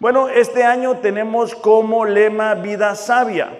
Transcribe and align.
Bueno, 0.00 0.30
este 0.30 0.64
año 0.64 1.00
tenemos 1.00 1.54
como 1.54 2.06
lema 2.06 2.54
vida 2.54 2.94
sabia. 2.94 3.50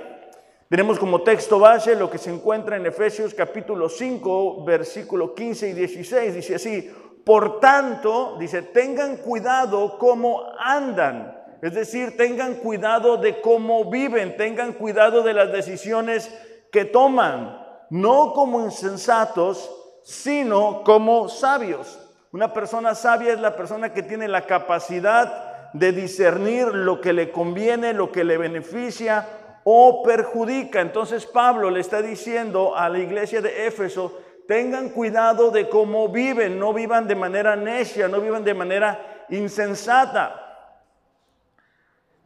Tenemos 0.71 0.99
como 0.99 1.21
texto 1.21 1.59
base 1.59 1.95
lo 1.95 2.09
que 2.09 2.17
se 2.17 2.31
encuentra 2.31 2.79
en 2.79 2.87
Efesios 2.87 3.35
capítulo 3.35 3.91
5, 3.91 4.65
versículo 4.65 5.35
15 5.35 5.69
y 5.69 5.73
16. 5.75 6.35
Dice 6.35 6.55
así, 6.55 6.91
por 7.27 7.61
tanto, 7.61 8.37
dice, 8.39 8.63
tengan 8.63 9.19
cuidado 9.19 9.99
cómo 9.99 10.45
andan. 10.59 11.39
Es 11.61 11.75
decir, 11.75 12.17
tengan 12.17 12.55
cuidado 12.55 13.19
de 13.19 13.43
cómo 13.43 13.91
viven, 13.91 14.39
tengan 14.39 14.73
cuidado 14.73 15.23
de 15.23 15.35
las 15.35 15.53
decisiones 15.53 16.35
que 16.73 16.87
toman, 16.87 17.63
no 17.91 18.33
como 18.33 18.65
insensatos, 18.65 19.71
sino 20.05 20.85
como 20.85 21.29
sabios. 21.29 21.99
Una 22.33 22.55
persona 22.55 22.95
sabia 22.95 23.35
es 23.35 23.41
la 23.41 23.57
persona 23.57 23.93
que 23.93 24.03
tiene 24.03 24.27
la 24.27 24.47
capacidad 24.47 25.50
de 25.73 25.93
discernir 25.93 26.69
lo 26.69 27.01
que 27.01 27.13
le 27.13 27.31
conviene, 27.31 27.93
lo 27.93 28.11
que 28.11 28.25
le 28.25 28.39
beneficia 28.39 29.27
o 29.65 30.03
perjudica. 30.03 30.81
Entonces 30.81 31.27
Pablo 31.27 31.71
le 31.71 31.81
está 31.81 32.03
diciendo 32.03 32.77
a 32.77 32.89
la 32.89 32.99
iglesia 32.99 33.41
de 33.41 33.67
Éfeso, 33.67 34.19
tengan 34.49 34.89
cuidado 34.91 35.51
de 35.51 35.69
cómo 35.69 36.09
viven, 36.09 36.59
no 36.59 36.73
vivan 36.73 37.07
de 37.07 37.15
manera 37.15 37.57
necia, 37.57 38.09
no 38.09 38.21
vivan 38.21 38.45
de 38.45 38.55
manera 38.55 39.27
insensata. 39.29 40.47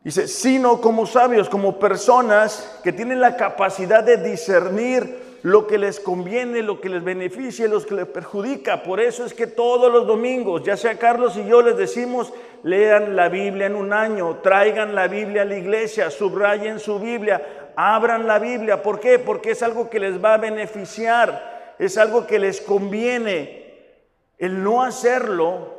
Dice, 0.03 0.29
sino 0.29 0.81
como 0.81 1.07
sabios, 1.07 1.49
como 1.49 1.79
personas 1.79 2.81
que 2.85 2.93
tienen 2.93 3.21
la 3.21 3.37
capacidad 3.37 4.05
de 4.05 4.19
discernir 4.19 5.24
lo 5.45 5.67
que 5.67 5.77
les 5.77 6.01
conviene, 6.01 6.63
lo 6.63 6.81
que 6.81 6.89
les 6.89 7.05
beneficia, 7.05 7.69
lo 7.69 7.85
que 7.85 7.95
les 7.95 8.07
perjudica. 8.07 8.83
Por 8.83 8.99
eso 8.99 9.27
es 9.27 9.35
que 9.35 9.47
todos 9.47 9.93
los 9.93 10.07
domingos, 10.07 10.63
ya 10.65 10.75
sea 10.75 10.99
Carlos 10.99 11.37
y 11.37 11.45
yo 11.45 11.61
les 11.61 11.77
decimos, 11.77 12.33
lean 12.63 13.15
la 13.15 13.29
Biblia 13.29 13.67
en 13.67 13.75
un 13.75 13.93
año, 13.93 14.39
traigan 14.43 14.95
la 14.95 15.07
Biblia 15.07 15.43
a 15.43 15.45
la 15.45 15.59
iglesia, 15.59 16.11
subrayen 16.11 16.79
su 16.79 16.99
Biblia, 16.99 17.73
abran 17.77 18.27
la 18.27 18.39
Biblia. 18.39 18.83
¿Por 18.83 19.01
qué? 19.01 19.19
Porque 19.19 19.51
es 19.51 19.63
algo 19.63 19.91
que 19.91 20.01
les 20.01 20.25
va 20.25 20.33
a 20.33 20.39
beneficiar, 20.39 21.75
es 21.79 21.99
algo 21.99 22.27
que 22.27 22.39
les 22.39 22.63
conviene. 22.63 23.91
El 24.39 24.65
no 24.65 24.83
hacerlo 24.83 25.75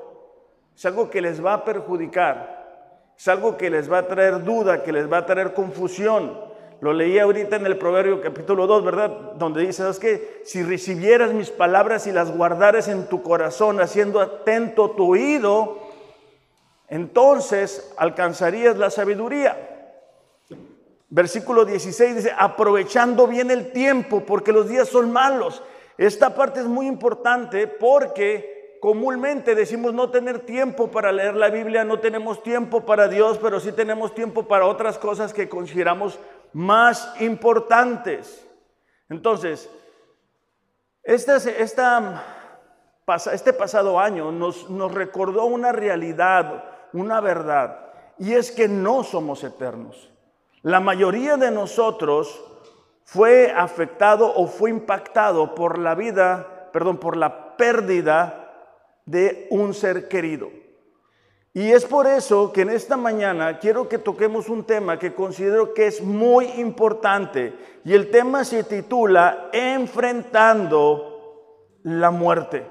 es 0.76 0.86
algo 0.86 1.10
que 1.10 1.22
les 1.22 1.44
va 1.44 1.54
a 1.54 1.66
perjudicar. 1.66 3.14
Es 3.18 3.28
algo 3.28 3.58
que 3.58 3.72
les 3.72 3.92
va 3.92 3.98
a 3.98 4.08
traer 4.08 4.44
duda, 4.44 4.84
que 4.84 4.92
les 4.92 5.12
va 5.12 5.18
a 5.18 5.26
traer 5.26 5.56
confusión. 5.56 6.54
Lo 6.82 6.94
leí 6.94 7.18
ahorita 7.18 7.56
en 7.56 7.66
el 7.66 7.78
Proverbio 7.78 8.22
capítulo 8.22 8.68
2, 8.68 8.84
¿verdad? 8.84 9.10
Donde 9.36 9.62
dice, 9.62 9.84
¿sabes 9.84 10.00
qué? 10.00 10.42
Si 10.44 10.62
recibieras 10.62 11.34
mis 11.34 11.50
palabras 11.50 12.06
y 12.06 12.12
las 12.12 12.36
guardares 12.36 12.88
en 12.88 13.08
tu 13.08 13.24
corazón, 13.24 13.80
haciendo 13.80 14.20
atento 14.20 14.92
tu 14.92 15.12
oído, 15.12 15.80
entonces 16.90 17.94
alcanzarías 17.98 18.78
la 18.78 18.90
sabiduría. 18.90 19.58
Versículo 21.10 21.64
16 21.64 22.16
dice, 22.16 22.34
aprovechando 22.38 23.26
bien 23.28 23.52
el 23.52 23.72
tiempo, 23.72 24.22
porque 24.26 24.52
los 24.52 24.68
días 24.68 24.90
son 24.90 25.12
malos. 25.12 25.64
Esta 25.98 26.36
parte 26.36 26.60
es 26.60 26.66
muy 26.66 26.88
importante 26.88 27.68
porque 27.68 28.78
comúnmente 28.82 29.56
decimos 29.56 29.94
no 29.94 30.12
tener 30.12 30.40
tiempo 30.40 30.92
para 30.92 31.12
leer 31.12 31.36
la 31.36 31.50
Biblia, 31.50 31.84
no 31.84 32.00
tenemos 32.00 32.44
tiempo 32.44 32.86
para 32.86 33.08
Dios, 33.08 33.40
pero 33.42 33.60
sí 33.60 33.72
tenemos 33.72 34.14
tiempo 34.14 34.44
para 34.44 34.66
otras 34.68 34.98
cosas 34.98 35.34
que 35.34 35.48
consideramos 35.48 36.20
más 36.56 37.14
importantes. 37.20 38.48
Entonces, 39.10 39.70
este, 41.04 41.34
pasado 43.52 44.00
año 44.00 44.32
nos, 44.32 44.70
nos 44.70 44.94
recordó 44.94 45.44
una 45.48 45.74
realidad, 45.74 46.64
una 46.94 47.20
verdad, 47.20 47.92
y 48.18 48.36
es 48.36 48.52
que 48.52 48.70
no 48.70 49.04
somos 49.04 49.44
eternos. 49.44 50.10
La 50.62 50.80
mayoría 50.80 51.36
de 51.36 51.52
nosotros 51.52 52.42
fue 53.04 53.52
afectado 53.52 54.34
o 54.34 54.48
fue 54.48 54.70
impactado 54.70 55.56
por 55.56 55.78
la 55.78 55.94
vida, 55.94 56.70
perdón, 56.72 57.00
por 57.00 57.18
la 57.18 57.58
pérdida 57.58 58.70
de 59.06 59.48
un 59.52 59.74
ser 59.74 60.08
querido. 60.08 60.50
Y 61.56 61.72
es 61.72 61.86
por 61.86 62.06
eso 62.06 62.52
que 62.52 62.64
en 62.64 62.70
esta 62.70 62.98
mañana 62.98 63.60
quiero 63.60 63.88
que 63.88 63.98
toquemos 63.98 64.50
un 64.50 64.66
tema 64.66 65.00
que 65.00 65.14
considero 65.14 65.74
que 65.74 65.88
es 65.88 66.02
muy 66.02 66.48
importante. 66.58 67.54
Y 67.86 67.94
el 67.94 68.12
tema 68.12 68.44
se 68.44 68.66
titula 68.66 69.48
Enfrentando 69.54 71.06
la 71.84 72.12
muerte. 72.12 72.68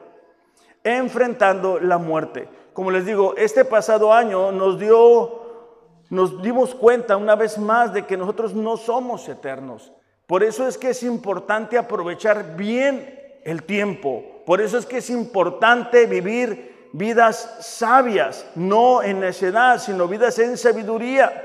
Enfrentando 0.82 1.80
la 1.80 1.96
muerte. 1.96 2.46
Como 2.74 2.90
les 2.90 3.06
digo, 3.06 3.34
este 3.38 3.64
pasado 3.64 4.12
año 4.12 4.52
nos 4.52 4.78
dio, 4.78 6.02
nos 6.10 6.42
dimos 6.42 6.74
cuenta 6.74 7.16
una 7.16 7.36
vez 7.36 7.56
más 7.56 7.94
de 7.94 8.04
que 8.04 8.18
nosotros 8.18 8.52
no 8.52 8.76
somos 8.76 9.26
eternos. 9.30 9.94
Por 10.26 10.42
eso 10.42 10.68
es 10.68 10.76
que 10.76 10.90
es 10.90 11.02
importante 11.02 11.78
aprovechar 11.78 12.54
bien 12.54 13.18
el 13.44 13.62
tiempo, 13.62 14.42
por 14.44 14.60
eso 14.60 14.76
es 14.76 14.84
que 14.84 14.98
es 14.98 15.08
importante 15.08 16.04
vivir 16.04 16.73
vidas 16.94 17.56
sabias, 17.60 18.46
no 18.54 19.02
en 19.02 19.18
necedad, 19.18 19.80
sino 19.80 20.06
vidas 20.06 20.38
en 20.38 20.56
sabiduría. 20.56 21.44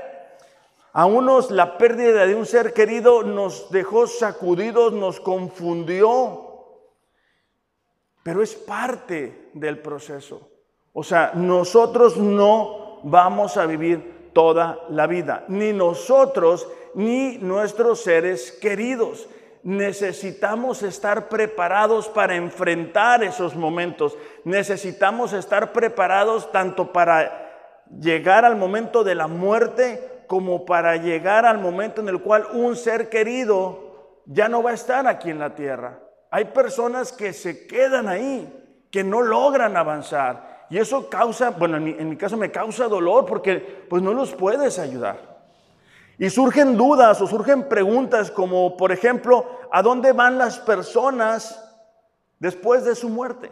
A 0.92 1.06
unos 1.06 1.50
la 1.50 1.76
pérdida 1.76 2.24
de 2.24 2.36
un 2.36 2.46
ser 2.46 2.72
querido 2.72 3.24
nos 3.24 3.68
dejó 3.70 4.06
sacudidos, 4.06 4.92
nos 4.92 5.20
confundió, 5.20 6.46
pero 8.22 8.42
es 8.42 8.54
parte 8.54 9.50
del 9.52 9.80
proceso. 9.80 10.48
O 10.92 11.02
sea, 11.02 11.32
nosotros 11.34 12.16
no 12.16 13.00
vamos 13.02 13.56
a 13.56 13.66
vivir 13.66 14.30
toda 14.32 14.78
la 14.88 15.08
vida, 15.08 15.44
ni 15.48 15.72
nosotros 15.72 16.68
ni 16.94 17.38
nuestros 17.38 18.02
seres 18.02 18.52
queridos 18.52 19.28
necesitamos 19.62 20.82
estar 20.82 21.28
preparados 21.28 22.08
para 22.08 22.36
enfrentar 22.36 23.22
esos 23.22 23.54
momentos. 23.54 24.16
Necesitamos 24.44 25.32
estar 25.32 25.72
preparados 25.72 26.50
tanto 26.52 26.92
para 26.92 27.48
llegar 27.98 28.44
al 28.44 28.56
momento 28.56 29.04
de 29.04 29.14
la 29.14 29.26
muerte 29.26 30.24
como 30.26 30.64
para 30.64 30.96
llegar 30.96 31.44
al 31.44 31.58
momento 31.58 32.00
en 32.00 32.08
el 32.08 32.20
cual 32.22 32.46
un 32.52 32.76
ser 32.76 33.08
querido 33.08 34.22
ya 34.26 34.48
no 34.48 34.62
va 34.62 34.70
a 34.70 34.74
estar 34.74 35.06
aquí 35.06 35.30
en 35.30 35.40
la 35.40 35.54
tierra. 35.54 35.98
Hay 36.30 36.46
personas 36.46 37.12
que 37.12 37.32
se 37.32 37.66
quedan 37.66 38.08
ahí, 38.08 38.86
que 38.90 39.02
no 39.02 39.22
logran 39.22 39.76
avanzar. 39.76 40.66
Y 40.70 40.78
eso 40.78 41.10
causa, 41.10 41.50
bueno, 41.50 41.78
en 41.78 41.84
mi, 41.84 41.90
en 41.90 42.14
caso 42.14 42.36
me 42.36 42.52
causa 42.52 42.86
dolor 42.86 43.26
porque 43.26 43.86
pues 43.90 44.02
no 44.02 44.14
los 44.14 44.32
puedes 44.32 44.78
ayudar. 44.78 45.29
Y 46.20 46.28
surgen 46.28 46.76
dudas 46.76 47.18
o 47.22 47.26
surgen 47.26 47.66
preguntas 47.66 48.30
como, 48.30 48.76
por 48.76 48.92
ejemplo, 48.92 49.58
¿a 49.72 49.80
dónde 49.80 50.12
van 50.12 50.36
las 50.36 50.58
personas 50.58 51.58
después 52.38 52.84
de 52.84 52.94
su 52.94 53.08
muerte? 53.08 53.50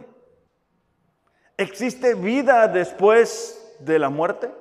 ¿Existe 1.57 2.13
vida 2.13 2.67
después 2.67 3.75
de 3.79 3.97
la 3.97 4.11
muerte? 4.11 4.51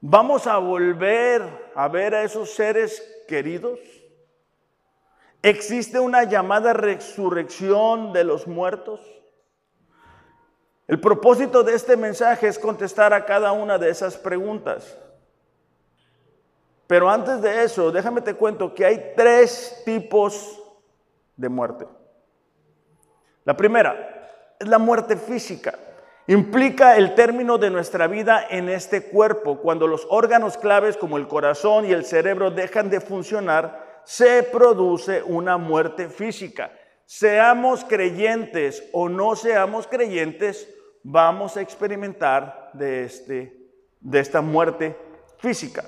¿Vamos 0.00 0.48
a 0.48 0.58
volver 0.58 1.70
a 1.76 1.86
ver 1.86 2.16
a 2.16 2.24
esos 2.24 2.50
seres 2.50 3.00
queridos? 3.28 3.78
¿Existe 5.42 6.00
una 6.00 6.24
llamada 6.24 6.72
resurrección 6.72 8.12
de 8.12 8.24
los 8.24 8.48
muertos? 8.48 9.00
El 10.88 11.00
propósito 11.00 11.62
de 11.62 11.76
este 11.76 11.96
mensaje 11.96 12.48
es 12.48 12.58
contestar 12.58 13.14
a 13.14 13.24
cada 13.24 13.52
una 13.52 13.78
de 13.78 13.88
esas 13.88 14.16
preguntas. 14.16 14.98
Pero 16.86 17.10
antes 17.10 17.42
de 17.42 17.64
eso, 17.64 17.90
déjame 17.90 18.20
te 18.20 18.34
cuento 18.34 18.74
que 18.74 18.84
hay 18.84 19.12
tres 19.16 19.82
tipos 19.84 20.62
de 21.36 21.48
muerte. 21.48 21.86
La 23.44 23.56
primera 23.56 24.54
es 24.58 24.68
la 24.68 24.78
muerte 24.78 25.16
física. 25.16 25.74
Implica 26.28 26.96
el 26.96 27.14
término 27.14 27.58
de 27.58 27.70
nuestra 27.70 28.08
vida 28.08 28.46
en 28.50 28.68
este 28.68 29.02
cuerpo. 29.02 29.58
Cuando 29.58 29.86
los 29.86 30.06
órganos 30.10 30.56
claves 30.56 30.96
como 30.96 31.16
el 31.16 31.28
corazón 31.28 31.86
y 31.86 31.92
el 31.92 32.04
cerebro 32.04 32.50
dejan 32.50 32.90
de 32.90 33.00
funcionar, 33.00 34.02
se 34.04 34.42
produce 34.42 35.22
una 35.22 35.56
muerte 35.56 36.08
física. 36.08 36.72
Seamos 37.04 37.84
creyentes 37.84 38.82
o 38.92 39.08
no 39.08 39.36
seamos 39.36 39.86
creyentes, 39.86 40.68
vamos 41.04 41.56
a 41.56 41.60
experimentar 41.60 42.70
de, 42.72 43.04
este, 43.04 43.56
de 44.00 44.18
esta 44.18 44.40
muerte 44.40 44.96
física. 45.38 45.84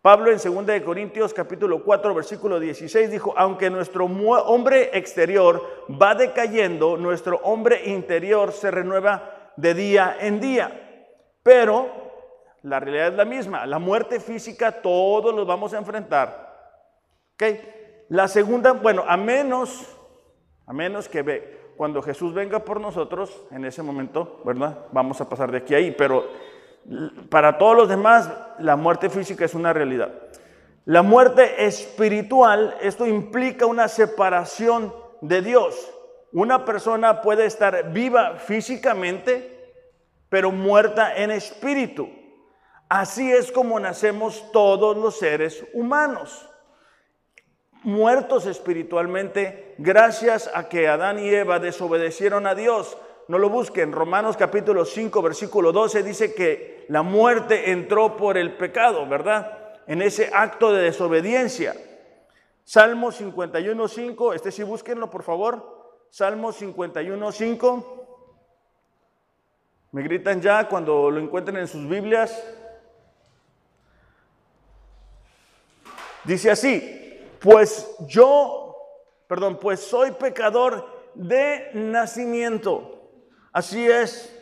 Pablo 0.00 0.30
en 0.30 0.38
2 0.38 0.66
de 0.66 0.84
Corintios 0.84 1.34
capítulo 1.34 1.82
4 1.82 2.14
versículo 2.14 2.60
16 2.60 3.10
dijo, 3.10 3.34
aunque 3.36 3.68
nuestro 3.68 4.04
hombre 4.04 4.96
exterior 4.96 5.60
va 5.90 6.14
decayendo, 6.14 6.96
nuestro 6.96 7.40
hombre 7.42 7.82
interior 7.86 8.52
se 8.52 8.70
renueva 8.70 9.52
de 9.56 9.74
día 9.74 10.16
en 10.20 10.40
día. 10.40 11.10
Pero 11.42 11.88
la 12.62 12.78
realidad 12.78 13.08
es 13.08 13.14
la 13.14 13.24
misma, 13.24 13.66
la 13.66 13.80
muerte 13.80 14.20
física 14.20 14.82
todos 14.82 15.34
los 15.34 15.46
vamos 15.46 15.74
a 15.74 15.78
enfrentar. 15.78 16.46
¿Ok? 17.34 17.58
La 18.10 18.28
segunda, 18.28 18.72
bueno, 18.72 19.04
a 19.06 19.16
menos, 19.16 19.96
a 20.66 20.72
menos 20.72 21.08
que 21.08 21.22
ve, 21.22 21.72
cuando 21.76 22.02
Jesús 22.02 22.32
venga 22.34 22.60
por 22.60 22.80
nosotros, 22.80 23.44
en 23.50 23.64
ese 23.64 23.82
momento, 23.82 24.40
¿verdad? 24.44 24.86
Vamos 24.92 25.20
a 25.20 25.28
pasar 25.28 25.50
de 25.50 25.58
aquí 25.58 25.74
a 25.74 25.78
ahí, 25.78 25.90
pero 25.90 26.24
Para 27.28 27.58
todos 27.58 27.76
los 27.76 27.88
demás, 27.88 28.30
la 28.58 28.76
muerte 28.76 29.10
física 29.10 29.44
es 29.44 29.54
una 29.54 29.72
realidad. 29.72 30.10
La 30.84 31.02
muerte 31.02 31.66
espiritual, 31.66 32.76
esto 32.80 33.06
implica 33.06 33.66
una 33.66 33.88
separación 33.88 34.94
de 35.20 35.42
Dios. 35.42 35.92
Una 36.32 36.64
persona 36.64 37.20
puede 37.20 37.46
estar 37.46 37.92
viva 37.92 38.36
físicamente, 38.36 39.72
pero 40.28 40.50
muerta 40.50 41.14
en 41.16 41.30
espíritu. 41.30 42.08
Así 42.88 43.30
es 43.30 43.52
como 43.52 43.78
nacemos 43.78 44.50
todos 44.50 44.96
los 44.96 45.18
seres 45.18 45.62
humanos, 45.74 46.48
muertos 47.82 48.46
espiritualmente 48.46 49.74
gracias 49.78 50.50
a 50.54 50.68
que 50.68 50.88
Adán 50.88 51.18
y 51.18 51.28
Eva 51.28 51.58
desobedecieron 51.58 52.46
a 52.46 52.54
Dios. 52.54 52.96
No 53.28 53.36
lo 53.36 53.50
busquen, 53.50 53.92
Romanos 53.92 54.38
capítulo 54.38 54.86
5, 54.86 55.20
versículo 55.20 55.70
12 55.70 56.02
dice 56.02 56.34
que 56.34 56.86
la 56.88 57.02
muerte 57.02 57.70
entró 57.70 58.16
por 58.16 58.38
el 58.38 58.56
pecado, 58.56 59.06
¿verdad? 59.06 59.76
En 59.86 60.00
ese 60.00 60.30
acto 60.32 60.72
de 60.72 60.84
desobediencia. 60.84 61.74
Salmo 62.64 63.12
51, 63.12 63.86
5, 63.86 64.32
este 64.32 64.50
sí 64.50 64.62
búsquenlo 64.62 65.10
por 65.10 65.22
favor. 65.22 65.98
Salmo 66.08 66.52
51, 66.52 67.30
5. 67.30 68.06
Me 69.92 70.02
gritan 70.02 70.40
ya 70.40 70.66
cuando 70.66 71.10
lo 71.10 71.20
encuentren 71.20 71.58
en 71.58 71.68
sus 71.68 71.86
Biblias. 71.86 72.42
Dice 76.24 76.50
así, 76.50 77.26
pues 77.40 77.94
yo, 78.06 78.74
perdón, 79.26 79.58
pues 79.58 79.80
soy 79.80 80.12
pecador 80.12 81.10
de 81.14 81.70
nacimiento. 81.74 82.97
Así 83.58 83.90
es, 83.90 84.32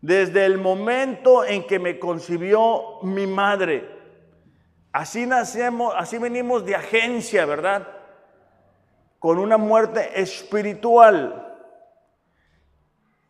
desde 0.00 0.44
el 0.44 0.58
momento 0.58 1.44
en 1.44 1.64
que 1.68 1.78
me 1.78 2.00
concibió 2.00 2.98
mi 3.02 3.24
madre. 3.24 3.88
Así 4.90 5.24
nacemos, 5.24 5.94
así 5.96 6.18
venimos 6.18 6.64
de 6.64 6.74
agencia, 6.74 7.46
¿verdad? 7.46 7.86
Con 9.20 9.38
una 9.38 9.56
muerte 9.56 10.20
espiritual. 10.20 11.56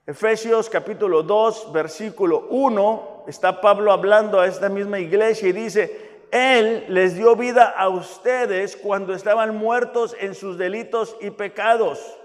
Efesios 0.07 0.71
capítulo 0.71 1.23
2, 1.23 1.71
versículo 1.71 2.47
1, 2.49 3.25
está 3.29 3.61
Pablo 3.61 3.93
hablando 3.93 4.41
a 4.41 4.47
esta 4.47 4.71
misma 4.71 5.01
iglesia 5.01 5.51
y 5.51 5.53
dice, 5.53 6.29
él 6.33 6.87
les 6.89 7.15
dio 7.15 7.37
vida 7.37 7.69
a 7.69 7.91
ustedes 7.91 8.75
cuando 8.75 9.13
estaban 9.13 9.55
muertos 9.55 10.17
en 10.19 10.35
sus 10.35 10.57
delitos 10.57 11.15
y 11.21 11.29
pecados. 11.29 12.20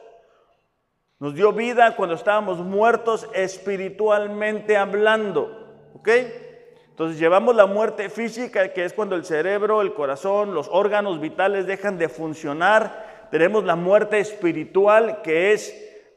Nos 1.20 1.34
dio 1.34 1.54
vida 1.54 1.96
cuando 1.96 2.16
estábamos 2.16 2.60
muertos 2.60 3.30
espiritualmente 3.34 4.76
hablando. 4.76 5.92
¿Ok? 5.94 6.10
Entonces 6.90 7.20
llevamos 7.20 7.56
la 7.56 7.66
muerte 7.66 8.10
física, 8.10 8.74
que 8.74 8.86
es 8.86 8.94
cuando 8.94 9.16
el 9.16 9.26
cerebro, 9.26 9.82
el 9.82 9.94
corazón, 9.94 10.54
los 10.54 10.70
órganos 10.72 11.20
vitales 11.20 11.68
dejan 11.68 11.98
de 11.98 12.10
funcionar. 12.10 13.28
Tenemos 13.32 13.64
la 13.66 13.76
muerte 13.76 14.20
espiritual, 14.20 15.22
que 15.22 15.54
es 15.54 15.74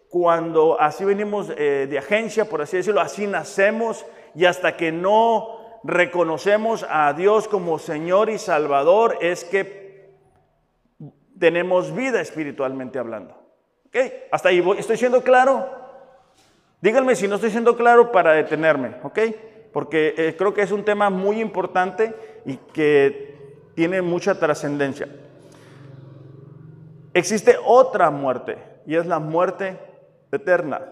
cuando 0.09 0.81
así 0.81 1.05
venimos 1.05 1.51
eh, 1.57 1.87
de 1.89 1.99
agencia, 1.99 2.49
por 2.49 2.63
así 2.63 2.77
decirlo, 2.77 3.01
así 3.01 3.27
nacemos 3.27 4.07
y 4.35 4.45
hasta 4.45 4.77
que 4.77 4.93
no 4.93 5.81
reconocemos 5.85 6.87
a 6.89 7.13
Dios 7.13 7.49
como 7.49 7.79
Señor 7.79 8.31
y 8.31 8.39
Salvador 8.39 9.19
es 9.21 9.45
que 9.45 10.17
tenemos 11.39 11.95
vida 11.95 12.21
espiritualmente 12.21 12.99
hablando. 12.99 13.48
¿Ok? 13.89 13.97
Hasta 14.31 14.51
ahí 14.51 14.65
estoy 14.79 14.97
siendo 14.97 15.23
claro. 15.23 15.69
Díganme 16.81 17.17
si 17.17 17.27
no 17.27 17.35
estoy 17.37 17.51
siendo 17.51 17.77
claro 17.77 18.13
para 18.13 18.33
detenerme, 18.33 18.97
¿ok? 19.03 19.19
Porque 19.73 20.15
eh, 20.17 20.35
creo 20.37 20.55
que 20.55 20.63
es 20.63 20.71
un 20.71 20.85
tema 20.85 21.11
muy 21.11 21.41
importante 21.41 22.15
y 22.45 22.57
que 22.57 23.37
tiene 23.75 24.01
mucha 24.01 24.39
trascendencia. 24.39 25.09
Existe 27.15 27.57
otra 27.65 28.11
muerte 28.11 28.59
y 28.87 28.97
es 28.97 29.07
la 29.07 29.19
muerte 29.19 29.79
eterna. 30.31 30.83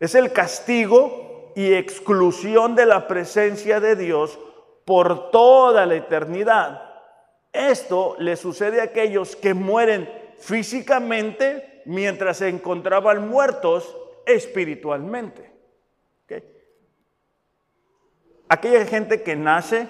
Es 0.00 0.14
el 0.14 0.32
castigo 0.32 1.52
y 1.56 1.72
exclusión 1.72 2.74
de 2.74 2.86
la 2.86 3.08
presencia 3.08 3.80
de 3.80 3.96
Dios 3.96 4.38
por 4.84 5.30
toda 5.30 5.86
la 5.86 5.94
eternidad. 5.94 6.82
Esto 7.52 8.16
le 8.18 8.36
sucede 8.36 8.80
a 8.80 8.84
aquellos 8.84 9.34
que 9.34 9.54
mueren 9.54 10.08
físicamente 10.38 11.82
mientras 11.84 12.38
se 12.38 12.48
encontraban 12.48 13.28
muertos 13.28 13.96
espiritualmente. 14.26 15.48
Aquella 18.50 18.86
gente 18.86 19.22
que 19.22 19.36
nace, 19.36 19.86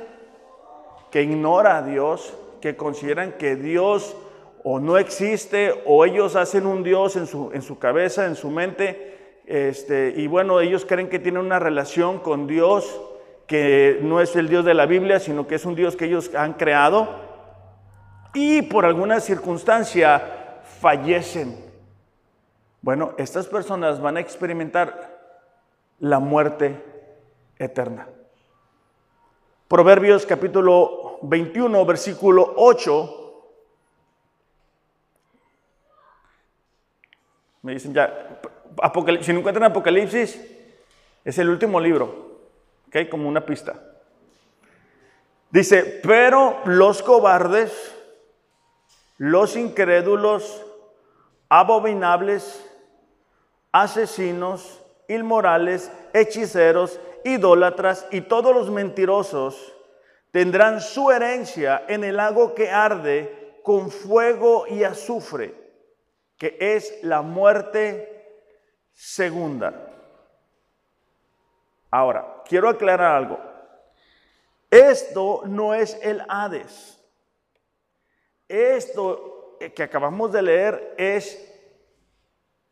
que 1.13 1.23
ignora 1.23 1.79
a 1.79 1.83
Dios, 1.83 2.35
que 2.61 2.77
consideran 2.77 3.33
que 3.33 3.55
Dios 3.55 4.17
o 4.65 4.81
no 4.81 4.99
existe 4.99 5.83
o 5.87 6.05
ellos 6.05 6.35
hacen 6.35 6.67
un 6.67 6.83
Dios 6.83 7.15
en 7.15 7.29
su, 7.29 7.53
en 7.53 7.63
su 7.63 7.79
cabeza, 7.79 8.27
en 8.27 8.35
su 8.35 8.51
mente, 8.51 9.43
este, 9.47 10.13
y 10.17 10.27
bueno, 10.27 10.61
ellos 10.61 10.85
creen 10.85 11.09
que 11.09 11.21
tienen 11.21 11.41
una 11.41 11.59
relación 11.59 12.19
con 12.19 12.47
Dios 12.47 13.01
que 13.47 13.99
no 14.03 14.21
es 14.21 14.37
el 14.37 14.49
Dios 14.49 14.65
de 14.65 14.75
la 14.75 14.85
Biblia, 14.85 15.21
sino 15.21 15.47
que 15.47 15.55
es 15.55 15.65
un 15.65 15.75
Dios 15.75 15.97
que 15.97 16.05
ellos 16.05 16.35
han 16.35 16.53
creado. 16.55 17.09
Y 18.35 18.61
por 18.63 18.85
alguna 18.85 19.21
circunstancia 19.21 20.38
fallecen. 20.81 21.65
Bueno, 22.81 23.15
estas 23.19 23.47
personas 23.47 24.01
van 24.01 24.17
a 24.17 24.21
experimentar 24.21 25.19
la 25.99 26.19
muerte 26.19 26.83
eterna. 27.59 28.09
Proverbios 29.67 30.25
capítulo 30.25 31.19
21, 31.23 31.85
versículo 31.85 32.55
8. 32.57 33.15
Me 37.63 37.73
dicen 37.73 37.93
ya, 37.93 38.41
si 39.21 39.33
no 39.33 39.41
encuentran 39.41 39.71
Apocalipsis, 39.71 40.41
es 41.25 41.39
el 41.39 41.51
último 41.51 41.81
libro, 41.81 42.39
¿ok? 42.87 43.09
Como 43.11 43.29
una 43.29 43.45
pista. 43.45 43.75
Dice, 45.51 46.01
pero 46.03 46.61
los 46.65 47.03
cobardes, 47.03 47.95
los 49.19 49.57
incrédulos, 49.57 50.65
abominables, 51.49 52.65
asesinos, 53.73 54.85
inmorales, 55.09 55.91
hechiceros, 56.13 57.01
idólatras 57.25 58.07
y 58.11 58.21
todos 58.21 58.55
los 58.55 58.71
mentirosos 58.71 59.75
tendrán 60.31 60.81
su 60.81 61.11
herencia 61.11 61.85
en 61.89 62.05
el 62.05 62.17
lago 62.17 62.55
que 62.55 62.71
arde 62.71 63.61
con 63.63 63.91
fuego 63.91 64.67
y 64.67 64.85
azufre, 64.85 65.55
que 66.37 66.57
es 66.61 67.03
la 67.03 67.23
muerte 67.23 68.43
segunda. 68.93 69.89
Ahora, 71.91 72.43
quiero 72.45 72.69
aclarar 72.69 73.15
algo. 73.15 73.39
Esto 74.71 75.43
no 75.47 75.75
es 75.75 75.99
el 76.03 76.23
Hades. 76.29 76.99
Esto 78.47 79.38
que 79.75 79.83
acabamos 79.83 80.33
de 80.33 80.43
leer 80.43 80.95
es 80.97 81.45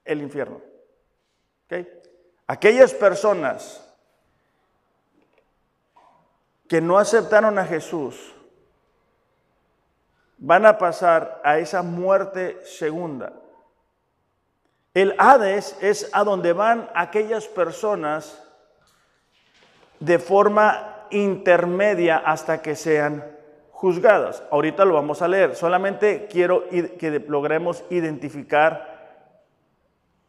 el 0.04 0.22
infierno. 0.22 0.60
Aquellas 2.46 2.94
personas 2.94 3.82
que 6.68 6.80
no 6.80 6.98
aceptaron 6.98 7.58
a 7.58 7.64
Jesús 7.64 8.34
van 10.38 10.66
a 10.66 10.78
pasar 10.78 11.40
a 11.44 11.58
esa 11.58 11.82
muerte 11.82 12.60
segunda. 12.64 13.32
El 14.94 15.14
Hades 15.18 15.76
es 15.80 16.08
a 16.12 16.24
donde 16.24 16.52
van 16.52 16.88
aquellas 16.94 17.46
personas 17.48 18.42
de 20.00 20.18
forma 20.18 21.06
intermedia 21.10 22.16
hasta 22.18 22.62
que 22.62 22.74
sean 22.74 23.35
juzgadas. 23.76 24.42
Ahorita 24.50 24.86
lo 24.86 24.94
vamos 24.94 25.20
a 25.20 25.28
leer. 25.28 25.54
Solamente 25.54 26.28
quiero 26.30 26.64
que 26.68 27.22
logremos 27.28 27.84
identificar 27.90 28.96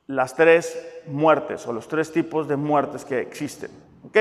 las 0.05 0.35
tres 0.35 1.01
muertes 1.07 1.65
o 1.65 1.71
los 1.71 1.87
tres 1.87 2.11
tipos 2.11 2.47
de 2.47 2.57
muertes 2.57 3.05
que 3.05 3.19
existen. 3.19 3.71
¿Ok? 4.05 4.17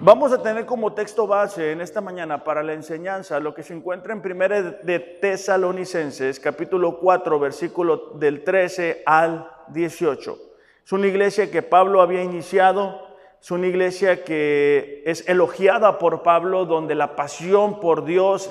Vamos 0.00 0.32
a 0.32 0.42
tener 0.42 0.66
como 0.66 0.92
texto 0.92 1.28
base 1.28 1.70
en 1.70 1.80
esta 1.80 2.00
mañana 2.00 2.42
para 2.42 2.64
la 2.64 2.72
enseñanza 2.72 3.38
lo 3.38 3.54
que 3.54 3.62
se 3.62 3.74
encuentra 3.74 4.12
en 4.12 4.18
1 4.18 4.48
de 4.82 4.98
Tesalonicenses, 5.20 6.40
capítulo 6.40 6.98
4, 6.98 7.38
versículo 7.38 8.10
del 8.16 8.42
13 8.42 9.04
al 9.06 9.48
18. 9.68 10.36
Es 10.84 10.92
una 10.92 11.06
iglesia 11.06 11.48
que 11.48 11.62
Pablo 11.62 12.02
había 12.02 12.24
iniciado, 12.24 13.03
es 13.44 13.50
una 13.50 13.66
iglesia 13.66 14.24
que 14.24 15.02
es 15.04 15.28
elogiada 15.28 15.98
por 15.98 16.22
Pablo, 16.22 16.64
donde 16.64 16.94
la 16.94 17.14
pasión 17.14 17.78
por 17.78 18.06
Dios 18.06 18.50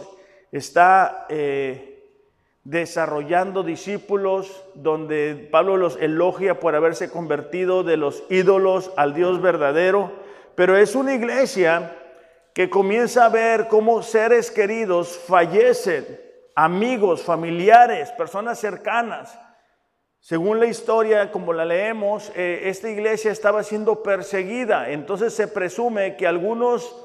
está 0.52 1.26
eh, 1.30 2.14
desarrollando 2.64 3.64
discípulos, 3.64 4.64
donde 4.76 5.50
Pablo 5.52 5.78
los 5.78 5.98
elogia 6.00 6.60
por 6.60 6.76
haberse 6.76 7.10
convertido 7.10 7.84
de 7.84 7.98
los 7.98 8.24
ídolos 8.30 8.92
al 8.96 9.16
Dios 9.16 9.42
verdadero, 9.42 10.12
pero 10.54 10.78
es 10.78 10.94
una 10.94 11.16
iglesia 11.16 11.98
que 12.54 12.70
comienza 12.70 13.26
a 13.26 13.30
ver 13.30 13.70
cómo 13.70 14.04
seres 14.04 14.52
queridos 14.52 15.18
fallecen, 15.26 16.06
amigos, 16.54 17.24
familiares, 17.24 18.12
personas 18.12 18.60
cercanas. 18.60 19.40
Según 20.24 20.62
la 20.62 20.68
historia, 20.68 21.34
como 21.34 21.52
la 21.52 21.66
leemos, 21.66 22.32
eh, 22.34 22.70
esta 22.70 22.90
iglesia 22.90 23.30
estaba 23.30 23.62
siendo 23.62 24.04
perseguida, 24.04 24.90
entonces 24.90 25.34
se 25.34 25.50
presume 25.50 26.16
que 26.16 26.26
algunos 26.26 26.96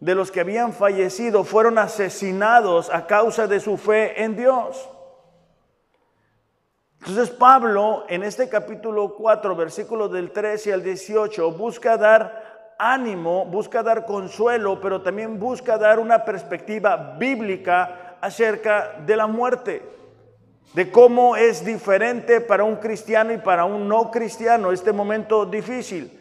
de 0.00 0.16
los 0.16 0.32
que 0.32 0.40
habían 0.40 0.72
fallecido 0.72 1.44
fueron 1.44 1.78
asesinados 1.78 2.92
a 2.92 3.06
causa 3.06 3.46
de 3.46 3.60
su 3.60 3.76
fe 3.76 4.24
en 4.24 4.34
Dios. 4.34 4.90
Entonces 6.98 7.30
Pablo 7.30 8.06
en 8.08 8.24
este 8.24 8.48
capítulo 8.48 9.14
4, 9.14 9.54
versículos 9.54 10.10
del 10.10 10.32
13 10.32 10.72
al 10.72 10.82
18, 10.82 11.52
busca 11.52 11.96
dar 11.96 12.74
ánimo, 12.76 13.44
busca 13.44 13.84
dar 13.84 14.04
consuelo, 14.04 14.80
pero 14.80 15.00
también 15.00 15.38
busca 15.38 15.78
dar 15.78 16.00
una 16.00 16.24
perspectiva 16.24 17.14
bíblica 17.20 18.16
acerca 18.20 18.96
de 19.06 19.16
la 19.16 19.28
muerte, 19.28 19.80
de 20.74 20.90
cómo 20.90 21.36
es 21.36 21.64
diferente 21.64 22.40
para 22.40 22.64
un 22.64 22.76
cristiano 22.76 23.32
y 23.32 23.38
para 23.38 23.64
un 23.64 23.88
no 23.88 24.10
cristiano 24.10 24.72
este 24.72 24.92
momento 24.92 25.46
difícil. 25.46 26.20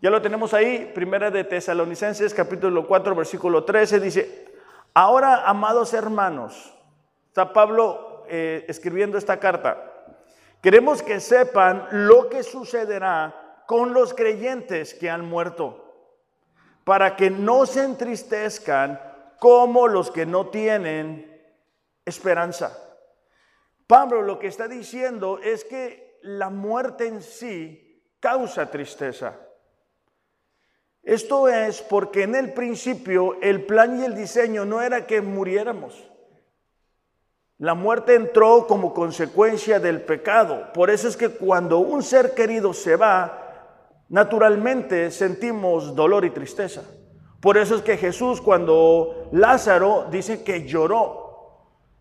Ya 0.00 0.08
lo 0.08 0.22
tenemos 0.22 0.54
ahí, 0.54 0.90
primera 0.94 1.30
de 1.30 1.44
Tesalonicenses 1.44 2.32
capítulo 2.32 2.86
4, 2.86 3.14
versículo 3.14 3.64
13, 3.64 4.00
dice, 4.00 4.46
ahora 4.94 5.44
amados 5.44 5.92
hermanos, 5.92 6.74
está 7.28 7.52
Pablo 7.52 8.24
eh, 8.28 8.64
escribiendo 8.66 9.18
esta 9.18 9.38
carta. 9.38 9.76
Queremos 10.62 11.02
que 11.02 11.20
sepan 11.20 11.86
lo 11.90 12.30
que 12.30 12.42
sucederá 12.42 13.62
con 13.66 13.92
los 13.92 14.14
creyentes 14.14 14.94
que 14.94 15.10
han 15.10 15.28
muerto, 15.28 15.84
para 16.84 17.14
que 17.14 17.28
no 17.28 17.66
se 17.66 17.84
entristezcan 17.84 18.98
como 19.38 19.86
los 19.86 20.10
que 20.10 20.24
no 20.24 20.46
tienen 20.46 21.29
esperanza. 22.04 22.76
Pablo 23.86 24.22
lo 24.22 24.38
que 24.38 24.46
está 24.46 24.68
diciendo 24.68 25.38
es 25.38 25.64
que 25.64 26.18
la 26.22 26.50
muerte 26.50 27.06
en 27.06 27.22
sí 27.22 28.04
causa 28.20 28.70
tristeza. 28.70 29.38
Esto 31.02 31.48
es 31.48 31.80
porque 31.82 32.22
en 32.22 32.34
el 32.34 32.52
principio 32.52 33.40
el 33.40 33.64
plan 33.64 34.00
y 34.00 34.04
el 34.04 34.14
diseño 34.14 34.64
no 34.64 34.82
era 34.82 35.06
que 35.06 35.20
muriéramos. 35.20 36.10
La 37.58 37.74
muerte 37.74 38.14
entró 38.14 38.66
como 38.66 38.94
consecuencia 38.94 39.80
del 39.80 40.02
pecado. 40.02 40.72
Por 40.72 40.88
eso 40.88 41.08
es 41.08 41.16
que 41.16 41.28
cuando 41.28 41.78
un 41.78 42.02
ser 42.02 42.34
querido 42.34 42.72
se 42.72 42.96
va, 42.96 44.04
naturalmente 44.08 45.10
sentimos 45.10 45.94
dolor 45.94 46.24
y 46.24 46.30
tristeza. 46.30 46.82
Por 47.40 47.56
eso 47.56 47.76
es 47.76 47.82
que 47.82 47.96
Jesús 47.96 48.40
cuando 48.40 49.28
Lázaro 49.32 50.06
dice 50.10 50.42
que 50.42 50.66
lloró, 50.66 51.29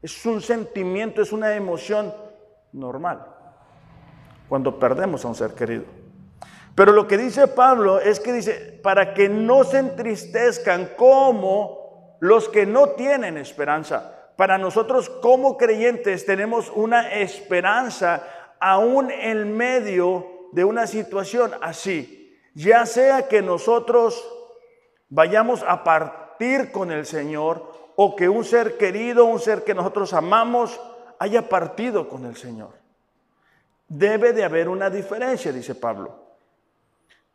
es 0.01 0.25
un 0.25 0.41
sentimiento, 0.41 1.22
es 1.22 1.32
una 1.32 1.56
emoción 1.56 2.13
normal 2.72 3.25
cuando 4.48 4.79
perdemos 4.79 5.24
a 5.25 5.27
un 5.27 5.36
ser 5.36 5.53
querido. 5.53 5.84
Pero 6.75 6.91
lo 6.91 7.08
que 7.08 7.18
dice 7.18 7.48
Pablo 7.48 8.00
es 8.00 8.20
que 8.20 8.34
dice, 8.34 8.79
para 8.82 9.13
que 9.13 9.29
no 9.29 9.63
se 9.63 9.79
entristezcan 9.79 10.91
como 10.96 12.18
los 12.20 12.50
que 12.50 12.65
no 12.65 12.89
tienen 12.89 13.38
esperanza 13.38 14.15
para 14.39 14.58
nosotros 14.58 15.10
como 15.10 15.58
creyentes 15.58 16.25
tenemos 16.25 16.72
una 16.74 17.12
esperanza 17.12 18.25
aún 18.58 19.12
en 19.12 19.58
medio 19.58 20.48
de 20.53 20.63
una 20.63 20.88
situación 20.88 21.51
así. 21.62 22.39
Ya 22.56 22.86
sea 22.86 23.27
que 23.27 23.41
nosotros 23.41 24.25
vayamos 25.10 25.62
a 25.68 25.84
partir 25.84 26.72
con 26.72 26.89
el 26.89 27.06
Señor 27.06 27.70
o 28.01 28.15
que 28.15 28.29
un 28.29 28.46
ser 28.46 28.77
querido, 28.77 29.25
un 29.25 29.41
ser 29.41 29.65
que 29.65 29.74
nosotros 29.74 30.13
amamos, 30.13 30.79
haya 31.20 31.50
partido 31.50 32.08
con 32.08 32.24
el 32.24 32.38
Señor. 32.38 32.70
Debe 33.89 34.32
de 34.32 34.46
haber 34.46 34.70
una 34.70 34.89
diferencia, 34.89 35.51
dice 35.51 35.75
Pablo. 35.75 36.15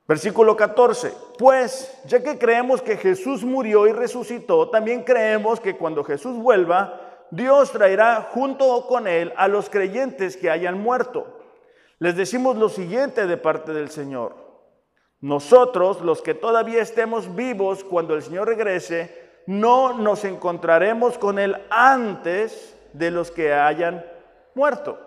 Versículo 0.08 0.56
14. 0.56 1.12
Pues, 1.38 2.00
ya 2.06 2.22
que 2.22 2.38
creemos 2.38 2.80
que 2.80 2.96
Jesús 2.96 3.44
murió 3.44 3.86
y 3.86 3.92
resucitó, 3.92 4.70
también 4.70 5.02
creemos 5.02 5.60
que 5.60 5.76
cuando 5.76 6.02
Jesús 6.02 6.38
vuelva, 6.38 7.26
Dios 7.30 7.70
traerá 7.70 8.30
junto 8.32 8.86
con 8.86 9.06
él 9.06 9.34
a 9.36 9.48
los 9.48 9.68
creyentes 9.68 10.34
que 10.34 10.48
hayan 10.48 10.80
muerto. 10.80 11.40
Les 11.98 12.16
decimos 12.16 12.56
lo 12.56 12.70
siguiente 12.70 13.26
de 13.26 13.36
parte 13.36 13.74
del 13.74 13.90
Señor. 13.90 14.34
Nosotros, 15.20 16.00
los 16.00 16.22
que 16.22 16.32
todavía 16.32 16.80
estemos 16.80 17.34
vivos 17.34 17.84
cuando 17.84 18.14
el 18.14 18.22
Señor 18.22 18.48
regrese, 18.48 19.23
no 19.46 19.94
nos 19.94 20.24
encontraremos 20.24 21.18
con 21.18 21.38
Él 21.38 21.56
antes 21.70 22.76
de 22.92 23.10
los 23.10 23.30
que 23.30 23.52
hayan 23.52 24.04
muerto. 24.54 24.98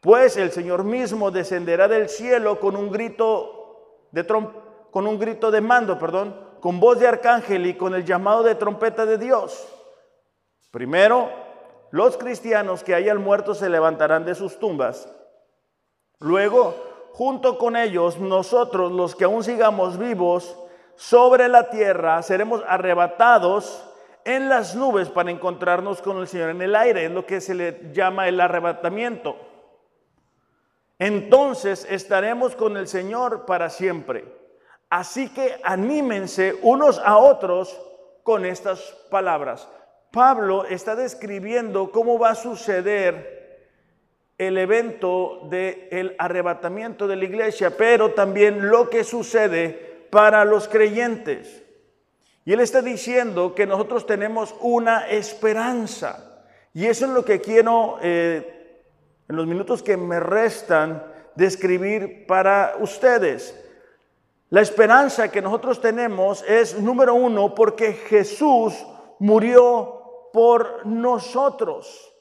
Pues 0.00 0.36
el 0.36 0.50
Señor 0.50 0.84
mismo 0.84 1.30
descenderá 1.30 1.88
del 1.88 2.08
cielo 2.08 2.58
con 2.60 2.76
un 2.76 2.90
grito 2.90 4.06
de 4.10 4.26
con 4.26 5.06
un 5.06 5.18
grito 5.18 5.50
de 5.50 5.60
mando, 5.60 5.98
perdón, 5.98 6.36
con 6.60 6.78
voz 6.78 6.98
de 6.98 7.08
arcángel 7.08 7.66
y 7.66 7.74
con 7.74 7.94
el 7.94 8.04
llamado 8.04 8.42
de 8.42 8.54
trompeta 8.54 9.06
de 9.06 9.16
Dios. 9.16 9.66
Primero, 10.70 11.30
los 11.90 12.16
cristianos 12.16 12.82
que 12.82 12.94
hayan 12.94 13.22
muerto 13.22 13.54
se 13.54 13.68
levantarán 13.68 14.24
de 14.24 14.34
sus 14.34 14.58
tumbas. 14.58 15.08
Luego, 16.18 16.74
junto 17.12 17.58
con 17.58 17.76
ellos, 17.76 18.18
nosotros, 18.18 18.92
los 18.92 19.14
que 19.14 19.24
aún 19.24 19.44
sigamos 19.44 19.98
vivos 19.98 20.56
sobre 20.96 21.48
la 21.48 21.70
tierra, 21.70 22.22
seremos 22.22 22.62
arrebatados 22.66 23.88
en 24.24 24.48
las 24.48 24.74
nubes 24.74 25.08
para 25.08 25.30
encontrarnos 25.30 26.00
con 26.00 26.18
el 26.18 26.28
Señor 26.28 26.50
en 26.50 26.62
el 26.62 26.74
aire, 26.74 27.06
es 27.06 27.10
lo 27.10 27.26
que 27.26 27.40
se 27.40 27.54
le 27.54 27.92
llama 27.92 28.28
el 28.28 28.40
arrebatamiento. 28.40 29.36
Entonces 30.98 31.86
estaremos 31.90 32.54
con 32.54 32.76
el 32.76 32.86
Señor 32.86 33.44
para 33.44 33.68
siempre. 33.70 34.24
Así 34.88 35.28
que 35.30 35.58
anímense 35.64 36.54
unos 36.62 37.00
a 37.04 37.16
otros 37.16 37.80
con 38.22 38.44
estas 38.44 38.80
palabras. 39.10 39.68
Pablo 40.12 40.64
está 40.66 40.94
describiendo 40.94 41.90
cómo 41.90 42.18
va 42.18 42.30
a 42.30 42.34
suceder 42.34 43.42
el 44.38 44.58
evento 44.58 45.40
del 45.50 46.14
arrebatamiento 46.18 47.08
de 47.08 47.16
la 47.16 47.24
iglesia, 47.24 47.76
pero 47.76 48.12
también 48.12 48.68
lo 48.68 48.90
que 48.90 49.02
sucede 49.02 49.91
para 50.12 50.44
los 50.44 50.68
creyentes. 50.68 51.62
Y 52.44 52.52
él 52.52 52.60
está 52.60 52.82
diciendo 52.82 53.54
que 53.54 53.66
nosotros 53.66 54.04
tenemos 54.04 54.54
una 54.60 55.08
esperanza. 55.08 56.44
Y 56.74 56.84
eso 56.84 57.06
es 57.06 57.12
lo 57.12 57.24
que 57.24 57.40
quiero 57.40 57.96
eh, 58.02 58.82
en 59.26 59.36
los 59.36 59.46
minutos 59.46 59.82
que 59.82 59.96
me 59.96 60.20
restan 60.20 61.02
describir 61.34 62.26
para 62.26 62.74
ustedes. 62.78 63.58
La 64.50 64.60
esperanza 64.60 65.32
que 65.32 65.40
nosotros 65.40 65.80
tenemos 65.80 66.44
es, 66.46 66.78
número 66.78 67.14
uno, 67.14 67.54
porque 67.54 67.94
Jesús 67.94 68.86
murió 69.18 70.28
por 70.30 70.84
nosotros. 70.84 72.12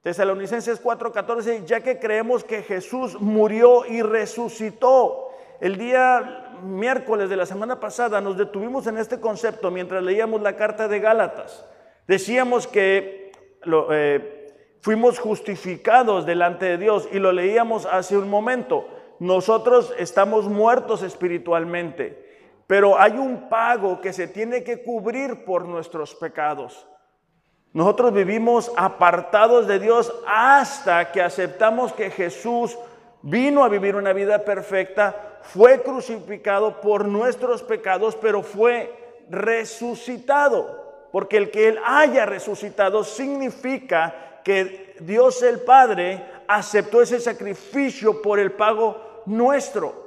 Tesalonicenses 0.00 0.82
4:14, 0.82 1.66
ya 1.66 1.82
que 1.82 1.98
creemos 1.98 2.42
que 2.42 2.62
Jesús 2.62 3.20
murió 3.20 3.84
y 3.84 4.00
resucitó. 4.00 5.28
El 5.60 5.76
día 5.76 6.41
miércoles 6.62 7.28
de 7.28 7.36
la 7.36 7.46
semana 7.46 7.80
pasada 7.80 8.20
nos 8.20 8.36
detuvimos 8.36 8.86
en 8.86 8.98
este 8.98 9.20
concepto 9.20 9.70
mientras 9.70 10.02
leíamos 10.02 10.40
la 10.42 10.56
carta 10.56 10.88
de 10.88 11.00
Gálatas. 11.00 11.64
Decíamos 12.06 12.66
que 12.66 13.32
eh, 13.90 14.42
Fuimos 14.82 15.20
justificados 15.20 16.26
delante 16.26 16.66
de 16.66 16.76
Dios 16.76 17.08
y 17.12 17.20
lo 17.20 17.30
leíamos 17.30 17.86
hace 17.86 18.18
un 18.18 18.28
momento. 18.28 18.88
Nosotros 19.20 19.94
estamos 19.96 20.48
muertos 20.48 21.04
espiritualmente, 21.04 22.50
pero 22.66 22.98
hay 22.98 23.12
un 23.12 23.48
pago 23.48 24.00
que 24.00 24.12
se 24.12 24.26
tiene 24.26 24.64
que 24.64 24.82
cubrir 24.82 25.44
por 25.44 25.68
nuestros 25.68 26.16
pecados. 26.16 26.84
Nosotros 27.72 28.12
vivimos 28.12 28.72
apartados 28.76 29.68
de 29.68 29.78
Dios 29.78 30.12
hasta 30.26 31.12
que 31.12 31.22
aceptamos 31.22 31.92
que 31.92 32.10
Jesús 32.10 32.76
vino 33.22 33.62
a 33.62 33.68
vivir 33.68 33.94
una 33.94 34.12
vida 34.12 34.44
perfecta, 34.44 35.31
fue 35.42 35.82
crucificado 35.82 36.80
por 36.80 37.06
nuestros 37.06 37.62
pecados, 37.62 38.16
pero 38.16 38.42
fue 38.42 39.22
resucitado. 39.28 41.08
Porque 41.10 41.36
el 41.36 41.50
que 41.50 41.68
Él 41.68 41.78
haya 41.84 42.24
resucitado 42.24 43.04
significa 43.04 44.40
que 44.44 44.96
Dios 45.00 45.42
el 45.42 45.60
Padre 45.60 46.24
aceptó 46.48 47.02
ese 47.02 47.20
sacrificio 47.20 48.22
por 48.22 48.38
el 48.38 48.52
pago 48.52 49.22
nuestro. 49.26 50.00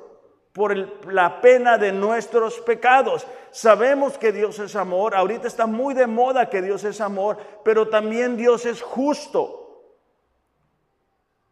por 0.53 0.73
la 1.11 1.41
pena 1.41 1.77
de 1.77 1.91
nuestros 1.91 2.61
pecados. 2.61 3.27
Sabemos 3.51 4.17
que 4.17 4.31
Dios 4.31 4.57
es 4.59 4.77
amor, 4.77 5.13
ahorita 5.13 5.49
está 5.49 5.65
muy 5.65 5.93
de 5.93 6.07
moda 6.07 6.49
que 6.49 6.61
Dios 6.61 6.85
es 6.85 7.01
amor, 7.01 7.37
pero 7.65 7.89
también 7.89 8.37
Dios 8.37 8.65
es 8.65 8.81
justo. 8.81 9.83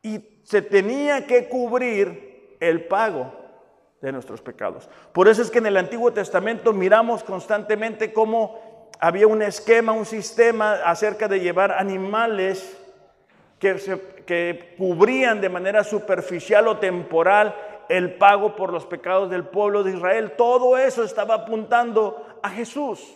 Y 0.01 0.39
se 0.45 0.61
tenía 0.61 1.27
que 1.27 1.49
cubrir 1.49 2.55
el 2.61 2.85
pago 2.85 3.42
de 4.03 4.11
nuestros 4.11 4.41
pecados. 4.41 4.89
Por 5.13 5.29
eso 5.29 5.41
es 5.41 5.49
que 5.49 5.59
en 5.59 5.65
el 5.65 5.77
Antiguo 5.77 6.11
Testamento 6.11 6.73
miramos 6.73 7.23
constantemente 7.23 8.11
cómo 8.11 8.89
había 8.99 9.27
un 9.27 9.41
esquema, 9.41 9.93
un 9.93 10.05
sistema 10.05 10.73
acerca 10.83 11.29
de 11.29 11.39
llevar 11.39 11.71
animales 11.71 12.77
que, 13.59 13.77
que 14.25 14.75
cubrían 14.77 15.39
de 15.39 15.47
manera 15.47 15.85
superficial 15.85 16.67
o 16.67 16.79
temporal 16.79 17.55
el 17.87 18.15
pago 18.15 18.57
por 18.57 18.73
los 18.73 18.85
pecados 18.85 19.29
del 19.29 19.45
pueblo 19.45 19.83
de 19.83 19.93
Israel. 19.93 20.33
Todo 20.37 20.77
eso 20.77 21.03
estaba 21.03 21.35
apuntando 21.35 22.39
a 22.43 22.49
Jesús. 22.49 23.15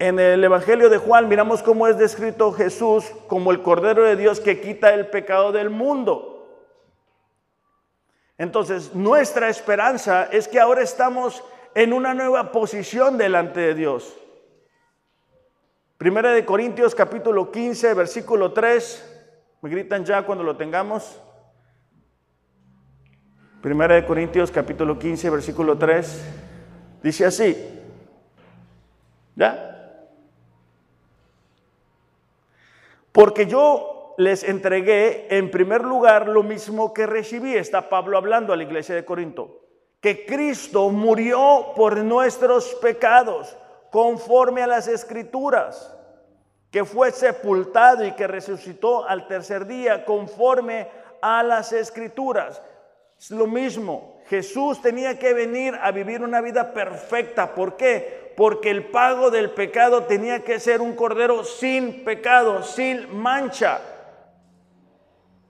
En 0.00 0.18
el 0.18 0.42
Evangelio 0.42 0.90
de 0.90 0.98
Juan 0.98 1.28
miramos 1.28 1.62
cómo 1.62 1.86
es 1.86 1.96
descrito 1.96 2.52
Jesús 2.52 3.04
como 3.28 3.52
el 3.52 3.62
Cordero 3.62 4.02
de 4.02 4.16
Dios 4.16 4.40
que 4.40 4.60
quita 4.60 4.92
el 4.94 5.06
pecado 5.06 5.52
del 5.52 5.70
mundo. 5.70 6.37
Entonces, 8.38 8.94
nuestra 8.94 9.48
esperanza 9.48 10.28
es 10.30 10.46
que 10.46 10.60
ahora 10.60 10.82
estamos 10.82 11.42
en 11.74 11.92
una 11.92 12.14
nueva 12.14 12.52
posición 12.52 13.18
delante 13.18 13.60
de 13.60 13.74
Dios. 13.74 14.16
Primera 15.98 16.30
de 16.30 16.44
Corintios 16.44 16.94
capítulo 16.94 17.50
15, 17.50 17.94
versículo 17.94 18.52
3. 18.52 19.56
¿Me 19.60 19.70
gritan 19.70 20.04
ya 20.04 20.24
cuando 20.24 20.44
lo 20.44 20.56
tengamos? 20.56 21.20
Primera 23.60 23.96
de 23.96 24.06
Corintios 24.06 24.52
capítulo 24.52 24.96
15, 24.96 25.30
versículo 25.30 25.76
3. 25.76 26.24
Dice 27.02 27.26
así. 27.26 27.56
¿Ya? 29.34 29.64
Porque 33.10 33.46
yo 33.46 33.97
les 34.18 34.42
entregué 34.42 35.28
en 35.30 35.48
primer 35.48 35.84
lugar 35.84 36.26
lo 36.26 36.42
mismo 36.42 36.92
que 36.92 37.06
recibí. 37.06 37.54
Está 37.54 37.88
Pablo 37.88 38.18
hablando 38.18 38.52
a 38.52 38.56
la 38.56 38.64
iglesia 38.64 38.96
de 38.96 39.04
Corinto. 39.04 39.60
Que 40.00 40.26
Cristo 40.26 40.90
murió 40.90 41.72
por 41.76 41.96
nuestros 41.98 42.74
pecados 42.82 43.56
conforme 43.92 44.62
a 44.62 44.66
las 44.66 44.88
escrituras 44.88 45.96
que 46.72 46.84
fue 46.84 47.12
sepultado 47.12 48.04
y 48.04 48.10
que 48.12 48.26
resucitó 48.26 49.08
al 49.08 49.28
tercer 49.28 49.66
día 49.66 50.04
conforme 50.04 50.88
a 51.22 51.44
las 51.44 51.72
escrituras. 51.72 52.60
Es 53.16 53.30
lo 53.30 53.46
mismo, 53.46 54.20
Jesús 54.26 54.82
tenía 54.82 55.16
que 55.16 55.32
venir 55.32 55.78
a 55.80 55.92
vivir 55.92 56.22
una 56.22 56.40
vida 56.40 56.74
perfecta. 56.74 57.54
¿Por 57.54 57.76
qué? 57.76 58.34
Porque 58.36 58.70
el 58.70 58.90
pago 58.90 59.30
del 59.30 59.50
pecado 59.50 60.02
tenía 60.02 60.42
que 60.42 60.58
ser 60.58 60.80
un 60.80 60.96
cordero 60.96 61.44
sin 61.44 62.04
pecado, 62.04 62.64
sin 62.64 63.16
mancha. 63.16 63.80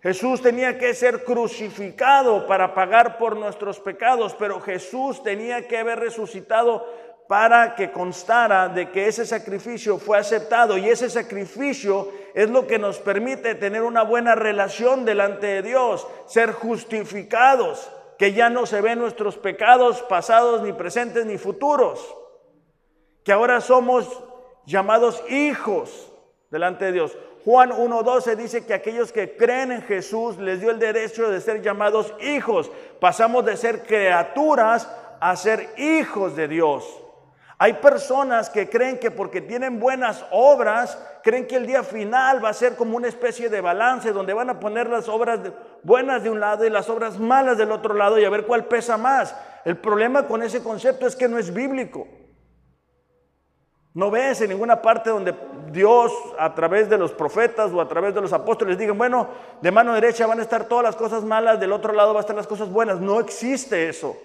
Jesús 0.03 0.41
tenía 0.41 0.79
que 0.79 0.95
ser 0.95 1.25
crucificado 1.25 2.47
para 2.47 2.73
pagar 2.75 3.19
por 3.19 3.37
nuestros 3.37 3.81
pecados, 3.81 4.35
pero 4.39 4.61
Jesús 4.61 5.23
tenía 5.23 5.67
que 5.67 5.79
haber 5.79 5.99
resucitado 5.99 6.87
para 7.29 7.75
que 7.75 7.91
constara 7.91 8.69
de 8.69 8.91
que 8.91 9.07
ese 9.07 9.27
sacrificio 9.27 9.99
fue 9.99 10.19
aceptado 10.19 10.79
y 10.79 10.89
ese 10.89 11.11
sacrificio 11.11 12.11
es 12.35 12.49
lo 12.49 12.67
que 12.67 12.79
nos 12.79 12.99
permite 12.99 13.55
tener 13.55 13.83
una 13.83 14.03
buena 14.03 14.35
relación 14.35 15.05
delante 15.05 15.47
de 15.47 15.63
Dios, 15.63 16.07
ser 16.27 16.53
justificados, 16.53 17.91
que 18.19 18.33
ya 18.33 18.49
no 18.49 18.67
se 18.67 18.81
ven 18.81 18.99
nuestros 18.99 19.37
pecados 19.37 20.03
pasados 20.03 20.63
ni 20.63 20.73
presentes 20.73 21.27
ni 21.27 21.37
futuros, 21.39 22.17
que 23.25 23.33
ahora 23.33 23.61
somos 23.61 24.25
llamados 24.65 25.23
hijos 25.29 26.13
delante 26.51 26.87
de 26.87 26.93
Dios. 26.93 27.19
Juan 27.49 27.71
1.12 27.71 28.37
dice 28.37 28.67
que 28.67 28.75
aquellos 28.75 29.11
que 29.11 29.35
creen 29.35 29.73
en 29.73 29.81
Jesús 29.81 30.37
les 30.37 30.61
dio 30.61 30.71
el 30.71 30.79
derecho 30.79 31.31
de 31.31 31.41
ser 31.41 31.63
llamados 31.63 32.13
hijos. 32.21 32.71
Pasamos 33.01 33.43
de 33.47 33.57
ser 33.57 33.85
criaturas 33.85 34.87
a 35.19 35.35
ser 35.35 35.71
hijos 35.79 36.37
de 36.37 36.47
Dios. 36.47 36.85
Hay 37.57 37.73
personas 37.73 38.51
que 38.51 38.69
creen 38.69 38.99
que 38.99 39.11
porque 39.11 39.41
tienen 39.41 39.81
buenas 39.81 40.27
obras, 40.31 40.99
creen 41.23 41.47
que 41.47 41.57
el 41.57 41.67
día 41.67 41.83
final 41.83 42.45
va 42.45 42.51
a 42.51 42.53
ser 42.53 42.77
como 42.77 42.99
una 42.99 43.09
especie 43.09 43.49
de 43.49 43.63
balance 43.63 44.13
donde 44.13 44.35
van 44.35 44.51
a 44.51 44.61
poner 44.61 44.87
las 44.91 45.09
obras 45.09 45.41
buenas 45.83 46.23
de 46.23 46.29
un 46.29 46.41
lado 46.41 46.67
y 46.67 46.71
las 46.71 46.91
obras 46.91 47.19
malas 47.19 47.57
del 47.57 47.73
otro 47.73 47.95
lado 47.95 48.19
y 48.19 48.27
a 48.27 48.31
ver 48.31 48.45
cuál 48.45 48.67
pesa 48.67 48.99
más. 48.99 49.35
El 49.65 49.79
problema 49.79 50.27
con 50.27 50.43
ese 50.43 50.63
concepto 50.63 51.07
es 51.07 51.17
que 51.17 51.29
no 51.29 51.39
es 51.39 51.55
bíblico. 51.55 52.09
No 53.95 54.11
ves 54.11 54.41
en 54.41 54.51
ninguna 54.51 54.81
parte 54.81 55.11
donde 55.11 55.35
Dios 55.71 56.13
a 56.39 56.55
través 56.55 56.89
de 56.89 56.99
los 56.99 57.13
profetas 57.13 57.73
o 57.73 57.81
a 57.81 57.89
través 57.89 58.15
de 58.15 58.21
los 58.21 58.33
apóstoles 58.33 58.79
digan, 58.79 58.99
bueno, 58.99 59.29
de 59.61 59.73
mano 59.73 59.95
derecha 59.95 60.27
van 60.27 60.39
a 60.39 60.43
estar 60.43 60.67
todas 60.67 60.85
las 60.85 60.97
cosas 60.97 61.25
malas, 61.25 61.59
del 61.59 61.73
otro 61.73 61.93
lado 61.93 62.09
van 62.09 62.19
a 62.19 62.21
estar 62.21 62.37
las 62.37 62.47
cosas 62.47 62.71
buenas. 62.71 63.01
No 63.01 63.19
existe 63.21 63.89
eso. 63.89 64.17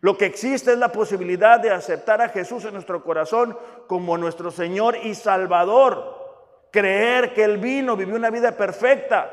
Lo 0.00 0.16
que 0.16 0.26
existe 0.26 0.72
es 0.72 0.78
la 0.78 0.92
posibilidad 0.92 1.58
de 1.58 1.70
aceptar 1.70 2.20
a 2.20 2.28
Jesús 2.28 2.64
en 2.64 2.74
nuestro 2.74 3.02
corazón 3.02 3.56
como 3.86 4.18
nuestro 4.18 4.50
Señor 4.50 4.96
y 5.02 5.14
Salvador. 5.14 6.68
Creer 6.70 7.34
que 7.34 7.44
Él 7.44 7.58
vino, 7.58 7.96
vivió 7.96 8.16
una 8.16 8.30
vida 8.30 8.52
perfecta 8.52 9.30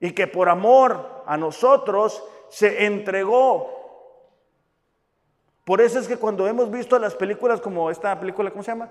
y 0.00 0.10
que 0.12 0.26
por 0.26 0.48
amor 0.48 1.22
a 1.26 1.36
nosotros 1.36 2.22
se 2.48 2.84
entregó. 2.84 3.83
Por 5.64 5.80
eso 5.80 5.98
es 5.98 6.06
que 6.06 6.16
cuando 6.16 6.46
hemos 6.46 6.70
visto 6.70 6.98
las 6.98 7.14
películas 7.14 7.60
como 7.60 7.90
esta 7.90 8.18
película, 8.20 8.50
¿cómo 8.50 8.62
se 8.62 8.72
llama? 8.72 8.90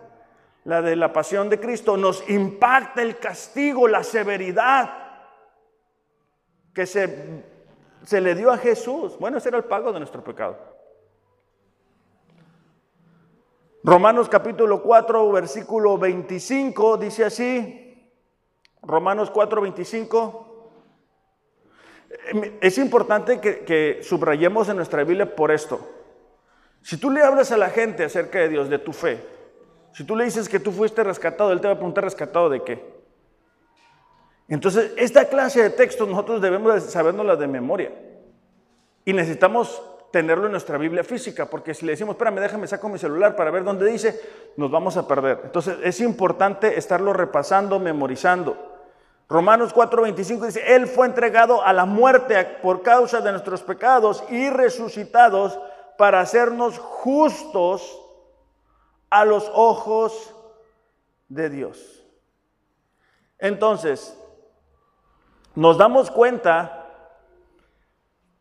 La 0.66 0.82
de 0.82 0.96
la 0.96 1.14
pasión 1.14 1.50
de 1.50 1.60
Cristo, 1.60 1.98
nos 1.98 2.28
impacta 2.30 3.02
el 3.02 3.18
castigo, 3.18 3.88
la 3.88 4.04
severidad 4.04 4.92
que 6.74 6.86
se 6.86 7.44
se 8.06 8.22
le 8.22 8.36
dio 8.36 8.52
a 8.52 8.58
Jesús. 8.58 9.18
Bueno, 9.20 9.38
ese 9.38 9.50
era 9.50 9.58
el 9.58 9.64
pago 9.64 9.92
de 9.92 10.00
nuestro 10.00 10.24
pecado. 10.24 10.58
Romanos 13.84 14.30
capítulo 14.30 14.82
4, 14.82 15.32
versículo 15.32 15.98
25 15.98 16.98
dice 16.98 17.26
así. 17.26 18.12
Romanos 18.82 19.30
4, 19.32 19.62
25. 19.62 20.50
Es 22.62 22.78
importante 22.78 23.40
que, 23.40 23.64
que, 23.64 24.00
subrayemos 24.04 24.70
en 24.70 24.78
nuestra 24.78 25.04
Biblia 25.04 25.36
por 25.36 25.52
esto. 25.52 25.80
Si 26.84 26.98
tú 26.98 27.10
le 27.10 27.24
hablas 27.24 27.52
a 27.52 27.58
la 27.58 27.70
gente 27.70 28.04
acerca 28.04 28.40
de 28.40 28.50
Dios, 28.50 28.70
de 28.70 28.78
tu 28.78 28.92
fe, 28.92 29.18
si 29.94 30.04
tú 30.04 30.16
le 30.16 30.26
dices 30.26 30.50
que 30.50 30.60
tú 30.60 30.72
fuiste 30.72 31.04
rescatado, 31.04 31.52
Él 31.54 31.62
te 31.62 31.68
va 31.68 31.74
a 31.74 31.78
preguntar 31.78 32.04
rescatado 32.04 32.50
de 32.50 32.62
qué. 32.62 32.94
Entonces, 34.50 34.92
esta 34.98 35.26
clase 35.26 35.64
de 35.64 35.70
textos 35.70 36.08
nosotros 36.08 36.42
debemos 36.42 36.84
sabernosla 36.84 37.38
de 37.38 37.48
memoria. 37.48 37.92
Y 39.06 39.14
necesitamos 39.14 39.82
tenerlo 40.12 40.46
en 40.46 40.52
nuestra 40.52 40.78
Biblia 40.78 41.04
física, 41.04 41.46
porque 41.46 41.74
si 41.74 41.86
le 41.86 41.94
decimos, 41.94 42.16
espérame, 42.16 42.42
déjame, 42.42 42.68
saco 42.68 42.90
mi 42.90 43.00
celular 43.00 43.36
para 43.36 43.50
ver 43.50 43.64
dónde 43.64 43.86
dice, 43.86 44.20
nos 44.58 44.70
vamos 44.70 44.98
a 44.98 45.08
perder. 45.08 45.40
Entonces, 45.46 45.78
es 45.84 46.02
importante 46.02 46.78
estarlo 46.78 47.14
repasando, 47.14 47.80
memorizando. 47.80 48.58
Romanos 49.30 49.74
4:25 49.74 50.46
dice, 50.48 50.76
Él 50.76 50.88
fue 50.88 51.08
entregado 51.08 51.64
a 51.64 51.72
la 51.72 51.86
muerte 51.86 52.44
por 52.62 52.82
causa 52.82 53.22
de 53.22 53.32
nuestros 53.32 53.64
pecados 53.64 54.24
y 54.30 54.50
resucitados 54.50 55.58
para 55.98 56.20
hacernos 56.20 56.80
justos 56.80 58.00
a 59.10 59.26
los 59.26 59.50
ojos 59.54 60.34
de 61.30 61.50
Dios. 61.50 62.04
Entonces, 63.38 64.18
nos 65.56 65.78
damos 65.78 66.10
cuenta 66.10 66.80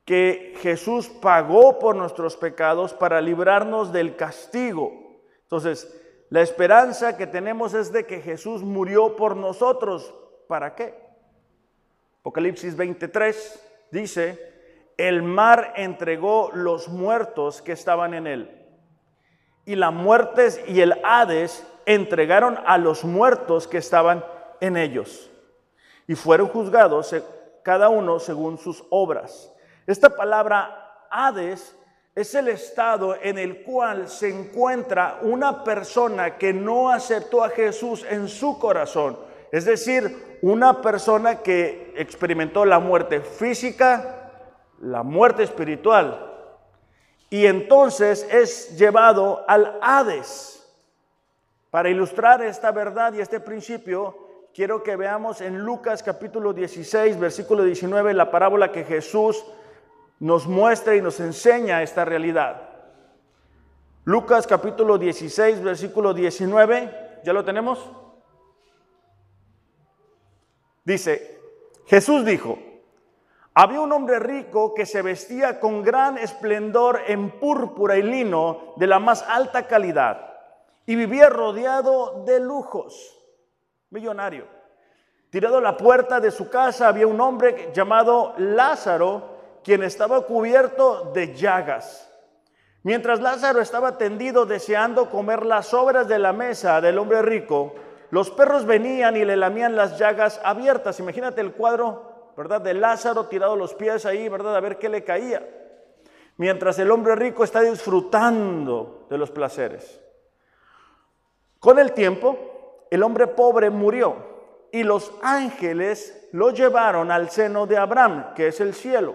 que 0.05 0.55
Jesús 0.61 1.09
pagó 1.09 1.79
por 1.79 1.97
nuestros 1.97 2.37
pecados 2.37 2.93
para 2.95 3.21
librarnos 3.21 3.93
del 3.93 4.17
castigo. 4.17 4.93
Entonces, 5.43 5.95
la 6.31 6.41
esperanza 6.41 7.17
que 7.17 7.27
tenemos 7.27 7.75
es 7.75 7.93
de 7.93 8.07
que 8.07 8.21
Jesús 8.21 8.63
murió 8.63 9.17
por 9.17 9.37
nosotros. 9.37 10.15
¿Para 10.49 10.75
qué? 10.75 10.95
Apocalipsis 12.21 12.77
23 12.77 13.89
dice, 13.91 14.52
el 15.09 15.25
mar 15.25 15.73
entregó 15.75 16.51
los 16.55 16.87
muertos 16.87 17.61
que 17.61 17.73
estaban 17.73 18.15
en 18.15 18.29
él. 18.29 18.65
Y 19.65 19.75
la 19.75 19.91
muerte 19.91 20.65
y 20.69 20.81
el 20.81 20.95
Hades 21.03 21.67
entregaron 21.87 22.57
a 22.65 22.79
los 22.79 23.03
muertos 23.03 23.67
que 23.67 23.79
estaban 23.79 24.25
en 24.61 24.77
ellos 24.77 25.29
y 26.07 26.15
fueron 26.15 26.47
juzgados 26.47 27.17
cada 27.65 27.89
uno 27.89 28.21
según 28.21 28.59
sus 28.59 28.85
obras. 28.91 29.53
Esta 29.89 30.15
palabra 30.15 31.07
Hades 31.11 31.77
es 32.15 32.33
el 32.37 32.47
estado 32.47 33.17
en 33.21 33.39
el 33.39 33.65
cual 33.65 34.09
se 34.09 34.29
encuentra 34.29 35.19
una 35.23 35.65
persona 35.65 36.39
que 36.39 36.53
no 36.53 36.91
aceptó 36.91 37.43
a 37.43 37.49
Jesús 37.49 38.07
en 38.09 38.29
su 38.29 38.57
corazón, 38.61 39.19
Es 39.51 39.65
decir, 39.65 40.39
una 40.43 40.81
persona 40.81 41.43
que 41.43 41.93
experimentó 41.97 42.65
la 42.65 42.79
muerte 42.79 43.21
física, 43.21 44.22
la 44.83 45.03
muerte 45.05 45.45
espiritual, 45.45 46.29
y 47.31 47.47
entonces 47.47 48.27
es 48.31 48.77
llevado 48.77 49.45
al 49.49 49.79
Hades. 49.81 50.59
Para 51.71 51.89
ilustrar 51.89 52.43
esta 52.43 52.71
verdad 52.73 53.15
y 53.15 53.21
este 53.21 53.41
principio, 53.41 54.19
quiero 54.53 54.83
que 54.83 54.97
veamos 54.97 55.41
en 55.41 55.59
Lucas 55.59 56.03
capítulo 56.03 56.53
16, 56.53 57.19
versículo 57.19 57.65
19, 57.65 58.13
la 58.13 58.31
parábola 58.31 58.71
que 58.73 58.85
Jesús 58.85 59.43
nos 60.19 60.47
muestra 60.47 60.95
y 60.95 61.01
nos 61.01 61.21
enseña 61.21 61.83
esta 61.83 62.05
realidad. 62.05 62.69
Lucas 64.05 64.47
capítulo 64.47 64.99
16, 64.99 65.63
versículo 65.63 66.13
19, 66.13 67.21
¿ya 67.25 67.33
lo 67.33 67.45
tenemos? 67.45 67.89
Dice, 70.85 71.41
Jesús 71.87 72.25
dijo, 72.25 72.59
había 73.55 73.81
un 73.81 73.93
hombre 73.93 74.19
rico 74.19 74.73
que 74.75 74.87
se 74.87 75.03
vestía 75.03 75.61
con 75.61 75.83
gran 75.83 76.17
esplendor 76.17 77.01
en 77.07 77.39
púrpura 77.39 77.97
y 77.97 78.03
lino 78.03 78.75
de 78.77 78.87
la 78.87 78.99
más 78.99 79.23
alta 79.29 79.67
calidad 79.67 80.33
y 80.87 80.97
vivía 80.97 81.29
rodeado 81.29 82.25
de 82.25 82.41
lujos, 82.41 83.19
millonario. 83.91 84.47
Tirado 85.31 85.59
a 85.59 85.63
la 85.63 85.77
puerta 85.77 86.21
de 86.21 86.31
su 86.31 86.51
casa 86.51 86.89
había 86.89 87.07
un 87.07 87.21
hombre 87.21 87.71
llamado 87.73 88.35
Lázaro, 88.39 89.31
quien 89.63 89.83
estaba 89.83 90.27
cubierto 90.27 91.11
de 91.15 91.35
llagas. 91.35 92.11
Mientras 92.83 93.21
Lázaro 93.21 93.61
estaba 93.61 93.97
tendido 93.97 94.45
deseando 94.45 95.09
comer 95.09 95.47
las 95.47 95.69
sobras 95.69 96.09
de 96.09 96.19
la 96.19 96.33
mesa 96.33 96.81
del 96.81 96.99
hombre 96.99 97.23
rico, 97.23 97.75
los 98.11 98.31
perros 98.31 98.67
venían 98.67 99.17
y 99.17 99.25
le 99.25 99.37
lamían 99.37 99.77
las 99.77 99.99
llagas 99.99 100.41
abiertas. 100.45 100.99
Imagínate 101.01 101.41
el 101.41 101.53
cuadro, 101.53 102.12
¿verdad? 102.37 102.61
De 102.61 102.75
Lázaro 102.75 103.27
tirado 103.27 103.57
los 103.57 103.75
pies 103.75 104.07
ahí, 104.07 104.29
¿verdad? 104.29 104.57
A 104.57 104.61
ver 104.61 104.79
qué 104.79 104.89
le 104.89 105.05
caía. 105.05 105.47
Mientras 106.37 106.79
el 106.79 106.91
hombre 106.91 107.15
rico 107.15 107.45
está 107.45 107.61
disfrutando 107.61 109.07
de 109.11 109.19
los 109.19 109.31
placeres. 109.31 110.01
Con 111.59 111.79
el 111.79 111.93
tiempo, 111.93 112.87
el 112.91 113.03
hombre 113.03 113.27
pobre 113.27 113.71
murió 113.71 114.17
y 114.73 114.83
los 114.83 115.13
ángeles 115.23 116.29
lo 116.33 116.51
llevaron 116.51 117.11
al 117.11 117.31
seno 117.31 117.67
de 117.67 117.77
Abraham, 117.77 118.35
que 118.35 118.49
es 118.49 118.61
el 118.61 118.75
cielo. 118.75 119.15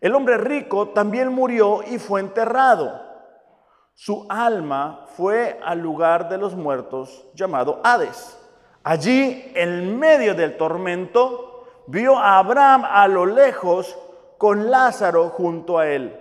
El 0.00 0.14
hombre 0.14 0.38
rico 0.38 0.90
también 0.90 1.28
murió 1.28 1.82
y 1.82 1.98
fue 1.98 2.20
enterrado. 2.20 3.02
Su 3.94 4.26
alma 4.30 5.06
fue 5.16 5.60
al 5.62 5.78
lugar 5.80 6.28
de 6.28 6.38
los 6.38 6.54
muertos 6.54 7.26
llamado 7.34 7.80
Hades. 7.84 8.39
Allí, 8.82 9.52
en 9.54 9.98
medio 9.98 10.34
del 10.34 10.56
tormento, 10.56 11.66
vio 11.86 12.16
a 12.16 12.38
Abraham 12.38 12.84
a 12.84 13.06
lo 13.08 13.26
lejos 13.26 13.96
con 14.38 14.70
Lázaro 14.70 15.28
junto 15.30 15.78
a 15.78 15.88
él. 15.88 16.16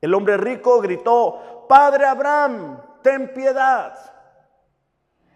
El 0.00 0.14
hombre 0.14 0.36
rico 0.36 0.80
gritó, 0.80 1.66
Padre 1.68 2.06
Abraham, 2.06 2.80
ten 3.02 3.32
piedad. 3.34 3.98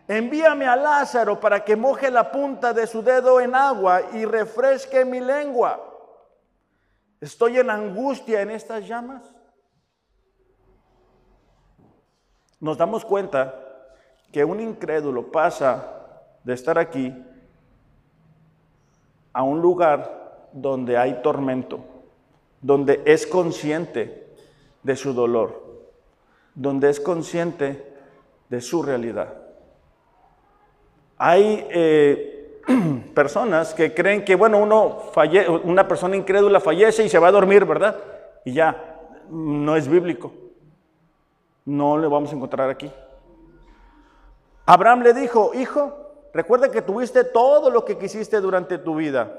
Envíame 0.07 0.67
a 0.67 0.77
Lázaro 0.77 1.41
para 1.41 1.65
que 1.65 1.77
moje 1.77 2.11
la 2.11 2.31
punta 2.31 2.73
de 2.73 2.87
su 2.87 3.03
dedo 3.03 3.41
en 3.41 3.55
agua 3.55 4.03
y 4.13 4.25
refresque 4.25 5.05
mi 5.05 5.21
lengua. 5.21 5.81
Estoy 7.21 7.59
en 7.59 7.71
angustia 7.71 8.43
en 8.43 8.51
estas 8.51 8.87
llamas. 8.87 9.35
nos 12.65 12.79
damos 12.79 13.05
cuenta 13.05 13.64
que 14.35 14.45
un 14.45 14.59
incrédulo 14.59 15.31
pasa 15.31 15.93
de 16.43 16.55
estar 16.55 16.77
aquí 16.77 17.15
a 19.33 19.45
un 19.45 19.63
lugar 19.63 20.49
donde 20.53 20.99
hay 20.99 21.23
tormento, 21.23 21.79
donde 22.61 23.01
es 23.05 23.29
consciente 23.29 24.27
de 24.83 24.97
su 24.97 25.15
dolor, 25.15 25.63
donde 26.53 26.91
es 26.91 26.99
consciente 26.99 27.95
de 28.49 28.61
su 28.61 28.83
realidad. 28.83 29.33
Hay 31.17 31.65
eh, 31.71 32.61
personas 33.15 33.73
que 33.73 33.95
creen 33.95 34.25
que, 34.25 34.35
bueno, 34.35 34.59
una 35.63 35.87
persona 35.87 36.17
incrédula 36.17 36.59
fallece 36.59 37.05
y 37.05 37.09
se 37.09 37.21
va 37.21 37.29
a 37.29 37.33
dormir, 37.39 37.65
¿verdad? 37.65 37.97
Y 38.45 38.55
ya, 38.55 38.99
no 39.31 39.77
es 39.77 39.87
bíblico 39.87 40.33
no 41.65 41.97
le 41.99 42.07
vamos 42.09 42.31
a 42.33 42.37
encontrar 42.37 42.71
aquí. 42.71 42.91
Abraham 44.67 45.03
le 45.03 45.13
dijo, 45.13 45.53
hijo, 45.55 46.29
recuerda 46.33 46.71
que 46.71 46.83
tuviste 46.83 47.25
todo 47.25 47.71
lo 47.71 47.85
que 47.85 47.99
quisiste 47.99 48.41
durante 48.41 48.79
tu 48.79 48.95
vida. 48.95 49.39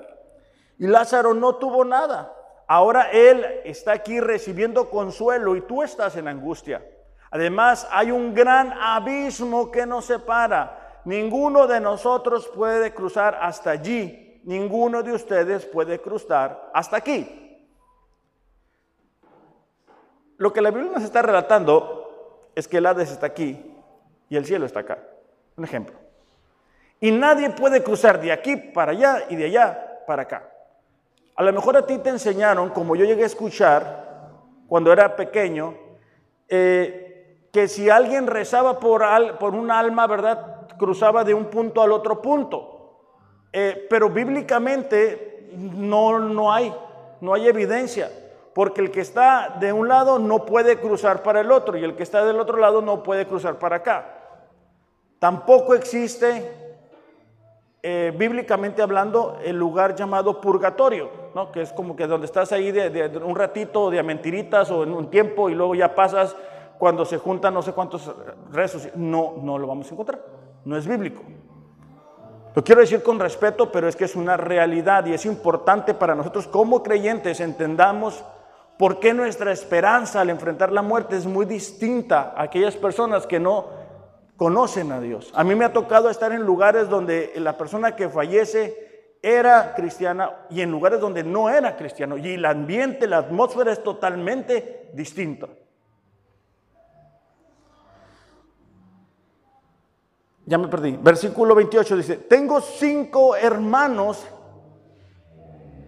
Y 0.78 0.88
Lázaro 0.88 1.34
no 1.34 1.56
tuvo 1.56 1.84
nada. 1.84 2.34
Ahora 2.68 3.12
él 3.12 3.46
está 3.64 3.94
aquí 3.94 4.20
recibiendo 4.20 4.90
consuelo 4.90 5.56
y 5.56 5.62
tú 5.62 5.84
estás 5.84 6.16
en 6.16 6.28
angustia. 6.28 6.86
Además, 7.32 7.88
hay 7.92 8.12
un 8.12 8.34
gran 8.34 8.74
abismo 8.74 9.72
que 9.72 9.86
nos 9.86 10.06
separa. 10.06 11.02
Ninguno 11.06 11.68
de 11.68 11.80
nosotros 11.80 12.48
puede 12.48 12.94
cruzar 12.94 13.38
hasta 13.42 13.72
allí. 13.72 14.42
Ninguno 14.44 15.04
de 15.04 15.14
ustedes 15.14 15.66
puede 15.66 16.00
cruzar 16.00 16.70
hasta 16.74 16.98
aquí. 16.98 17.42
Lo 20.38 20.54
que 20.54 20.62
la 20.62 20.72
Biblia 20.72 20.92
nos 20.92 21.04
está 21.04 21.22
relatando 21.22 22.50
es 22.56 22.68
que 22.68 22.78
el 22.78 22.86
Hades 22.86 23.12
está 23.12 23.28
aquí 23.28 23.74
y 24.30 24.36
el 24.36 24.46
cielo 24.46 24.66
está 24.66 24.82
acá. 24.82 25.00
Un 25.58 25.64
ejemplo. 25.64 25.96
Y 27.00 27.12
nadie 27.12 27.50
puede 27.50 27.84
cruzar 27.84 28.20
de 28.22 28.32
aquí 28.32 28.56
para 28.56 28.92
allá 28.92 29.26
y 29.30 29.36
de 29.36 29.46
allá 29.46 30.04
para 30.08 30.24
acá. 30.24 30.50
A 31.36 31.44
lo 31.44 31.52
mejor 31.52 31.76
a 31.78 31.86
ti 31.86 31.98
te 31.98 32.10
enseñaron, 32.10 32.70
como 32.70 32.96
yo 32.96 33.06
llegué 33.06 33.24
a 33.24 33.28
escuchar 33.28 34.30
cuando 34.68 34.92
era 34.92 35.16
pequeño, 35.16 35.76
eh, 36.48 37.48
que 37.52 37.68
si 37.68 37.90
alguien 37.90 38.28
rezaba 38.28 38.80
por, 38.80 39.04
por 39.38 39.54
un 39.54 39.72
alma, 39.72 40.08
¿verdad? 40.08 40.68
Cruzaba 40.78 41.24
de 41.24 41.34
un 41.34 41.46
punto 41.46 41.82
al 41.82 41.92
otro 41.92 42.22
punto. 42.22 42.72
Eh, 43.52 43.88
pero 43.90 44.10
bíblicamente 44.10 45.50
no, 45.56 46.20
no 46.20 46.52
hay, 46.52 46.74
no 47.22 47.34
hay 47.34 47.48
evidencia 47.48 48.10
porque 48.56 48.80
el 48.80 48.90
que 48.90 49.02
está 49.02 49.58
de 49.60 49.74
un 49.74 49.90
lado 49.90 50.18
no 50.18 50.46
puede 50.46 50.80
cruzar 50.80 51.24
para 51.24 51.42
el 51.42 51.52
otro 51.52 51.78
y 51.78 51.84
el 51.84 51.98
que 51.98 52.04
está 52.04 52.24
del 52.24 52.40
otro 52.40 52.58
lado 52.58 52.82
no 52.82 53.04
puede 53.04 53.28
cruzar 53.28 53.60
para 53.60 53.76
acá. 53.76 54.25
Tampoco 55.26 55.74
existe, 55.74 56.52
eh, 57.82 58.14
bíblicamente 58.16 58.84
hablando, 58.84 59.40
el 59.44 59.58
lugar 59.58 59.96
llamado 59.96 60.40
purgatorio, 60.40 61.10
¿no? 61.34 61.52
que 61.52 61.64
es 61.64 61.74
como 61.74 61.96
que 61.96 62.06
donde 62.06 62.26
estás 62.26 62.52
ahí 62.52 62.72
de, 62.72 63.08
un 63.26 63.36
ratito 63.36 63.90
de 63.90 63.98
a 63.98 64.04
mentiritas 64.04 64.70
o 64.70 64.84
en 64.84 64.94
un 64.94 65.10
tiempo 65.10 65.50
y 65.50 65.56
luego 65.56 65.74
ya 65.74 65.96
pasas 65.96 66.36
cuando 66.78 67.06
se 67.06 67.18
juntan 67.18 67.56
no 67.56 67.64
sé 67.64 67.74
cuántos 67.74 68.14
rezos. 68.52 68.88
No, 68.94 69.34
no 69.42 69.58
lo 69.58 69.66
vamos 69.66 69.90
a 69.90 69.94
encontrar. 69.96 70.22
No 70.64 70.78
es 70.78 70.88
bíblico. 70.88 71.24
Lo 72.54 72.64
quiero 72.64 72.82
decir 72.82 73.02
con 73.02 73.20
respeto, 73.20 73.72
pero 73.72 73.88
es 73.88 73.96
que 73.96 74.06
es 74.06 74.16
una 74.16 74.38
realidad 74.38 75.08
y 75.08 75.16
es 75.16 75.26
importante 75.26 75.96
para 75.96 76.14
nosotros 76.14 76.46
como 76.46 76.84
creyentes 76.84 77.40
entendamos 77.40 78.24
¿Por 78.78 79.00
qué 79.00 79.14
nuestra 79.14 79.54
esperanza 79.54 80.20
al 80.20 80.30
enfrentar 80.30 80.72
la 80.72 80.82
muerte 80.82 81.16
es 81.16 81.26
muy 81.26 81.46
distinta 81.46 82.34
a 82.36 82.44
aquellas 82.44 82.76
personas 82.76 83.26
que 83.26 83.40
no 83.40 83.85
conocen 84.38 84.92
a 84.92 85.00
Dios? 85.00 85.32
A 85.36 85.44
mí 85.44 85.56
me 85.56 85.66
ha 85.66 85.74
tocado 85.74 86.10
estar 86.10 86.32
en 86.32 86.44
lugares 86.44 86.90
donde 86.90 87.34
la 87.38 87.58
persona 87.58 87.96
que 87.96 88.10
fallece 88.10 88.86
era 89.22 89.74
cristiana 89.74 90.46
y 90.50 90.62
en 90.62 90.70
lugares 90.70 91.00
donde 91.00 91.24
no 91.24 91.50
era 91.50 91.76
cristiano. 91.76 92.18
Y 92.18 92.34
el 92.34 92.46
ambiente, 92.46 93.08
la 93.08 93.18
atmósfera 93.18 93.72
es 93.72 93.82
totalmente 93.82 94.92
distinta. 94.94 95.48
Ya 100.46 100.60
me 100.60 100.68
perdí. 100.68 100.98
Versículo 101.02 101.56
28 101.56 101.98
dice, 101.98 102.18
tengo 102.18 102.62
cinco 102.62 103.36
hermanos 103.36 104.24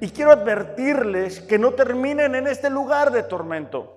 y 0.01 0.09
quiero 0.09 0.31
advertirles 0.31 1.41
que 1.41 1.59
no 1.59 1.73
terminen 1.73 2.33
en 2.33 2.47
este 2.47 2.69
lugar 2.69 3.11
de 3.11 3.23
tormento. 3.23 3.96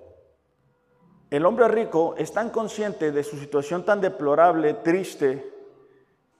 El 1.31 1.45
hombre 1.45 1.69
rico 1.69 2.13
es 2.17 2.33
tan 2.33 2.49
consciente 2.49 3.13
de 3.13 3.23
su 3.23 3.37
situación 3.37 3.85
tan 3.85 4.01
deplorable, 4.01 4.73
triste, 4.75 5.49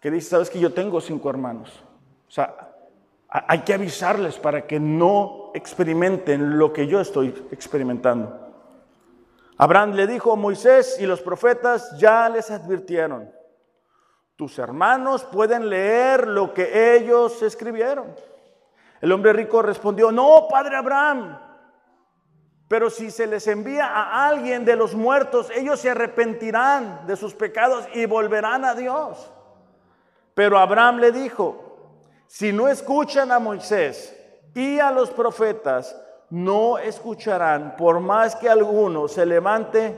que 0.02 0.12
dice, 0.12 0.32
sabes 0.32 0.50
que 0.50 0.60
yo 0.60 0.74
tengo 0.74 1.00
cinco 1.00 1.30
hermanos. 1.30 1.82
O 2.28 2.32
sea, 2.32 2.74
hay 3.30 3.60
que 3.60 3.74
avisarles 3.74 4.38
para 4.38 4.68
que 4.68 4.82
no 4.82 5.52
experimenten 5.54 6.58
lo 6.58 6.74
que 6.74 6.88
yo 6.88 7.00
estoy 7.00 7.30
experimentando. 7.52 8.38
Abraham 9.58 9.94
le 9.94 10.08
dijo, 10.08 10.36
Moisés 10.36 10.98
y 11.00 11.06
los 11.06 11.22
profetas 11.22 11.98
ya 11.98 12.28
les 12.28 12.52
advirtieron, 12.52 13.32
tus 14.36 14.60
hermanos 14.60 15.24
pueden 15.24 15.70
leer 15.70 16.28
lo 16.28 16.54
que 16.54 16.98
ellos 16.98 17.42
escribieron. 17.44 18.08
El 19.00 19.14
hombre 19.14 19.32
rico 19.32 19.62
respondió, 19.62 20.12
no, 20.12 20.48
padre 20.50 20.76
Abraham, 20.76 21.38
pero 22.72 22.90
si 22.90 23.12
se 23.12 23.28
les 23.28 23.48
envía 23.48 23.86
a 23.86 24.30
alguien 24.30 24.64
de 24.64 24.78
los 24.78 24.96
muertos, 24.96 25.50
ellos 25.54 25.78
se 25.82 25.90
arrepentirán 25.90 27.06
de 27.06 27.18
sus 27.18 27.34
pecados 27.34 27.86
y 27.94 28.06
volverán 28.06 28.64
a 28.64 28.74
Dios. 28.74 29.30
Pero 30.34 30.58
Abraham 30.58 31.00
le 31.00 31.12
dijo, 31.12 31.98
si 32.28 32.54
no 32.54 32.70
escuchan 32.70 33.30
a 33.34 33.40
Moisés 33.40 34.18
y 34.56 34.80
a 34.80 34.90
los 34.90 35.10
profetas, 35.10 36.02
no 36.30 36.78
escucharán 36.78 37.76
por 37.76 38.00
más 38.00 38.38
que 38.38 38.48
alguno 38.48 39.10
se 39.10 39.26
levante 39.26 39.98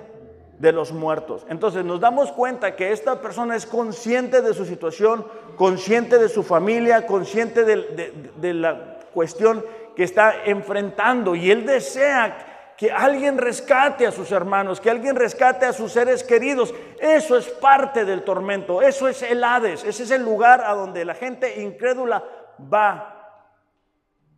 de 0.57 0.71
los 0.71 0.91
muertos. 0.91 1.45
Entonces 1.49 1.85
nos 1.85 1.99
damos 1.99 2.31
cuenta 2.31 2.75
que 2.75 2.91
esta 2.91 3.21
persona 3.21 3.55
es 3.55 3.67
consciente 3.67 4.41
de 4.41 4.55
su 4.55 4.65
situación, 4.65 5.27
consciente 5.57 6.17
de 6.17 6.27
su 6.27 6.41
familia, 6.41 7.05
consciente 7.05 7.65
de, 7.65 8.53
la 8.55 8.97
cuestión 9.13 9.63
que 9.95 10.05
está 10.05 10.43
enfrentando 10.45 11.35
y 11.35 11.51
él 11.51 11.67
desea 11.67 12.49
que 12.83 12.91
alguien 12.91 13.37
rescate 13.37 14.05
a 14.05 14.11
sus 14.11 14.29
hermanos, 14.33 14.81
que 14.81 14.89
alguien 14.89 15.15
rescate 15.15 15.65
a 15.65 15.71
sus 15.71 15.93
seres 15.93 16.21
queridos. 16.21 16.73
Eso 16.99 17.37
es 17.37 17.47
parte 17.47 18.03
del 18.03 18.25
tormento, 18.25 18.81
eso 18.81 19.07
es 19.07 19.21
el 19.21 19.41
Hades, 19.41 19.85
ese 19.85 20.03
es 20.03 20.11
el 20.11 20.21
lugar 20.21 20.59
a 20.65 20.73
donde 20.73 21.05
la 21.05 21.15
gente 21.15 21.61
incrédula 21.61 22.21
va 22.61 23.39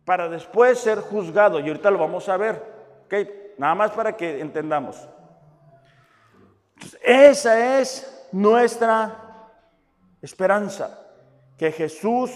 para 0.04 0.28
después 0.28 0.78
ser 0.78 1.00
juzgado. 1.00 1.58
Y 1.58 1.66
ahorita 1.66 1.90
lo 1.90 1.98
vamos 1.98 2.28
a 2.28 2.36
ver, 2.36 2.62
¿ok? 3.06 3.14
Nada 3.58 3.74
más 3.74 3.90
para 3.90 4.16
que 4.16 4.40
entendamos. 4.40 5.08
esa 7.02 7.80
es 7.80 8.28
nuestra 8.30 9.50
esperanza, 10.22 11.00
que 11.58 11.72
Jesús 11.72 12.30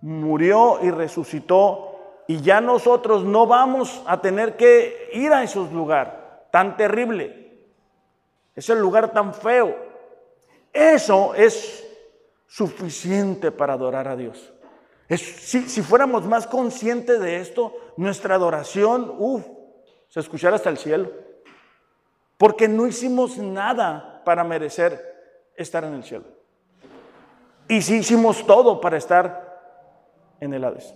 murió 0.00 0.78
y 0.82 0.90
resucitó 0.90 1.91
y 2.26 2.40
ya 2.40 2.60
nosotros 2.60 3.24
no 3.24 3.46
vamos 3.46 4.02
a 4.06 4.20
tener 4.20 4.56
que 4.56 5.10
ir 5.12 5.32
a 5.32 5.42
esos 5.42 5.72
lugares 5.72 6.14
tan 6.50 6.76
terrible, 6.76 7.66
ese 8.54 8.74
lugar 8.74 9.12
tan 9.12 9.32
feo. 9.32 9.74
Eso 10.72 11.34
es 11.34 11.86
suficiente 12.46 13.50
para 13.50 13.74
adorar 13.74 14.08
a 14.08 14.16
Dios 14.16 14.52
si, 15.18 15.82
fuéramos 15.82 16.24
más 16.26 16.46
conscientes 16.46 17.20
de 17.20 17.40
esto, 17.40 17.74
nuestra 17.96 18.34
adoración, 18.34 19.14
uff, 19.18 19.44
se 20.08 20.20
escuchara 20.20 20.56
hasta 20.56 20.70
el 20.70 20.78
cielo. 20.78 21.10
Porque 22.36 22.68
no 22.68 22.86
hicimos 22.86 23.38
nada 23.38 24.22
para 24.24 24.44
merecer 24.44 25.52
estar 25.56 25.84
en 25.84 25.94
el 25.94 26.04
cielo. 26.04 26.24
Y 27.68 27.82
sí 27.82 27.96
hicimos 27.96 28.44
todo 28.46 28.80
para 28.80 28.96
estar 28.96 30.36
en 30.40 30.54
el 30.54 30.64
Hades. 30.64 30.94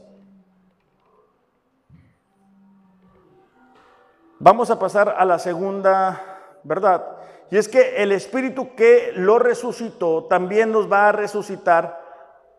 Vamos 4.39 4.71
a 4.71 4.79
pasar 4.79 5.15
a 5.19 5.25
la 5.25 5.39
segunda 5.39 6.61
verdad. 6.63 7.17
Y 7.51 7.57
es 7.57 7.69
que 7.69 8.03
el 8.03 8.13
Espíritu 8.13 8.75
que 8.75 9.13
lo 9.15 9.39
resucitó 9.39 10.25
también 10.25 10.73
nos 10.73 10.91
va 10.91 11.09
a 11.09 11.13
resucitar 11.13 12.05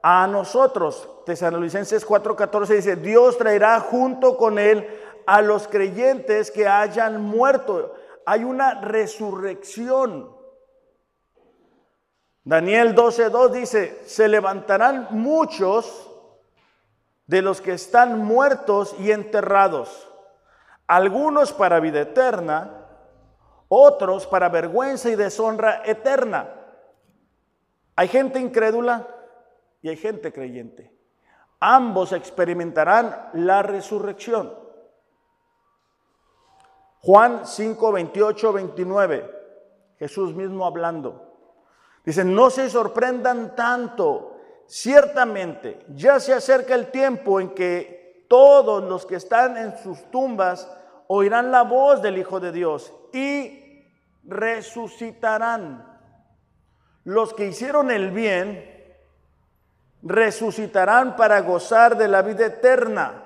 a 0.01 0.25
nosotros. 0.27 1.09
Tesalonicenses 1.25 2.07
4:14 2.07 2.67
dice, 2.67 2.95
Dios 2.95 3.37
traerá 3.37 3.79
junto 3.79 4.37
con 4.37 4.57
él 4.57 4.87
a 5.25 5.41
los 5.41 5.67
creyentes 5.67 6.49
que 6.51 6.67
hayan 6.67 7.21
muerto. 7.21 7.93
Hay 8.25 8.43
una 8.43 8.81
resurrección. 8.81 10.35
Daniel 12.43 12.95
12:2 12.95 13.49
dice, 13.51 14.01
se 14.05 14.29
levantarán 14.29 15.09
muchos 15.11 16.09
de 17.25 17.41
los 17.41 17.59
que 17.59 17.73
están 17.73 18.19
muertos 18.19 18.95
y 18.99 19.11
enterrados, 19.11 20.07
algunos 20.87 21.51
para 21.51 21.79
vida 21.79 22.01
eterna, 22.01 22.85
otros 23.67 24.25
para 24.25 24.49
vergüenza 24.49 25.09
y 25.09 25.15
deshonra 25.15 25.83
eterna. 25.85 26.49
Hay 27.95 28.07
gente 28.07 28.39
incrédula 28.39 29.07
y 29.81 29.89
hay 29.89 29.97
gente 29.97 30.31
creyente. 30.31 30.93
Ambos 31.59 32.13
experimentarán 32.13 33.29
la 33.33 33.63
resurrección. 33.63 34.53
Juan 37.01 37.45
5, 37.45 37.91
28, 37.91 38.53
29, 38.53 39.31
Jesús 39.99 40.33
mismo 40.35 40.65
hablando. 40.65 41.23
Dice, 42.05 42.23
no 42.23 42.49
se 42.49 42.69
sorprendan 42.69 43.55
tanto, 43.55 44.37
ciertamente 44.65 45.79
ya 45.89 46.19
se 46.19 46.33
acerca 46.33 46.75
el 46.75 46.91
tiempo 46.91 47.39
en 47.39 47.49
que 47.49 48.25
todos 48.29 48.83
los 48.83 49.05
que 49.05 49.15
están 49.15 49.57
en 49.57 49.77
sus 49.77 50.03
tumbas 50.11 50.69
oirán 51.07 51.51
la 51.51 51.63
voz 51.63 52.01
del 52.01 52.17
Hijo 52.17 52.39
de 52.39 52.51
Dios 52.51 52.93
y 53.13 53.85
resucitarán. 54.23 55.85
Los 57.03 57.33
que 57.33 57.47
hicieron 57.47 57.89
el 57.91 58.11
bien 58.11 58.77
resucitarán 60.01 61.15
para 61.15 61.41
gozar 61.41 61.97
de 61.97 62.07
la 62.07 62.21
vida 62.21 62.45
eterna. 62.45 63.23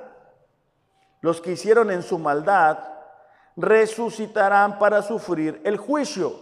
Los 1.21 1.41
que 1.41 1.53
hicieron 1.53 1.91
en 1.91 2.03
su 2.03 2.17
maldad 2.17 2.79
resucitarán 3.55 4.79
para 4.79 5.01
sufrir 5.01 5.61
el 5.63 5.77
juicio. 5.77 6.33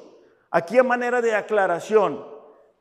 Aquí 0.51 0.77
a 0.77 0.83
manera 0.83 1.21
de 1.21 1.35
aclaración, 1.35 2.25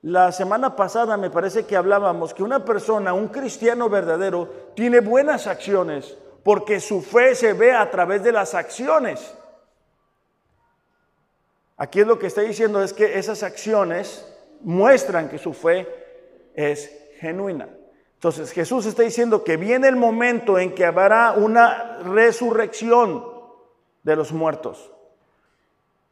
la 0.03 0.31
semana 0.33 0.77
pasada 0.77 1.17
me 1.17 1.31
parece 1.31 1.67
que 1.67 1.77
hablábamos 1.77 2.35
que 2.35 2.43
una 2.43 2.65
persona, 2.65 3.13
un 3.13 3.29
cristiano 3.29 3.89
verdadero, 3.89 4.49
tiene 4.75 5.01
buenas 5.01 5.47
acciones 5.47 6.17
porque 6.43 6.81
su 6.81 7.03
fe 7.03 7.35
se 7.35 7.53
ve 7.53 7.73
a 7.73 7.91
través 7.91 8.23
de 8.23 8.33
las 8.33 8.55
acciones. 8.55 9.35
Aquí 11.77 12.01
es 12.01 12.07
lo 12.07 12.19
que 12.19 12.27
está 12.27 12.41
diciendo 12.41 12.83
es 12.83 12.93
que 12.93 13.19
esas 13.19 13.43
acciones 13.43 14.27
muestran 14.61 15.29
que 15.29 15.39
su 15.39 15.53
fe 15.53 15.87
es 16.55 16.91
genuina. 17.21 17.69
Entonces 18.15 18.51
Jesús 18.51 18.85
está 18.87 19.03
diciendo 19.03 19.45
que 19.45 19.57
viene 19.57 19.87
el 19.87 19.95
momento 19.95 20.59
en 20.59 20.75
que 20.75 20.85
habrá 20.85 21.33
una 21.33 21.99
resurrección 22.03 23.25
de 24.03 24.17
los 24.17 24.33
muertos. 24.33 24.91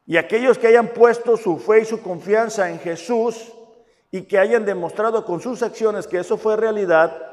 Y 0.05 0.15
aquellos 0.15 0.57
que 0.57 0.67
hayan 0.67 0.87
puesto 0.87 1.35
su 1.35 1.57
fe 1.57 1.81
y 1.81 1.85
su 1.85 2.01
confianza 2.01 2.69
en 2.69 2.79
Jesús 2.79 3.51
y 4.09 4.21
que 4.21 4.39
hayan 4.39 4.63
demostrado 4.63 5.25
con 5.25 5.41
sus 5.41 5.61
acciones 5.61 6.07
que 6.07 6.19
eso 6.19 6.37
fue 6.37 6.55
realidad, 6.55 7.26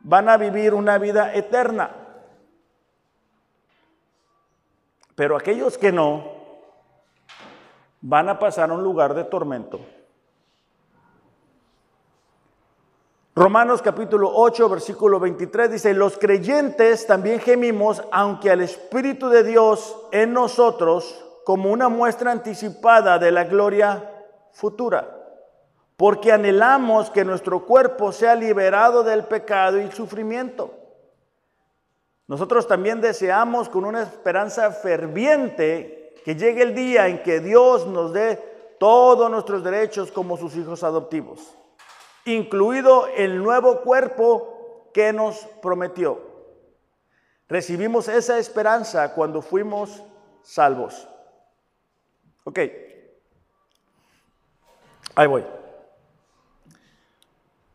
van 0.00 0.28
a 0.28 0.36
vivir 0.36 0.74
una 0.74 0.98
vida 0.98 1.34
eterna. 1.34 1.90
Pero 5.14 5.36
aquellos 5.36 5.76
que 5.76 5.92
no, 5.92 6.40
van 8.00 8.28
a 8.28 8.38
pasar 8.38 8.70
a 8.70 8.74
un 8.74 8.82
lugar 8.82 9.14
de 9.14 9.24
tormento. 9.24 9.80
Romanos 13.34 13.80
capítulo 13.80 14.30
8, 14.34 14.68
versículo 14.68 15.20
23 15.20 15.70
dice, 15.70 15.94
los 15.94 16.18
creyentes 16.18 17.06
también 17.06 17.40
gemimos, 17.40 18.02
aunque 18.10 18.50
al 18.50 18.60
Espíritu 18.60 19.28
de 19.28 19.44
Dios 19.44 19.96
en 20.12 20.32
nosotros, 20.32 21.24
como 21.44 21.70
una 21.70 21.88
muestra 21.88 22.32
anticipada 22.32 23.18
de 23.18 23.30
la 23.30 23.44
gloria 23.44 24.26
futura, 24.52 25.19
porque 26.00 26.32
anhelamos 26.32 27.10
que 27.10 27.26
nuestro 27.26 27.66
cuerpo 27.66 28.10
sea 28.10 28.34
liberado 28.34 29.02
del 29.02 29.24
pecado 29.24 29.78
y 29.78 29.92
sufrimiento. 29.92 30.72
Nosotros 32.26 32.66
también 32.66 33.02
deseamos 33.02 33.68
con 33.68 33.84
una 33.84 34.04
esperanza 34.04 34.70
ferviente 34.70 36.14
que 36.24 36.36
llegue 36.36 36.62
el 36.62 36.74
día 36.74 37.06
en 37.08 37.22
que 37.22 37.40
Dios 37.40 37.86
nos 37.86 38.14
dé 38.14 38.42
todos 38.78 39.30
nuestros 39.30 39.62
derechos 39.62 40.10
como 40.10 40.38
sus 40.38 40.56
hijos 40.56 40.82
adoptivos 40.84 41.54
incluido 42.24 43.06
el 43.08 43.42
nuevo 43.42 43.82
cuerpo 43.82 44.88
que 44.94 45.12
nos 45.12 45.36
prometió. 45.60 46.18
Recibimos 47.46 48.08
esa 48.08 48.38
esperanza 48.38 49.12
cuando 49.12 49.42
fuimos 49.42 50.02
salvos. 50.42 51.06
Ok, 52.44 52.58
ahí 55.14 55.26
voy. 55.26 55.59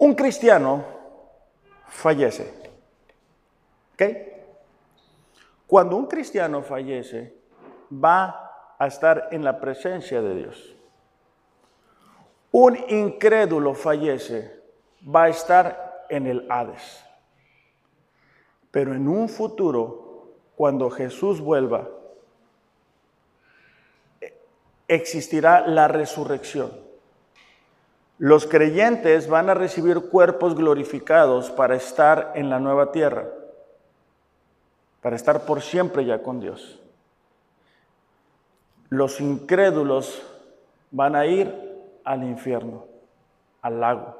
Un 0.05 0.13
cristiano 0.13 0.85
fallece. 1.87 2.53
¿Ok? 3.93 4.03
Cuando 5.67 5.97
un 5.97 6.05
cristiano 6.05 6.61
fallece, 6.61 7.33
va 7.91 8.75
a 8.77 8.87
estar 8.87 9.29
en 9.31 9.43
la 9.43 9.59
presencia 9.59 10.21
de 10.21 10.35
Dios 10.35 10.75
un 12.57 12.77
incrédulo 12.87 13.73
fallece, 13.73 14.49
va 15.03 15.23
a 15.23 15.27
estar 15.27 16.05
en 16.07 16.25
el 16.25 16.49
Hades. 16.49 17.03
Pero 18.71 18.93
en 18.93 19.09
un 19.09 19.27
futuro, 19.27 20.37
cuando 20.55 20.89
Jesús 20.89 21.41
vuelva, 21.41 21.89
existirá 24.87 25.67
la 25.67 25.89
resurrección. 25.89 26.84
Los 28.17 28.45
creyentes 28.47 29.27
van 29.27 29.49
a 29.49 29.53
recibir 29.53 30.09
cuerpos 30.09 30.55
glorificados 30.55 31.51
para 31.51 31.75
estar 31.75 32.31
en 32.35 32.49
la 32.49 32.59
nueva 32.59 32.91
tierra, 32.91 33.27
para 35.01 35.15
estar 35.17 35.45
por 35.45 35.61
siempre 35.61 36.05
ya 36.05 36.23
con 36.23 36.39
Dios. 36.39 36.79
Los 38.89 39.19
incrédulos 39.19 40.21
van 40.91 41.15
a 41.15 41.25
ir 41.25 41.53
al 42.05 42.23
infierno, 42.23 42.85
al 43.61 43.81
lago, 43.81 44.15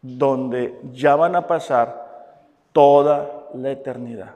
donde 0.00 0.78
ya 0.92 1.16
van 1.16 1.34
a 1.34 1.46
pasar 1.46 2.46
toda 2.72 3.48
la 3.54 3.70
eternidad. 3.70 4.34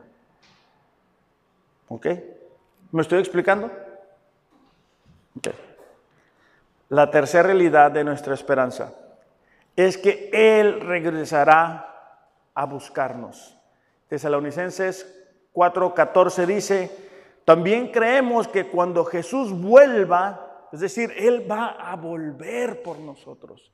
¿Ok? 1.88 2.06
¿Me 2.90 3.02
estoy 3.02 3.20
explicando? 3.20 3.70
Ok. 5.36 5.71
La 6.92 7.10
tercera 7.10 7.44
realidad 7.44 7.90
de 7.90 8.04
nuestra 8.04 8.34
esperanza 8.34 8.92
es 9.74 9.96
que 9.96 10.28
Él 10.30 10.78
regresará 10.82 11.88
a 12.54 12.66
buscarnos. 12.66 13.56
Tesalonicenses 14.08 15.06
4:14 15.54 16.44
dice, 16.44 16.90
también 17.46 17.90
creemos 17.90 18.46
que 18.46 18.66
cuando 18.66 19.06
Jesús 19.06 19.58
vuelva, 19.58 20.66
es 20.70 20.80
decir, 20.80 21.14
Él 21.16 21.50
va 21.50 21.68
a 21.70 21.96
volver 21.96 22.82
por 22.82 22.98
nosotros. 22.98 23.72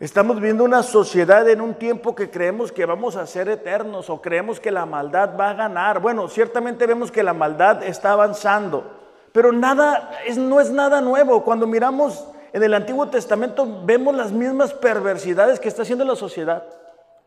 Estamos 0.00 0.40
viendo 0.40 0.64
una 0.64 0.82
sociedad 0.82 1.46
en 1.50 1.60
un 1.60 1.74
tiempo 1.74 2.14
que 2.14 2.30
creemos 2.30 2.72
que 2.72 2.86
vamos 2.86 3.16
a 3.16 3.26
ser 3.26 3.50
eternos 3.50 4.08
o 4.08 4.22
creemos 4.22 4.58
que 4.58 4.70
la 4.70 4.86
maldad 4.86 5.36
va 5.38 5.50
a 5.50 5.54
ganar. 5.54 6.00
Bueno, 6.00 6.28
ciertamente 6.28 6.86
vemos 6.86 7.12
que 7.12 7.22
la 7.22 7.34
maldad 7.34 7.82
está 7.82 8.12
avanzando, 8.12 8.95
pero 9.36 9.52
nada 9.52 10.18
es, 10.24 10.38
no 10.38 10.60
es 10.60 10.70
nada 10.70 11.02
nuevo. 11.02 11.44
Cuando 11.44 11.66
miramos 11.66 12.26
en 12.54 12.62
el 12.62 12.72
Antiguo 12.72 13.10
Testamento 13.10 13.82
vemos 13.84 14.16
las 14.16 14.32
mismas 14.32 14.72
perversidades 14.72 15.60
que 15.60 15.68
está 15.68 15.82
haciendo 15.82 16.06
la 16.06 16.16
sociedad 16.16 16.64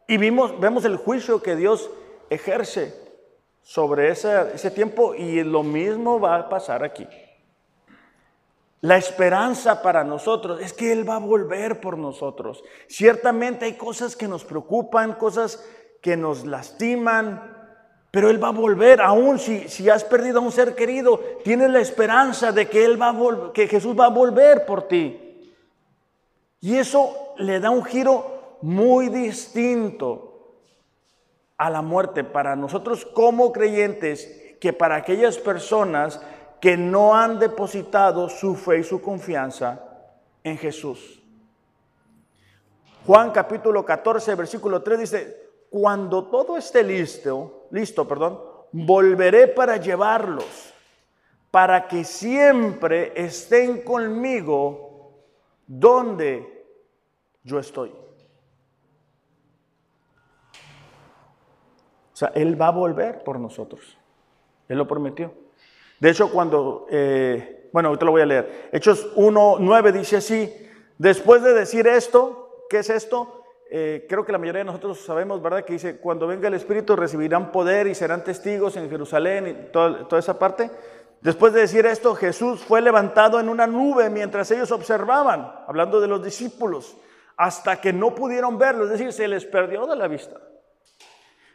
y 0.07 0.17
vimos, 0.17 0.59
vemos 0.59 0.85
el 0.85 0.97
juicio 0.97 1.43
que 1.43 1.55
Dios 1.55 1.87
ejerce 2.31 2.95
sobre 3.61 4.09
ese, 4.09 4.55
ese 4.55 4.71
tiempo 4.71 5.13
y 5.13 5.43
lo 5.43 5.61
mismo 5.61 6.19
va 6.19 6.37
a 6.37 6.49
pasar 6.49 6.83
aquí. 6.83 7.07
La 8.81 8.97
esperanza 8.97 9.83
para 9.83 10.03
nosotros 10.03 10.61
es 10.61 10.73
que 10.73 10.91
Él 10.91 11.07
va 11.07 11.17
a 11.17 11.19
volver 11.19 11.79
por 11.79 11.95
nosotros. 11.95 12.63
Ciertamente 12.87 13.65
hay 13.65 13.73
cosas 13.73 14.15
que 14.15 14.27
nos 14.27 14.45
preocupan, 14.45 15.13
cosas 15.13 15.63
que 16.01 16.17
nos 16.17 16.43
lastiman, 16.43 17.58
pero 18.11 18.29
Él 18.29 18.43
va 18.43 18.49
a 18.49 18.51
volver. 18.51 19.01
Aún 19.01 19.39
si, 19.39 19.67
si 19.69 19.89
has 19.89 20.03
perdido 20.03 20.39
a 20.39 20.43
un 20.43 20.51
ser 20.51 20.75
querido, 20.75 21.19
tienes 21.43 21.69
la 21.69 21.79
esperanza 21.79 22.51
de 22.51 22.67
que, 22.67 22.83
Él 22.83 23.01
va 23.01 23.09
a 23.09 23.53
que 23.53 23.67
Jesús 23.67 23.95
va 23.97 24.05
a 24.05 24.09
volver 24.09 24.65
por 24.65 24.87
ti. 24.87 25.51
Y 26.61 26.75
eso 26.75 27.33
le 27.37 27.59
da 27.59 27.69
un 27.69 27.83
giro 27.83 28.57
muy 28.61 29.09
distinto 29.09 30.55
a 31.57 31.69
la 31.69 31.81
muerte 31.81 32.23
para 32.23 32.55
nosotros 32.55 33.05
como 33.05 33.51
creyentes 33.51 34.55
que 34.59 34.73
para 34.73 34.95
aquellas 34.95 35.37
personas 35.37 36.21
que 36.59 36.75
no 36.75 37.15
han 37.15 37.39
depositado 37.39 38.27
su 38.27 38.55
fe 38.55 38.79
y 38.79 38.83
su 38.83 39.01
confianza 39.01 39.81
en 40.43 40.57
Jesús. 40.57 41.21
Juan 43.05 43.31
capítulo 43.31 43.85
14, 43.85 44.35
versículo 44.35 44.81
3 44.81 44.99
dice, 44.99 45.48
cuando 45.69 46.25
todo 46.25 46.57
esté 46.57 46.83
listo, 46.83 47.67
listo, 47.71 48.07
perdón, 48.07 48.39
volveré 48.71 49.47
para 49.47 49.77
llevarlos, 49.77 50.73
para 51.51 51.87
que 51.87 52.03
siempre 52.03 53.13
estén 53.15 53.81
conmigo 53.81 55.13
donde 55.65 56.65
yo 57.43 57.59
estoy. 57.59 57.89
O 62.13 62.15
sea, 62.19 62.31
Él 62.35 62.59
va 62.59 62.67
a 62.67 62.71
volver 62.71 63.23
por 63.23 63.39
nosotros. 63.39 63.97
Él 64.67 64.77
lo 64.77 64.87
prometió. 64.87 65.33
De 65.99 66.09
hecho, 66.09 66.31
cuando, 66.31 66.85
eh, 66.89 67.69
bueno, 67.71 67.89
ahorita 67.89 68.05
lo 68.05 68.11
voy 68.11 68.21
a 68.21 68.25
leer. 68.25 68.69
Hechos 68.71 69.09
1, 69.15 69.57
9 69.59 69.91
dice 69.91 70.17
así, 70.17 70.53
después 70.97 71.41
de 71.43 71.53
decir 71.53 71.87
esto, 71.87 72.65
¿qué 72.69 72.79
es 72.79 72.89
esto? 72.89 73.38
Eh, 73.71 74.07
creo 74.09 74.25
que 74.25 74.31
la 74.31 74.39
mayoría 74.39 74.59
de 74.59 74.65
nosotros 74.65 74.99
sabemos, 74.99 75.41
¿verdad? 75.41 75.63
Que 75.63 75.73
dice, 75.73 75.97
cuando 75.97 76.25
venga 76.25 76.47
el 76.47 76.55
Espíritu 76.55 76.95
recibirán 76.95 77.51
poder 77.51 77.85
y 77.85 77.93
serán 77.93 78.23
testigos 78.23 78.75
en 78.77 78.89
Jerusalén 78.89 79.47
y 79.47 79.71
toda, 79.71 80.07
toda 80.07 80.19
esa 80.19 80.39
parte. 80.39 80.71
Después 81.21 81.53
de 81.53 81.61
decir 81.61 81.85
esto, 81.85 82.15
Jesús 82.15 82.61
fue 82.61 82.81
levantado 82.81 83.39
en 83.39 83.47
una 83.47 83.67
nube 83.67 84.09
mientras 84.09 84.49
ellos 84.49 84.71
observaban, 84.71 85.53
hablando 85.67 86.01
de 86.01 86.07
los 86.07 86.23
discípulos, 86.23 86.97
hasta 87.37 87.79
que 87.79 87.93
no 87.93 88.15
pudieron 88.15 88.57
verlo, 88.57 88.85
es 88.85 88.89
decir, 88.89 89.13
se 89.13 89.27
les 89.27 89.45
perdió 89.45 89.85
de 89.85 89.95
la 89.95 90.07
vista. 90.07 90.37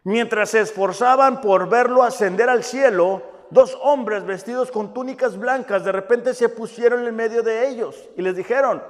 Mientras 0.04 0.50
se 0.50 0.60
esforzaban 0.60 1.40
por 1.40 1.68
verlo 1.68 2.02
ascender 2.02 2.48
al 2.48 2.62
cielo, 2.62 3.22
dos 3.50 3.76
hombres 3.82 4.24
vestidos 4.24 4.70
con 4.70 4.92
túnicas 4.92 5.38
blancas 5.38 5.84
de 5.84 5.92
repente 5.92 6.34
se 6.34 6.48
pusieron 6.48 7.06
en 7.06 7.16
medio 7.16 7.42
de 7.42 7.68
ellos 7.68 8.08
y 8.16 8.22
les 8.22 8.36
dijeron, 8.36 8.82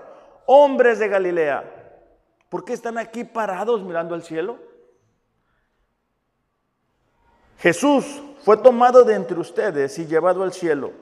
hombres 0.46 0.98
de 0.98 1.08
Galilea, 1.08 1.84
¿por 2.55 2.64
qué 2.64 2.73
están 2.73 2.99
aquí 2.99 3.25
parados 3.25 3.83
mirando 3.83 4.14
al 4.14 4.23
cielo? 4.23 4.61
Jesús 7.59 8.23
fue 8.45 8.57
tomado 8.59 9.03
de 9.03 9.17
entre 9.17 9.40
ustedes 9.40 9.99
y 9.99 10.07
llevado 10.07 10.45
al 10.45 10.53
cielo. 10.53 10.93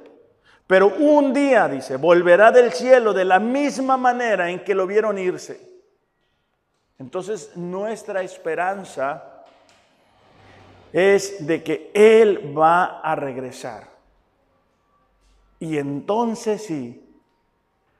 Pero 0.66 0.86
un 0.86 1.34
día, 1.34 1.68
dice, 1.68 1.98
volverá 1.98 2.52
del 2.52 2.72
cielo 2.72 3.12
de 3.12 3.26
la 3.26 3.38
misma 3.38 3.98
manera 3.98 4.48
en 4.48 4.64
que 4.64 4.74
lo 4.74 4.86
vieron 4.86 5.18
irse. 5.18 5.60
Entonces 6.98 7.54
nuestra 7.54 8.22
esperanza 8.22 9.44
es 10.90 11.46
de 11.46 11.62
que 11.62 11.90
Él 11.92 12.58
va 12.58 13.00
a 13.00 13.14
regresar. 13.14 13.90
Y 15.60 15.76
entonces 15.76 16.64
sí, 16.64 17.14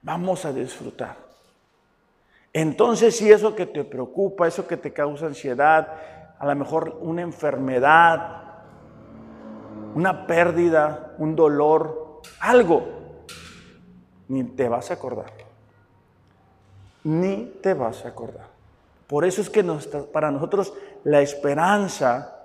vamos 0.01 0.47
a 0.47 0.55
disfrutar. 0.55 1.32
Entonces 2.53 3.17
sí, 3.17 3.31
eso 3.31 3.55
que 3.55 3.67
te 3.67 3.85
preocupa, 3.85 4.47
eso 4.47 4.67
que 4.67 4.77
te 4.77 4.93
causa 4.93 5.27
ansiedad, 5.27 5.89
a 6.39 6.47
lo 6.47 6.55
mejor 6.55 6.99
una 7.01 7.23
enfermedad, 7.23 8.43
una 9.95 10.27
pérdida, 10.27 11.15
un 11.19 11.35
dolor, 11.35 12.21
algo, 12.41 12.83
ni 14.29 14.45
te 14.45 14.69
vas 14.69 14.91
a 14.91 14.95
acordar. 14.95 15.33
Ni 17.05 17.47
te 17.63 17.75
vas 17.75 18.05
a 18.05 18.09
acordar. 18.09 18.47
Por 19.07 19.25
eso 19.25 19.41
es 19.41 19.51
que 19.51 19.65
para 20.13 20.31
nosotros 20.31 20.73
la 21.05 21.21
esperanza 21.21 22.42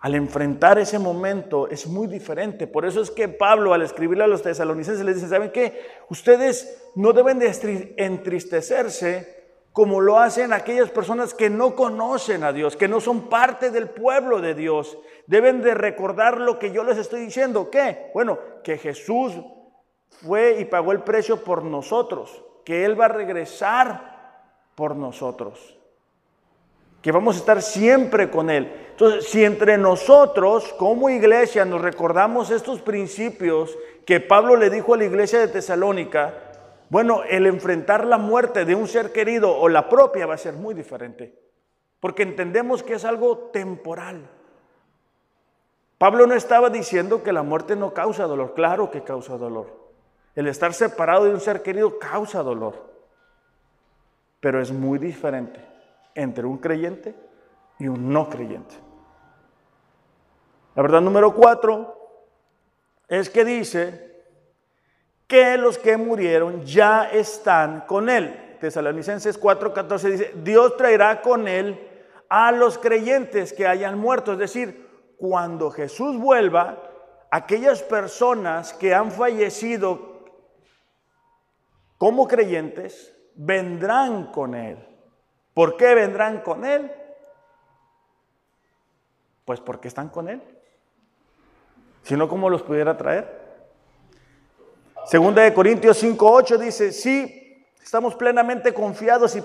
al 0.00 0.14
enfrentar 0.14 0.78
ese 0.78 0.98
momento 0.98 1.68
es 1.68 1.86
muy 1.86 2.06
diferente. 2.06 2.66
Por 2.66 2.84
eso 2.84 3.00
es 3.00 3.10
que 3.10 3.28
Pablo 3.28 3.74
al 3.74 3.82
escribirle 3.82 4.24
a 4.24 4.28
los 4.28 4.42
tesalonicenses 4.42 5.04
les 5.04 5.16
dice, 5.16 5.28
¿saben 5.28 5.50
qué? 5.50 5.80
Ustedes 6.08 6.90
no 6.94 7.12
deben 7.12 7.38
de 7.38 7.94
entristecerse 7.96 9.36
como 9.72 10.00
lo 10.00 10.18
hacen 10.18 10.52
aquellas 10.52 10.90
personas 10.90 11.34
que 11.34 11.50
no 11.50 11.74
conocen 11.74 12.42
a 12.42 12.52
Dios, 12.52 12.76
que 12.76 12.88
no 12.88 13.00
son 13.00 13.28
parte 13.28 13.70
del 13.70 13.88
pueblo 13.88 14.40
de 14.40 14.54
Dios. 14.54 14.98
Deben 15.26 15.62
de 15.62 15.74
recordar 15.74 16.38
lo 16.38 16.58
que 16.58 16.72
yo 16.72 16.84
les 16.84 16.98
estoy 16.98 17.20
diciendo. 17.20 17.70
¿Qué? 17.70 18.10
Bueno, 18.14 18.38
que 18.64 18.78
Jesús 18.78 19.34
fue 20.08 20.58
y 20.60 20.64
pagó 20.64 20.92
el 20.92 21.02
precio 21.02 21.44
por 21.44 21.64
nosotros, 21.64 22.44
que 22.64 22.84
Él 22.84 22.98
va 22.98 23.06
a 23.06 23.08
regresar 23.08 24.72
por 24.74 24.96
nosotros 24.96 25.77
que 27.08 27.12
vamos 27.12 27.36
a 27.36 27.38
estar 27.38 27.62
siempre 27.62 28.28
con 28.28 28.50
Él. 28.50 28.70
Entonces, 28.90 29.30
si 29.30 29.42
entre 29.42 29.78
nosotros 29.78 30.74
como 30.74 31.08
iglesia 31.08 31.64
nos 31.64 31.80
recordamos 31.80 32.50
estos 32.50 32.82
principios 32.82 33.78
que 34.04 34.20
Pablo 34.20 34.56
le 34.56 34.68
dijo 34.68 34.92
a 34.92 34.98
la 34.98 35.06
iglesia 35.06 35.38
de 35.38 35.48
Tesalónica, 35.48 36.34
bueno, 36.90 37.22
el 37.24 37.46
enfrentar 37.46 38.04
la 38.04 38.18
muerte 38.18 38.66
de 38.66 38.74
un 38.74 38.86
ser 38.86 39.10
querido 39.10 39.56
o 39.56 39.70
la 39.70 39.88
propia 39.88 40.26
va 40.26 40.34
a 40.34 40.36
ser 40.36 40.52
muy 40.52 40.74
diferente, 40.74 41.34
porque 41.98 42.24
entendemos 42.24 42.82
que 42.82 42.92
es 42.92 43.06
algo 43.06 43.38
temporal. 43.54 44.28
Pablo 45.96 46.26
no 46.26 46.34
estaba 46.34 46.68
diciendo 46.68 47.22
que 47.22 47.32
la 47.32 47.42
muerte 47.42 47.74
no 47.74 47.94
causa 47.94 48.24
dolor, 48.24 48.52
claro 48.52 48.90
que 48.90 49.02
causa 49.02 49.38
dolor. 49.38 49.94
El 50.34 50.46
estar 50.46 50.74
separado 50.74 51.24
de 51.24 51.30
un 51.30 51.40
ser 51.40 51.62
querido 51.62 51.98
causa 51.98 52.42
dolor, 52.42 52.74
pero 54.40 54.60
es 54.60 54.70
muy 54.70 54.98
diferente 54.98 55.77
entre 56.18 56.46
un 56.46 56.58
creyente 56.58 57.14
y 57.78 57.86
un 57.86 58.12
no 58.12 58.28
creyente. 58.28 58.74
La 60.74 60.82
verdad 60.82 61.00
número 61.00 61.32
cuatro 61.32 61.96
es 63.06 63.30
que 63.30 63.44
dice 63.44 64.24
que 65.28 65.56
los 65.56 65.78
que 65.78 65.96
murieron 65.96 66.64
ya 66.64 67.08
están 67.10 67.82
con 67.82 68.08
él. 68.08 68.56
Tesalonicenses 68.60 69.40
4:14 69.40 70.10
dice, 70.10 70.32
Dios 70.42 70.76
traerá 70.76 71.22
con 71.22 71.46
él 71.46 71.88
a 72.28 72.50
los 72.50 72.78
creyentes 72.78 73.52
que 73.52 73.68
hayan 73.68 73.96
muerto. 73.96 74.32
Es 74.32 74.38
decir, 74.38 75.14
cuando 75.18 75.70
Jesús 75.70 76.18
vuelva, 76.18 76.82
aquellas 77.30 77.82
personas 77.82 78.72
que 78.72 78.92
han 78.92 79.12
fallecido 79.12 80.24
como 81.96 82.26
creyentes 82.26 83.14
vendrán 83.36 84.32
con 84.32 84.56
él. 84.56 84.87
¿Por 85.58 85.76
qué 85.76 85.92
vendrán 85.92 86.42
con 86.42 86.64
Él? 86.64 86.88
Pues 89.44 89.58
porque 89.58 89.88
están 89.88 90.08
con 90.08 90.28
Él. 90.28 90.40
Si 92.04 92.14
no, 92.14 92.28
¿cómo 92.28 92.48
los 92.48 92.62
pudiera 92.62 92.96
traer? 92.96 93.28
Segunda 95.04 95.42
de 95.42 95.52
Corintios 95.52 96.00
5.8 96.00 96.58
dice, 96.58 96.92
sí, 96.92 97.66
Estamos 97.82 98.14
plenamente 98.14 98.72
confiados 98.72 99.34
y 99.34 99.42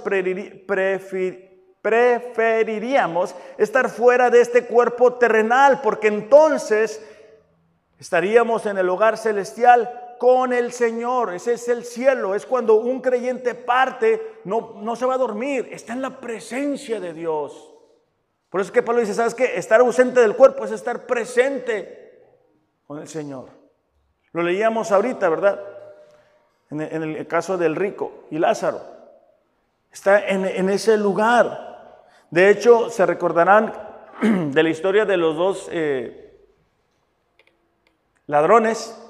preferiríamos 1.81 3.35
estar 3.57 3.89
fuera 3.89 4.29
de 4.29 4.41
este 4.41 4.67
cuerpo 4.67 5.15
terrenal, 5.15 5.81
porque 5.81 6.09
entonces 6.09 7.03
estaríamos 7.97 8.67
en 8.67 8.77
el 8.77 8.87
hogar 8.87 9.17
celestial 9.17 10.02
con 10.17 10.53
el 10.53 10.71
Señor. 10.71 11.33
Ese 11.33 11.53
es 11.53 11.67
el 11.67 11.83
cielo. 11.83 12.35
Es 12.35 12.45
cuando 12.45 12.75
un 12.75 13.01
creyente 13.01 13.55
parte, 13.55 14.39
no, 14.45 14.73
no 14.77 14.95
se 14.95 15.05
va 15.05 15.15
a 15.15 15.17
dormir, 15.17 15.69
está 15.71 15.93
en 15.93 16.01
la 16.01 16.19
presencia 16.19 16.99
de 16.99 17.13
Dios. 17.13 17.73
Por 18.49 18.61
eso 18.61 18.67
es 18.67 18.71
que 18.71 18.83
Pablo 18.83 19.01
dice, 19.01 19.15
¿sabes 19.15 19.33
qué? 19.33 19.57
Estar 19.57 19.79
ausente 19.79 20.19
del 20.19 20.35
cuerpo 20.35 20.63
es 20.63 20.71
estar 20.71 21.07
presente 21.07 22.21
con 22.85 22.99
el 22.99 23.07
Señor. 23.07 23.49
Lo 24.31 24.43
leíamos 24.43 24.91
ahorita, 24.91 25.27
¿verdad? 25.29 25.59
En 26.69 26.81
el, 26.81 27.27
caso 27.27 27.57
del 27.57 27.75
rico 27.75 28.25
y 28.31 28.39
Lázaro. 28.39 28.81
Está 29.91 30.27
en, 30.27 30.69
ese 30.69 30.97
lugar. 30.97 32.05
De 32.31 32.49
hecho, 32.49 32.89
se 32.89 33.05
recordarán 33.05 33.73
de 34.21 34.63
la 34.63 34.69
historia 34.69 35.05
de 35.05 35.17
los 35.17 35.35
dos 35.35 35.67
eh, 35.71 36.47
ladrones 38.25 39.02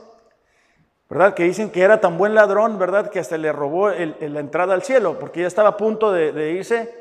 ¿verdad? 1.14 1.36
Que 1.36 1.44
dicen 1.44 1.70
que 1.70 1.84
era 1.84 2.02
tan 2.02 2.18
buen 2.18 2.34
ladrón, 2.34 2.80
¿verdad? 2.80 3.12
Que 3.12 3.20
hasta 3.20 3.38
le 3.38 3.52
robó 3.52 3.92
la 3.92 4.40
entrada 4.40 4.74
al 4.74 4.82
cielo, 4.82 5.20
porque 5.20 5.42
ya 5.42 5.48
estaba 5.48 5.70
a 5.70 5.78
punto 5.78 6.12
de, 6.12 6.54
irse 6.54 6.92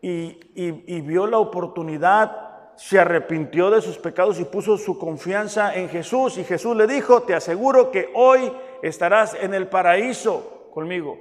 y, 0.00 0.38
y, 0.54 1.00
vio 1.00 1.26
la 1.26 1.38
oportunidad, 1.38 2.76
se 2.76 3.00
arrepintió 3.00 3.72
de 3.72 3.82
sus 3.82 3.98
pecados 3.98 4.38
y 4.38 4.44
puso 4.44 4.78
su 4.78 4.96
confianza 5.00 5.74
en 5.74 5.88
Jesús. 5.88 6.38
Y 6.38 6.44
Jesús 6.44 6.76
le 6.76 6.86
dijo, 6.86 7.24
te 7.24 7.34
aseguro 7.34 7.90
que 7.90 8.08
hoy 8.14 8.52
estarás 8.82 9.34
en 9.34 9.52
el 9.52 9.66
paraíso 9.66 10.68
conmigo. 10.72 11.18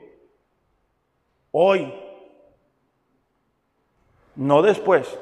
Hoy, 1.50 1.92
no 4.36 4.62
después. 4.62 5.18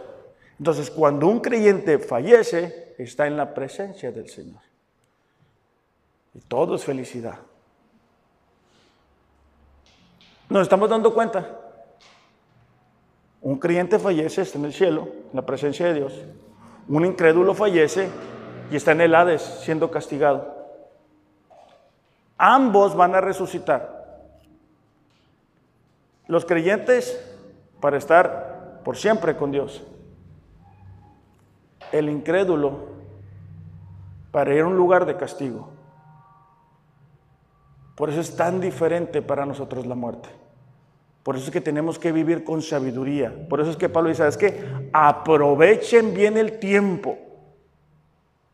Entonces, 0.59 0.91
cuando 0.91 1.27
un 1.27 1.39
creyente 1.39 1.99
fallece, 1.99 2.95
está 2.97 3.27
en 3.27 3.37
la 3.37 3.53
presencia 3.53 4.11
del 4.11 4.27
Señor. 4.27 4.72
Y 6.33 6.39
todo 6.41 6.75
es 6.75 6.83
felicidad. 6.83 7.39
Nos 10.49 10.63
estamos 10.63 10.89
dando 10.89 11.13
cuenta. 11.13 11.59
Un 13.41 13.57
creyente 13.57 13.99
fallece, 13.99 14.41
está 14.41 14.57
en 14.57 14.65
el 14.65 14.73
cielo, 14.73 15.07
en 15.31 15.35
la 15.35 15.45
presencia 15.45 15.85
de 15.87 15.95
Dios. 15.95 16.13
Un 16.87 17.05
incrédulo 17.05 17.53
fallece 17.53 18.09
y 18.71 18.75
está 18.75 18.91
en 18.91 19.01
el 19.01 19.15
Hades 19.15 19.41
siendo 19.41 19.91
castigado. 19.91 20.53
Ambos 22.37 22.95
van 22.95 23.15
a 23.15 23.21
resucitar. 23.21 24.31
Los 26.27 26.45
creyentes 26.45 27.19
para 27.81 27.97
estar 27.97 28.81
por 28.83 28.97
siempre 28.97 29.35
con 29.35 29.51
Dios. 29.51 29.83
El 31.91 32.09
incrédulo 32.09 32.93
para 34.31 34.53
ir 34.53 34.61
a 34.61 34.67
un 34.67 34.77
lugar 34.77 35.05
de 35.05 35.15
castigo. 35.15 35.69
Por 37.95 38.09
eso 38.09 38.21
es 38.21 38.35
tan 38.35 38.59
diferente 38.59 39.21
para 39.21 39.45
nosotros 39.45 39.85
la 39.85 39.95
muerte. 39.95 40.29
Por 41.23 41.35
eso 41.35 41.45
es 41.45 41.51
que 41.51 41.61
tenemos 41.61 41.99
que 41.99 42.11
vivir 42.11 42.43
con 42.43 42.61
sabiduría. 42.61 43.33
Por 43.49 43.61
eso 43.61 43.71
es 43.71 43.77
que 43.77 43.87
Pablo 43.87 44.09
dice, 44.09 44.19
¿sabes 44.19 44.37
qué? 44.37 44.89
Aprovechen 44.91 46.13
bien 46.13 46.37
el 46.37 46.59
tiempo. 46.59 47.17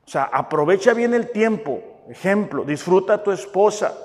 O 0.05 0.09
sea, 0.09 0.23
aprovecha 0.23 0.93
bien 0.93 1.13
el 1.13 1.31
tiempo. 1.31 1.81
Ejemplo, 2.09 2.63
disfruta 2.63 3.15
a 3.15 3.23
tu 3.23 3.31
esposa. 3.31 3.97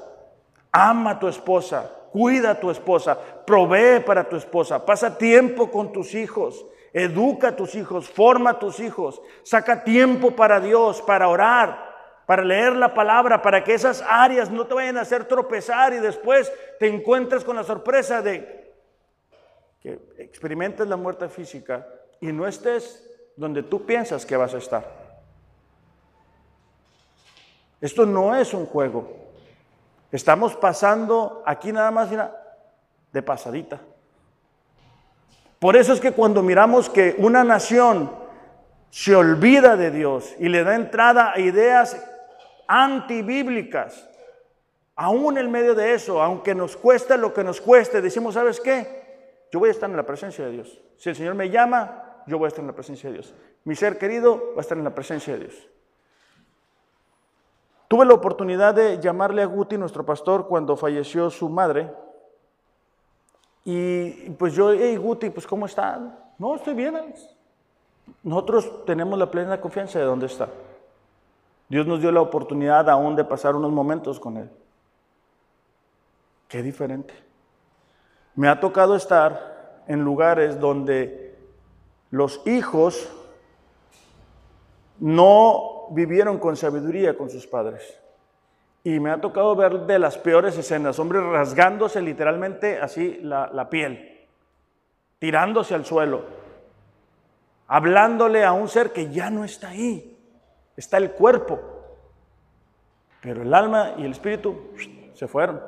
Ama 0.72 1.10
a 1.10 1.18
tu 1.18 1.28
esposa. 1.28 1.90
Cuida 2.10 2.52
a 2.52 2.60
tu 2.60 2.70
esposa. 2.70 3.18
Provee 3.46 4.00
para 4.00 4.28
tu 4.28 4.36
esposa. 4.36 4.84
Pasa 4.86 5.18
tiempo 5.18 5.70
con 5.70 5.92
tus 5.92 6.14
hijos. 6.14 6.64
Educa 6.92 7.48
a 7.48 7.56
tus 7.56 7.74
hijos. 7.74 8.08
Forma 8.08 8.50
a 8.50 8.58
tus 8.58 8.80
hijos. 8.80 9.20
Saca 9.42 9.84
tiempo 9.84 10.30
para 10.30 10.60
Dios, 10.60 11.02
para 11.02 11.28
orar 11.28 11.93
para 12.26 12.44
leer 12.44 12.74
la 12.74 12.94
palabra, 12.94 13.42
para 13.42 13.62
que 13.62 13.74
esas 13.74 14.02
áreas 14.06 14.50
no 14.50 14.66
te 14.66 14.74
vayan 14.74 14.96
a 14.96 15.02
hacer 15.02 15.24
tropezar 15.24 15.92
y 15.92 15.98
después 15.98 16.52
te 16.78 16.88
encuentres 16.88 17.44
con 17.44 17.56
la 17.56 17.64
sorpresa 17.64 18.22
de 18.22 18.72
que 19.80 19.98
experimentes 20.18 20.88
la 20.88 20.96
muerte 20.96 21.28
física 21.28 21.86
y 22.20 22.32
no 22.32 22.46
estés 22.46 23.06
donde 23.36 23.62
tú 23.62 23.84
piensas 23.84 24.24
que 24.24 24.36
vas 24.36 24.54
a 24.54 24.58
estar. 24.58 25.04
Esto 27.80 28.06
no 28.06 28.34
es 28.34 28.54
un 28.54 28.64
juego. 28.64 29.24
Estamos 30.10 30.56
pasando 30.56 31.42
aquí 31.44 31.70
nada 31.72 31.90
más 31.90 32.08
de 33.12 33.22
pasadita. 33.22 33.80
Por 35.58 35.76
eso 35.76 35.92
es 35.92 36.00
que 36.00 36.12
cuando 36.12 36.42
miramos 36.42 36.88
que 36.88 37.14
una 37.18 37.44
nación 37.44 38.10
se 38.88 39.14
olvida 39.14 39.76
de 39.76 39.90
Dios 39.90 40.34
y 40.38 40.48
le 40.48 40.62
da 40.62 40.76
entrada 40.76 41.32
a 41.32 41.40
ideas 41.40 42.00
antibíblicas. 42.66 44.08
Aún 44.96 45.38
en 45.38 45.50
medio 45.50 45.74
de 45.74 45.94
eso, 45.94 46.22
aunque 46.22 46.54
nos 46.54 46.76
cueste 46.76 47.18
lo 47.18 47.34
que 47.34 47.42
nos 47.42 47.60
cueste, 47.60 48.00
decimos, 48.00 48.34
¿sabes 48.34 48.60
qué? 48.60 49.04
Yo 49.50 49.58
voy 49.58 49.68
a 49.68 49.72
estar 49.72 49.90
en 49.90 49.96
la 49.96 50.06
presencia 50.06 50.44
de 50.44 50.52
Dios. 50.52 50.80
Si 50.96 51.08
el 51.08 51.16
Señor 51.16 51.34
me 51.34 51.50
llama, 51.50 52.22
yo 52.26 52.38
voy 52.38 52.46
a 52.46 52.48
estar 52.48 52.60
en 52.60 52.68
la 52.68 52.74
presencia 52.74 53.10
de 53.10 53.14
Dios. 53.14 53.34
Mi 53.64 53.74
ser 53.74 53.98
querido 53.98 54.52
va 54.52 54.58
a 54.58 54.60
estar 54.60 54.78
en 54.78 54.84
la 54.84 54.94
presencia 54.94 55.34
de 55.34 55.40
Dios. 55.40 55.68
Tuve 57.88 58.06
la 58.06 58.14
oportunidad 58.14 58.74
de 58.74 58.98
llamarle 58.98 59.42
a 59.42 59.46
Guti, 59.46 59.76
nuestro 59.78 60.04
pastor, 60.04 60.46
cuando 60.46 60.76
falleció 60.76 61.30
su 61.30 61.48
madre. 61.48 61.90
Y 63.64 64.30
pues 64.30 64.54
yo, 64.54 64.72
hey 64.72 64.96
Guti, 64.96 65.30
pues 65.30 65.46
¿cómo 65.46 65.66
está? 65.66 66.00
No, 66.38 66.56
estoy 66.56 66.74
bien. 66.74 67.14
Nosotros 68.22 68.84
tenemos 68.84 69.18
la 69.18 69.30
plena 69.30 69.60
confianza 69.60 69.98
de 69.98 70.04
dónde 70.04 70.26
está. 70.26 70.48
Dios 71.68 71.86
nos 71.86 72.00
dio 72.00 72.12
la 72.12 72.20
oportunidad 72.20 72.88
aún 72.90 73.16
de 73.16 73.24
pasar 73.24 73.56
unos 73.56 73.72
momentos 73.72 74.20
con 74.20 74.36
Él. 74.36 74.50
Qué 76.48 76.62
diferente. 76.62 77.14
Me 78.34 78.48
ha 78.48 78.60
tocado 78.60 78.96
estar 78.96 79.82
en 79.86 80.02
lugares 80.02 80.60
donde 80.60 81.36
los 82.10 82.46
hijos 82.46 83.10
no 85.00 85.86
vivieron 85.90 86.38
con 86.38 86.56
sabiduría 86.56 87.16
con 87.16 87.30
sus 87.30 87.46
padres. 87.46 88.00
Y 88.82 89.00
me 89.00 89.10
ha 89.10 89.20
tocado 89.20 89.56
ver 89.56 89.80
de 89.80 89.98
las 89.98 90.18
peores 90.18 90.58
escenas, 90.58 90.98
hombres 90.98 91.22
rasgándose 91.24 92.02
literalmente 92.02 92.78
así 92.78 93.18
la, 93.22 93.68
piel, 93.70 94.26
tirándose 95.18 95.74
al 95.74 95.86
suelo, 95.86 96.24
hablándole 97.66 98.44
a 98.44 98.52
un 98.52 98.68
ser 98.68 98.92
que 98.92 99.10
ya 99.10 99.30
no 99.30 99.44
está 99.44 99.70
ahí 99.70 100.13
está 100.76 100.98
el 100.98 101.12
cuerpo, 101.12 101.60
pero 103.20 103.42
el 103.42 103.54
alma 103.54 103.94
y 103.98 104.04
el 104.04 104.12
espíritu 104.12 104.70
se 105.14 105.26
fueron. 105.26 105.60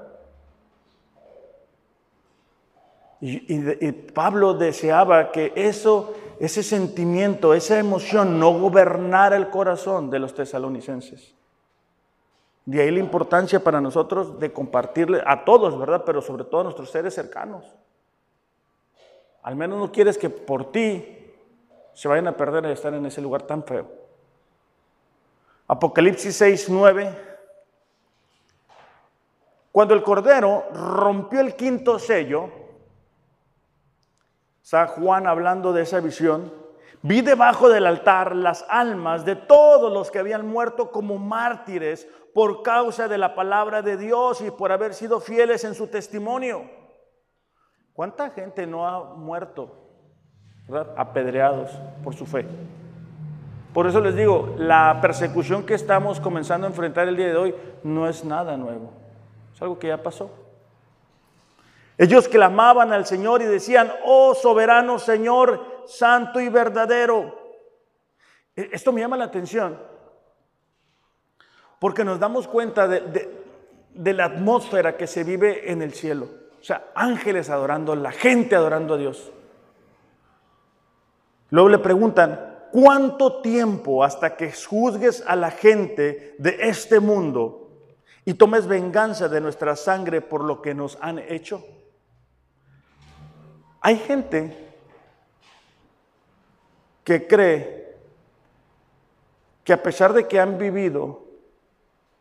Y, 3.21 3.93
Pablo 3.93 4.55
deseaba 4.55 5.33
que 5.33 5.53
eso, 5.57 6.15
ese 6.39 6.63
sentimiento, 6.63 7.55
esa 7.55 7.79
emoción 7.79 8.39
no 8.39 8.53
gobernara 8.59 9.37
el 9.37 9.49
corazón 9.49 10.11
de 10.11 10.19
los 10.19 10.35
tesalonicenses. 10.35 11.35
De 12.67 12.83
ahí 12.83 12.91
la 12.91 13.01
importancia 13.01 13.63
para 13.63 13.81
nosotros 13.81 14.39
de 14.39 14.53
compartirle 14.53 15.23
a 15.25 15.45
todos, 15.45 15.79
¿verdad? 15.79 16.03
Pero 16.05 16.21
sobre 16.21 16.45
todo 16.45 16.61
a 16.61 16.65
nuestros 16.65 16.91
seres 16.91 17.15
cercanos. 17.15 17.65
Al 19.43 19.57
menos 19.57 19.79
no 19.79 19.93
quieres 19.93 20.19
que 20.19 20.29
por 20.29 20.73
ti 20.73 21.33
se 21.95 22.09
vayan 22.09 22.27
a 22.27 22.37
perder 22.37 22.67
de 22.67 22.73
estar 22.73 22.93
en 22.93 23.07
ese 23.07 23.23
lugar 23.23 23.43
tan 23.43 23.63
feo. 23.63 23.89
Apocalipsis 25.69 26.37
6, 26.37 26.69
9. 26.69 27.27
Cuando 29.73 29.95
el 29.95 30.03
Cordero 30.03 30.65
rompió 30.73 31.41
el 31.41 31.55
quinto 31.55 31.99
sello, 31.99 32.51
San 34.63 34.87
Juan 34.89 35.27
hablando 35.27 35.73
de 35.73 35.83
esa 35.83 36.01
visión, 36.01 36.53
vi 37.03 37.21
debajo 37.21 37.69
del 37.69 37.87
altar 37.87 38.35
las 38.35 38.65
almas 38.69 39.25
de 39.25 39.37
todos 39.37 39.93
los 39.93 40.11
que 40.11 40.19
habían 40.19 40.47
muerto 40.47 40.91
como 40.91 41.19
mártires 41.19 42.09
por 42.33 42.63
causa 42.63 43.09
de 43.09 43.19
la 43.19 43.35
palabra 43.35 43.83
de 43.83 43.97
Dios 43.97 44.41
y 44.41 44.51
por 44.51 44.73
haber 44.73 44.95
sido 44.95 45.21
fieles 45.21 45.65
en 45.65 45.75
su 45.75 45.89
testimonio. 45.89 46.71
¿Cuánta 47.93 48.31
gente 48.31 48.67
no 48.67 48.87
ha 48.87 49.15
muerto, 49.15 49.75
apedreados 50.97 51.71
por 52.05 52.15
su 52.15 52.27
fe? 52.27 52.47
Por 53.77 53.87
eso 53.87 54.01
les 54.01 54.17
digo, 54.17 54.55
la 54.57 55.01
persecución 55.03 55.67
que 55.67 55.75
estamos 55.75 56.19
comenzando 56.19 56.67
a 56.67 56.71
enfrentar 56.71 57.09
el 57.09 57.17
día 57.19 57.27
de 57.27 57.37
hoy 57.37 57.55
no 57.83 58.09
es 58.09 58.25
nada 58.25 58.57
nuevo. 58.57 58.91
Es 59.55 59.61
algo 59.61 59.79
que 59.79 59.89
ya 59.89 60.03
pasó. 60.03 60.31
Ellos 61.99 62.27
clamaban 62.27 62.95
al 62.95 63.05
Señor 63.05 63.43
y 63.43 63.45
decían, 63.45 63.93
oh 64.07 64.35
soberano 64.35 64.99
Señor, 64.99 65.83
santo 65.85 66.41
y 66.41 66.49
verdadero. 66.49 67.39
E, 68.57 68.71
esto 68.73 68.93
me 68.93 69.03
llama 69.03 69.19
la 69.19 69.25
atención 69.25 69.79
porque 71.79 72.03
nos 72.03 72.19
damos 72.19 72.49
cuenta 72.49 72.89
de, 72.89 73.29
la 73.93 74.25
atmósfera 74.25 74.97
que 74.97 75.07
se 75.07 75.23
vive 75.23 75.71
en 75.71 75.83
el 75.83 75.93
cielo. 75.93 76.29
sea, 76.63 76.93
ángeles 76.95 77.51
adorando, 77.51 77.95
la 77.95 78.13
gente 78.13 78.57
adorando 78.57 78.95
a 78.95 78.97
Dios. 78.97 79.31
Luego 81.51 81.69
le 81.69 81.79
preguntan, 81.79 82.56
¿cuánto 82.71 83.41
tiempo 83.41 84.05
hasta 84.05 84.37
que 84.37 84.53
juzgues 84.53 85.23
a 85.27 85.37
la 85.37 85.51
gente 85.51 86.35
de 86.39 86.57
este 86.61 87.01
mundo 87.01 87.71
y 88.25 88.35
tomes 88.35 88.67
venganza 88.67 89.29
de 89.29 89.41
nuestra 89.41 89.77
sangre 89.77 90.21
por 90.21 90.45
lo 90.45 90.61
que 90.63 90.75
nos 90.75 90.99
han 91.01 91.19
hecho? 91.19 91.65
Hay 93.81 93.97
gente 93.99 94.67
que 97.05 97.27
cree 97.27 97.97
que 99.63 99.73
a 99.73 99.83
pesar 99.83 100.13
de 100.13 100.27
que 100.27 100.41
han 100.41 100.59
vivido 100.59 101.25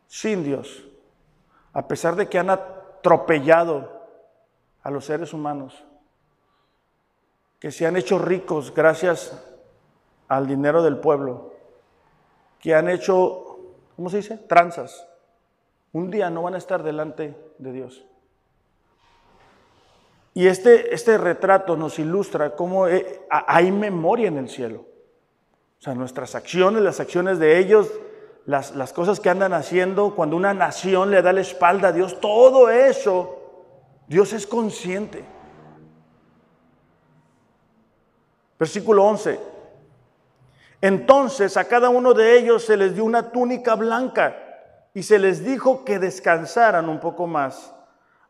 sin 0.07 0.43
Dios, 0.43 0.83
a 1.73 1.87
pesar 1.87 2.15
de 2.15 2.27
que 2.27 2.39
han 2.39 2.49
atropellado 2.49 3.91
a 4.83 4.91
los 4.91 5.05
seres 5.05 5.33
humanos, 5.33 5.83
que 7.59 7.71
se 7.71 7.87
han 7.87 7.97
hecho 7.97 8.19
ricos 8.19 8.73
gracias 8.73 9.54
al 10.27 10.47
dinero 10.47 10.83
del 10.83 10.97
pueblo, 10.97 11.53
que 12.59 12.73
han 12.73 12.89
hecho, 12.89 13.59
¿cómo 13.95 14.09
se 14.09 14.17
dice? 14.17 14.37
Tranzas. 14.37 15.07
Un 15.91 16.11
día 16.11 16.29
no 16.29 16.43
van 16.43 16.55
a 16.55 16.57
estar 16.57 16.83
delante 16.83 17.35
de 17.57 17.71
Dios. 17.71 18.05
Y 20.33 20.47
este, 20.47 20.93
este 20.93 21.17
retrato 21.17 21.77
nos 21.77 21.97
ilustra 21.97 22.55
cómo 22.55 22.87
eh, 22.87 23.21
hay 23.29 23.71
memoria 23.71 24.27
en 24.27 24.37
el 24.37 24.49
cielo. 24.49 24.85
O 25.79 25.81
sea, 25.81 25.93
nuestras 25.93 26.35
acciones, 26.35 26.81
las 26.81 26.99
acciones 26.99 27.39
de 27.39 27.57
ellos, 27.57 27.89
las, 28.45 28.75
las 28.75 28.91
cosas 28.91 29.21
que 29.21 29.29
andan 29.29 29.53
haciendo, 29.53 30.13
cuando 30.13 30.35
una 30.35 30.53
nación 30.53 31.11
le 31.11 31.21
da 31.21 31.31
la 31.31 31.41
espalda 31.41 31.89
a 31.89 31.91
Dios, 31.93 32.19
todo 32.19 32.69
eso, 32.69 33.37
Dios 34.07 34.33
es 34.33 34.45
consciente. 34.45 35.23
Versículo 38.59 39.05
11. 39.05 39.54
Entonces 40.85 41.57
a 41.57 41.63
cada 41.63 41.89
uno 41.89 42.13
de 42.13 42.37
ellos 42.37 42.63
se 42.63 42.77
les 42.77 42.93
dio 42.93 43.05
una 43.05 43.31
túnica 43.31 43.73
blanca 43.73 44.37
y 44.93 45.01
se 45.01 45.17
les 45.17 45.43
dijo 45.43 45.83
que 45.83 45.97
descansaran 45.97 46.89
un 46.89 46.99
poco 46.99 47.25
más 47.25 47.73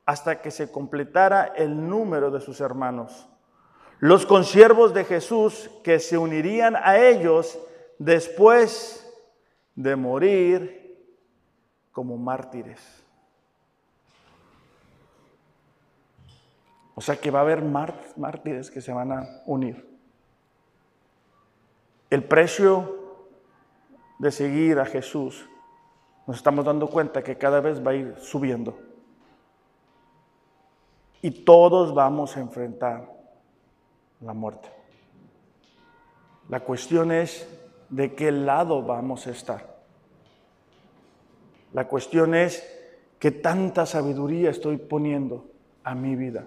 hasta 0.05 0.39
que 0.39 0.51
se 0.51 0.71
completara 0.71 1.51
el 1.57 1.89
número 1.89 2.31
de 2.31 2.39
sus 2.39 2.61
hermanos. 2.61 3.27
Los 3.99 4.25
consiervos 4.25 4.93
de 4.93 5.03
Jesús 5.03 5.69
que 5.83 5.99
se 5.99 6.17
unirían 6.17 6.77
a 6.77 6.97
ellos 6.97 7.59
después 7.99 9.05
de 9.75 9.97
morir 9.97 11.11
como 11.91 12.15
mártires. 12.15 13.03
O 16.93 17.01
sea 17.01 17.17
que 17.17 17.31
va 17.31 17.39
a 17.39 17.41
haber 17.41 17.63
mártires 17.63 18.71
que 18.71 18.79
se 18.79 18.93
van 18.93 19.11
a 19.11 19.41
unir. 19.45 19.94
El 22.15 22.23
precio 22.23 22.95
de 24.19 24.31
seguir 24.31 24.79
a 24.79 24.85
Jesús, 24.85 25.49
nos 26.25 26.37
estamos 26.37 26.63
dando 26.63 26.87
cuenta 26.87 27.21
que 27.21 27.37
cada 27.37 27.59
vez 27.59 27.85
va 27.85 27.91
a 27.91 27.95
ir 27.95 28.15
subiendo. 28.21 28.79
Y 31.21 31.43
todos 31.43 31.93
vamos 31.93 32.37
a 32.37 32.39
enfrentar 32.39 33.11
la 34.21 34.33
muerte. 34.33 34.69
La 36.47 36.61
cuestión 36.61 37.11
es 37.11 37.45
de 37.89 38.15
qué 38.15 38.31
lado 38.31 38.81
vamos 38.81 39.27
a 39.27 39.31
estar. 39.31 39.75
La 41.73 41.85
cuestión 41.89 42.33
es 42.33 42.65
qué 43.19 43.31
tanta 43.31 43.85
sabiduría 43.85 44.51
estoy 44.51 44.77
poniendo 44.77 45.47
a 45.83 45.93
mi 45.95 46.15
vida. 46.15 46.45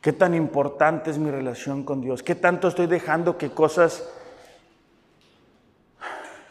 Qué 0.00 0.12
tan 0.12 0.34
importante 0.34 1.12
es 1.12 1.18
mi 1.18 1.30
relación 1.30 1.84
con 1.84 2.00
Dios. 2.00 2.24
Qué 2.24 2.34
tanto 2.34 2.66
estoy 2.66 2.88
dejando 2.88 3.38
que 3.38 3.50
cosas 3.50 4.10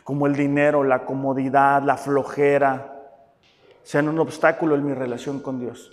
como 0.04 0.28
el 0.28 0.36
dinero, 0.36 0.84
la 0.84 1.06
comodidad, 1.06 1.82
la 1.84 1.98
flojera, 1.98 2.94
sean 3.84 4.08
un 4.08 4.20
obstáculo 4.20 4.76
en 4.76 4.86
mi 4.86 4.94
relación 4.94 5.40
con 5.40 5.60
Dios. 5.60 5.92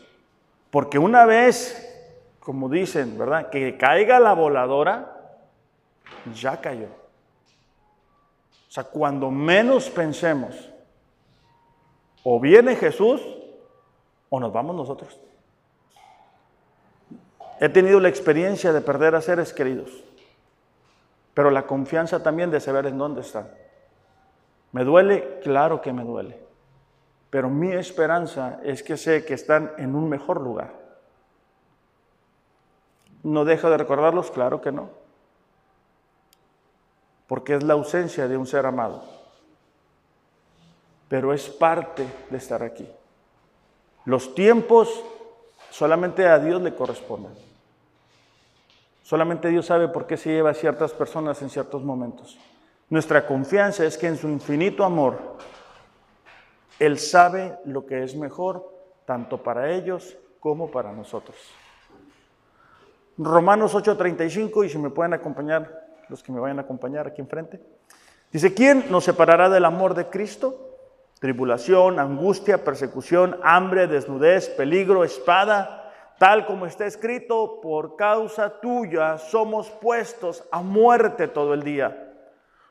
Porque 0.70 0.98
una 0.98 1.24
vez, 1.24 2.34
como 2.40 2.68
dicen, 2.68 3.18
¿verdad? 3.18 3.50
Que 3.50 3.76
caiga 3.76 4.20
la 4.20 4.32
voladora, 4.32 5.16
ya 6.34 6.61
cayó. 6.61 6.86
O 8.68 8.72
sea, 8.72 8.84
cuando 8.84 9.30
menos 9.30 9.90
pensemos, 9.90 10.70
o 12.22 12.38
viene 12.38 12.76
Jesús 12.76 13.20
o 14.28 14.38
nos 14.38 14.52
vamos 14.52 14.76
nosotros. 14.76 15.18
He 17.58 17.68
tenido 17.68 18.00
la 18.00 18.08
experiencia 18.08 18.72
de 18.72 18.80
perder 18.80 19.14
a 19.14 19.20
seres 19.20 19.52
queridos, 19.52 19.90
pero 21.34 21.50
la 21.50 21.66
confianza 21.66 22.22
también 22.22 22.50
de 22.50 22.61
saber 22.61 22.86
en 22.86 22.96
dónde 22.96 23.22
están. 23.22 23.50
¿Me 24.72 24.84
duele? 24.84 25.40
Claro 25.42 25.80
que 25.80 25.92
me 25.92 26.04
duele. 26.04 26.38
Pero 27.30 27.48
mi 27.48 27.72
esperanza 27.72 28.60
es 28.62 28.82
que 28.82 28.96
sé 28.96 29.24
que 29.24 29.34
están 29.34 29.72
en 29.78 29.94
un 29.94 30.08
mejor 30.08 30.40
lugar. 30.40 30.72
¿No 33.22 33.44
dejo 33.44 33.70
de 33.70 33.76
recordarlos? 33.76 34.30
Claro 34.30 34.60
que 34.60 34.72
no. 34.72 34.90
Porque 37.26 37.54
es 37.54 37.62
la 37.62 37.74
ausencia 37.74 38.26
de 38.26 38.36
un 38.36 38.46
ser 38.46 38.66
amado. 38.66 39.04
Pero 41.08 41.32
es 41.32 41.48
parte 41.48 42.06
de 42.30 42.36
estar 42.36 42.62
aquí. 42.62 42.88
Los 44.04 44.34
tiempos 44.34 45.04
solamente 45.70 46.26
a 46.26 46.38
Dios 46.38 46.60
le 46.62 46.74
corresponden. 46.74 47.32
Solamente 49.02 49.48
Dios 49.48 49.66
sabe 49.66 49.88
por 49.88 50.06
qué 50.06 50.16
se 50.16 50.30
lleva 50.30 50.50
a 50.50 50.54
ciertas 50.54 50.92
personas 50.92 51.40
en 51.42 51.50
ciertos 51.50 51.82
momentos. 51.82 52.38
Nuestra 52.91 53.24
confianza 53.24 53.84
es 53.84 53.97
que 53.97 54.09
en 54.09 54.16
su 54.16 54.28
infinito 54.28 54.84
amor 54.84 55.36
él 56.80 56.99
sabe 56.99 57.57
lo 57.64 57.86
que 57.86 58.03
es 58.03 58.16
mejor, 58.16 58.68
tanto 59.05 59.43
para 59.43 59.70
ellos 59.70 60.18
como 60.41 60.72
para 60.72 60.93
nosotros. 60.93 61.36
Romanos 63.16 63.74
8:35, 63.74 64.64
y 64.64 64.68
si 64.68 64.78
me 64.78 64.91
pueden 64.91 65.14
acompañar, 65.14 65.88
los 66.09 66.22
que 66.22 66.32
me 66.32 66.41
vayan 66.41 66.59
a 66.59 66.62
acompañar 66.62 67.07
aquí 67.07 67.20
enfrente. 67.20 67.61
Dice, 68.32 68.55
¿quién 68.55 68.91
nos 68.91 69.05
separará 69.05 69.49
del 69.49 69.66
amor 69.66 69.95
de 69.95 70.07
Cristo? 70.07 70.78
Tribulación, 71.20 72.01
angustia, 72.01 72.64
persecución, 72.64 73.38
hambre, 73.45 73.86
desnudez, 73.86 74.49
peligro, 74.49 75.05
espada, 75.05 75.93
tal 76.18 76.47
como 76.47 76.66
está 76.66 76.86
escrito, 76.86 77.61
por 77.61 77.95
causa 77.95 78.61
tuya 78.61 79.18
somos 79.18 79.70
puestos 79.70 80.43
a 80.51 80.62
muerte 80.62 81.28
todo 81.28 81.55
el 81.55 81.62
día. 81.62 82.09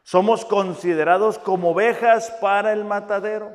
Somos 0.10 0.44
considerados 0.44 1.38
como 1.38 1.70
ovejas 1.70 2.32
para 2.42 2.74
el 2.74 2.84
matadero. 2.84 3.54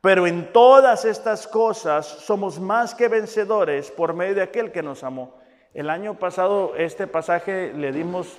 Pero 0.00 0.26
en 0.26 0.52
todas 0.52 1.04
estas 1.04 1.46
cosas 1.46 2.04
somos 2.04 2.58
más 2.58 2.96
que 2.96 3.06
vencedores 3.06 3.92
por 3.92 4.12
medio 4.12 4.34
de 4.34 4.42
aquel 4.42 4.72
que 4.72 4.82
nos 4.82 5.04
amó. 5.04 5.38
El 5.72 5.88
año 5.88 6.14
pasado 6.14 6.74
este 6.76 7.06
pasaje 7.06 7.72
le 7.74 7.92
dimos, 7.92 8.38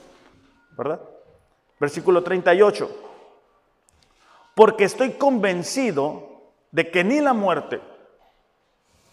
¿verdad? 0.77 0.99
Versículo 1.79 2.23
38. 2.23 2.91
Porque 4.53 4.83
estoy 4.83 5.11
convencido 5.11 6.41
de 6.71 6.91
que 6.91 7.05
ni 7.05 7.21
la 7.21 7.31
muerte, 7.31 7.79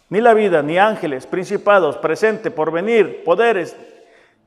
ni 0.08 0.20
la 0.20 0.34
vida, 0.34 0.62
ni 0.62 0.78
ángeles, 0.78 1.28
principados, 1.28 1.96
presente, 1.98 2.50
porvenir, 2.50 3.22
poderes, 3.22 3.76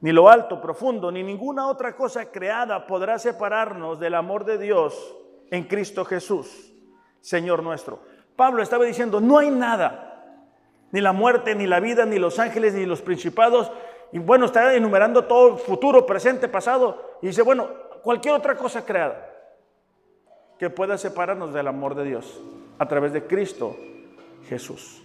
ni 0.01 0.11
lo 0.11 0.29
alto, 0.29 0.61
profundo, 0.61 1.11
ni 1.11 1.23
ninguna 1.23 1.67
otra 1.67 1.95
cosa 1.95 2.31
creada 2.31 2.87
podrá 2.87 3.19
separarnos 3.19 3.99
del 3.99 4.15
amor 4.15 4.45
de 4.45 4.57
Dios 4.57 5.15
en 5.51 5.65
Cristo 5.65 6.05
Jesús. 6.05 6.71
Señor 7.21 7.63
nuestro. 7.63 7.99
Pablo 8.35 8.63
estaba 8.63 8.85
diciendo, 8.85 9.19
no 9.19 9.37
hay 9.37 9.49
nada, 9.49 10.45
ni 10.91 11.01
la 11.01 11.11
muerte, 11.11 11.53
ni 11.55 11.67
la 11.67 11.81
vida, 11.81 12.05
ni 12.05 12.17
los 12.17 12.39
ángeles, 12.39 12.73
ni 12.73 12.85
los 12.85 13.01
principados. 13.01 13.71
Y 14.11 14.19
bueno, 14.19 14.45
está 14.45 14.73
enumerando 14.73 15.25
todo 15.25 15.57
futuro, 15.57 16.05
presente, 16.05 16.47
pasado. 16.47 17.17
Y 17.21 17.27
dice, 17.27 17.41
bueno, 17.41 17.67
cualquier 18.01 18.35
otra 18.35 18.55
cosa 18.55 18.85
creada 18.85 19.29
que 20.57 20.69
pueda 20.69 20.97
separarnos 20.97 21.53
del 21.53 21.67
amor 21.67 21.95
de 21.95 22.05
Dios 22.05 22.39
a 22.77 22.87
través 22.87 23.11
de 23.11 23.27
Cristo 23.27 23.75
Jesús. 24.47 25.03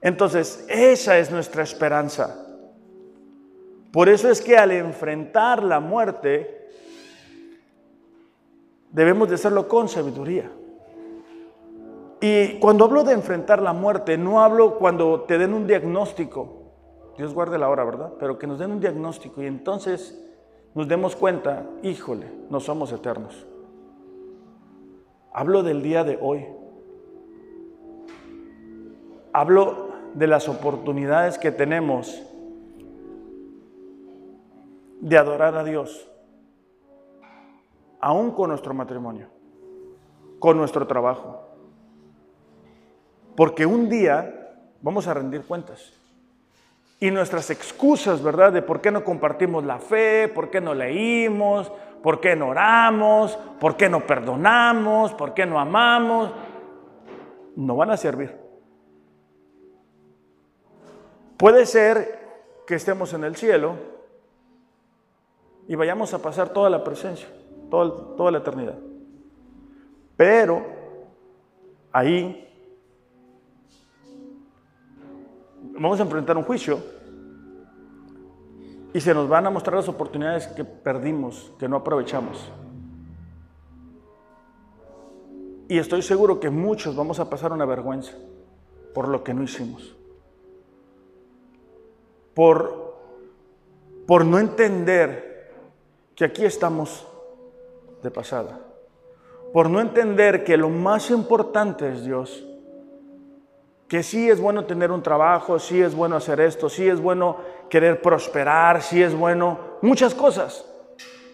Entonces, 0.00 0.64
esa 0.68 1.18
es 1.18 1.30
nuestra 1.30 1.64
esperanza. 1.64 2.45
Por 3.96 4.10
eso 4.10 4.28
es 4.28 4.42
que 4.42 4.58
al 4.58 4.72
enfrentar 4.72 5.62
la 5.62 5.80
muerte, 5.80 6.68
debemos 8.90 9.26
de 9.26 9.36
hacerlo 9.36 9.66
con 9.66 9.88
sabiduría. 9.88 10.52
Y 12.20 12.58
cuando 12.58 12.84
hablo 12.84 13.04
de 13.04 13.14
enfrentar 13.14 13.62
la 13.62 13.72
muerte, 13.72 14.18
no 14.18 14.42
hablo 14.42 14.76
cuando 14.76 15.22
te 15.22 15.38
den 15.38 15.54
un 15.54 15.66
diagnóstico, 15.66 16.74
Dios 17.16 17.32
guarde 17.32 17.56
la 17.56 17.70
hora, 17.70 17.84
¿verdad? 17.84 18.12
Pero 18.20 18.38
que 18.38 18.46
nos 18.46 18.58
den 18.58 18.72
un 18.72 18.80
diagnóstico 18.80 19.42
y 19.42 19.46
entonces 19.46 20.22
nos 20.74 20.86
demos 20.86 21.16
cuenta, 21.16 21.64
híjole, 21.82 22.30
no 22.50 22.60
somos 22.60 22.92
eternos. 22.92 23.46
Hablo 25.32 25.62
del 25.62 25.80
día 25.82 26.04
de 26.04 26.18
hoy. 26.20 26.44
Hablo 29.32 29.88
de 30.12 30.26
las 30.26 30.50
oportunidades 30.50 31.38
que 31.38 31.50
tenemos 31.50 32.25
de 35.00 35.18
adorar 35.18 35.56
a 35.56 35.64
Dios, 35.64 36.08
aún 38.00 38.30
con 38.32 38.50
nuestro 38.50 38.74
matrimonio, 38.74 39.28
con 40.38 40.56
nuestro 40.56 40.86
trabajo. 40.86 41.42
Porque 43.36 43.66
un 43.66 43.88
día 43.88 44.54
vamos 44.80 45.06
a 45.06 45.14
rendir 45.14 45.42
cuentas. 45.42 45.92
Y 46.98 47.10
nuestras 47.10 47.50
excusas, 47.50 48.22
¿verdad? 48.22 48.52
De 48.52 48.62
por 48.62 48.80
qué 48.80 48.90
no 48.90 49.04
compartimos 49.04 49.64
la 49.64 49.78
fe, 49.78 50.28
por 50.28 50.48
qué 50.48 50.62
no 50.62 50.72
leímos, 50.72 51.70
por 52.02 52.20
qué 52.20 52.34
no 52.34 52.48
oramos, 52.48 53.36
por 53.60 53.76
qué 53.76 53.90
no 53.90 54.06
perdonamos, 54.06 55.12
por 55.12 55.34
qué 55.34 55.44
no 55.44 55.60
amamos, 55.60 56.32
no 57.54 57.76
van 57.76 57.90
a 57.90 57.96
servir. 57.98 58.34
Puede 61.36 61.66
ser 61.66 62.18
que 62.66 62.76
estemos 62.76 63.12
en 63.12 63.24
el 63.24 63.36
cielo 63.36 63.95
y 65.68 65.74
vayamos 65.74 66.12
a 66.14 66.18
pasar 66.18 66.50
toda 66.50 66.70
la 66.70 66.84
presencia, 66.84 67.28
toda, 67.70 68.16
toda 68.16 68.30
la 68.30 68.38
eternidad. 68.38 68.78
Pero 70.16 70.64
ahí 71.92 72.48
vamos 75.78 76.00
a 76.00 76.02
enfrentar 76.02 76.36
un 76.36 76.44
juicio 76.44 76.78
y 78.94 79.00
se 79.00 79.12
nos 79.12 79.28
van 79.28 79.46
a 79.46 79.50
mostrar 79.50 79.76
las 79.76 79.88
oportunidades 79.88 80.46
que 80.46 80.64
perdimos, 80.64 81.52
que 81.58 81.68
no 81.68 81.76
aprovechamos. 81.76 82.50
Y 85.68 85.78
estoy 85.78 86.00
seguro 86.00 86.38
que 86.38 86.48
muchos 86.48 86.94
vamos 86.94 87.18
a 87.18 87.28
pasar 87.28 87.52
una 87.52 87.64
vergüenza 87.64 88.12
por 88.94 89.08
lo 89.08 89.22
que 89.22 89.34
no 89.34 89.42
hicimos. 89.42 89.94
Por, 92.34 92.96
por 94.06 94.24
no 94.24 94.38
entender 94.38 95.35
que 96.16 96.24
aquí 96.24 96.44
estamos 96.44 97.06
de 98.02 98.10
pasada. 98.10 98.58
Por 99.52 99.70
no 99.70 99.80
entender 99.80 100.42
que 100.42 100.56
lo 100.56 100.68
más 100.68 101.10
importante 101.10 101.92
es 101.92 102.04
Dios 102.04 102.44
que 103.88 104.02
sí 104.02 104.28
es 104.28 104.40
bueno 104.40 104.64
tener 104.64 104.90
un 104.90 105.02
trabajo, 105.02 105.58
sí 105.58 105.80
es 105.80 105.94
bueno 105.94 106.16
hacer 106.16 106.40
esto, 106.40 106.68
sí 106.68 106.88
es 106.88 107.00
bueno 107.00 107.36
querer 107.70 108.02
prosperar, 108.02 108.82
sí 108.82 109.02
es 109.02 109.14
bueno 109.14 109.58
muchas 109.82 110.14
cosas, 110.14 110.64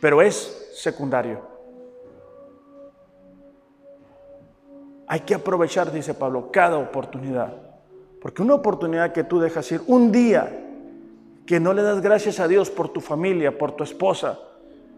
pero 0.01 0.21
es 0.21 0.71
secundario. 0.75 1.41
Hay 5.07 5.21
que 5.21 5.35
aprovechar, 5.35 5.93
dice 5.93 6.15
Pablo, 6.15 6.51
cada 6.51 6.79
oportunidad. 6.79 7.55
Porque 8.21 8.43
una 8.43 8.55
oportunidad 8.55 9.13
que 9.13 9.25
tú 9.25 9.41
dejas 9.41 9.71
ir, 9.73 9.83
un 9.87 10.13
día 10.13 10.59
que 11.47 11.59
no 11.59 11.73
le 11.73 11.83
das 11.83 12.01
gracias 12.01 12.39
a 12.39 12.49
Dios 12.49 12.71
por 12.71 12.89
tu 12.89 13.01
familia, 13.01 13.57
por 13.59 13.73
tu 13.73 13.83
esposa. 13.83 14.39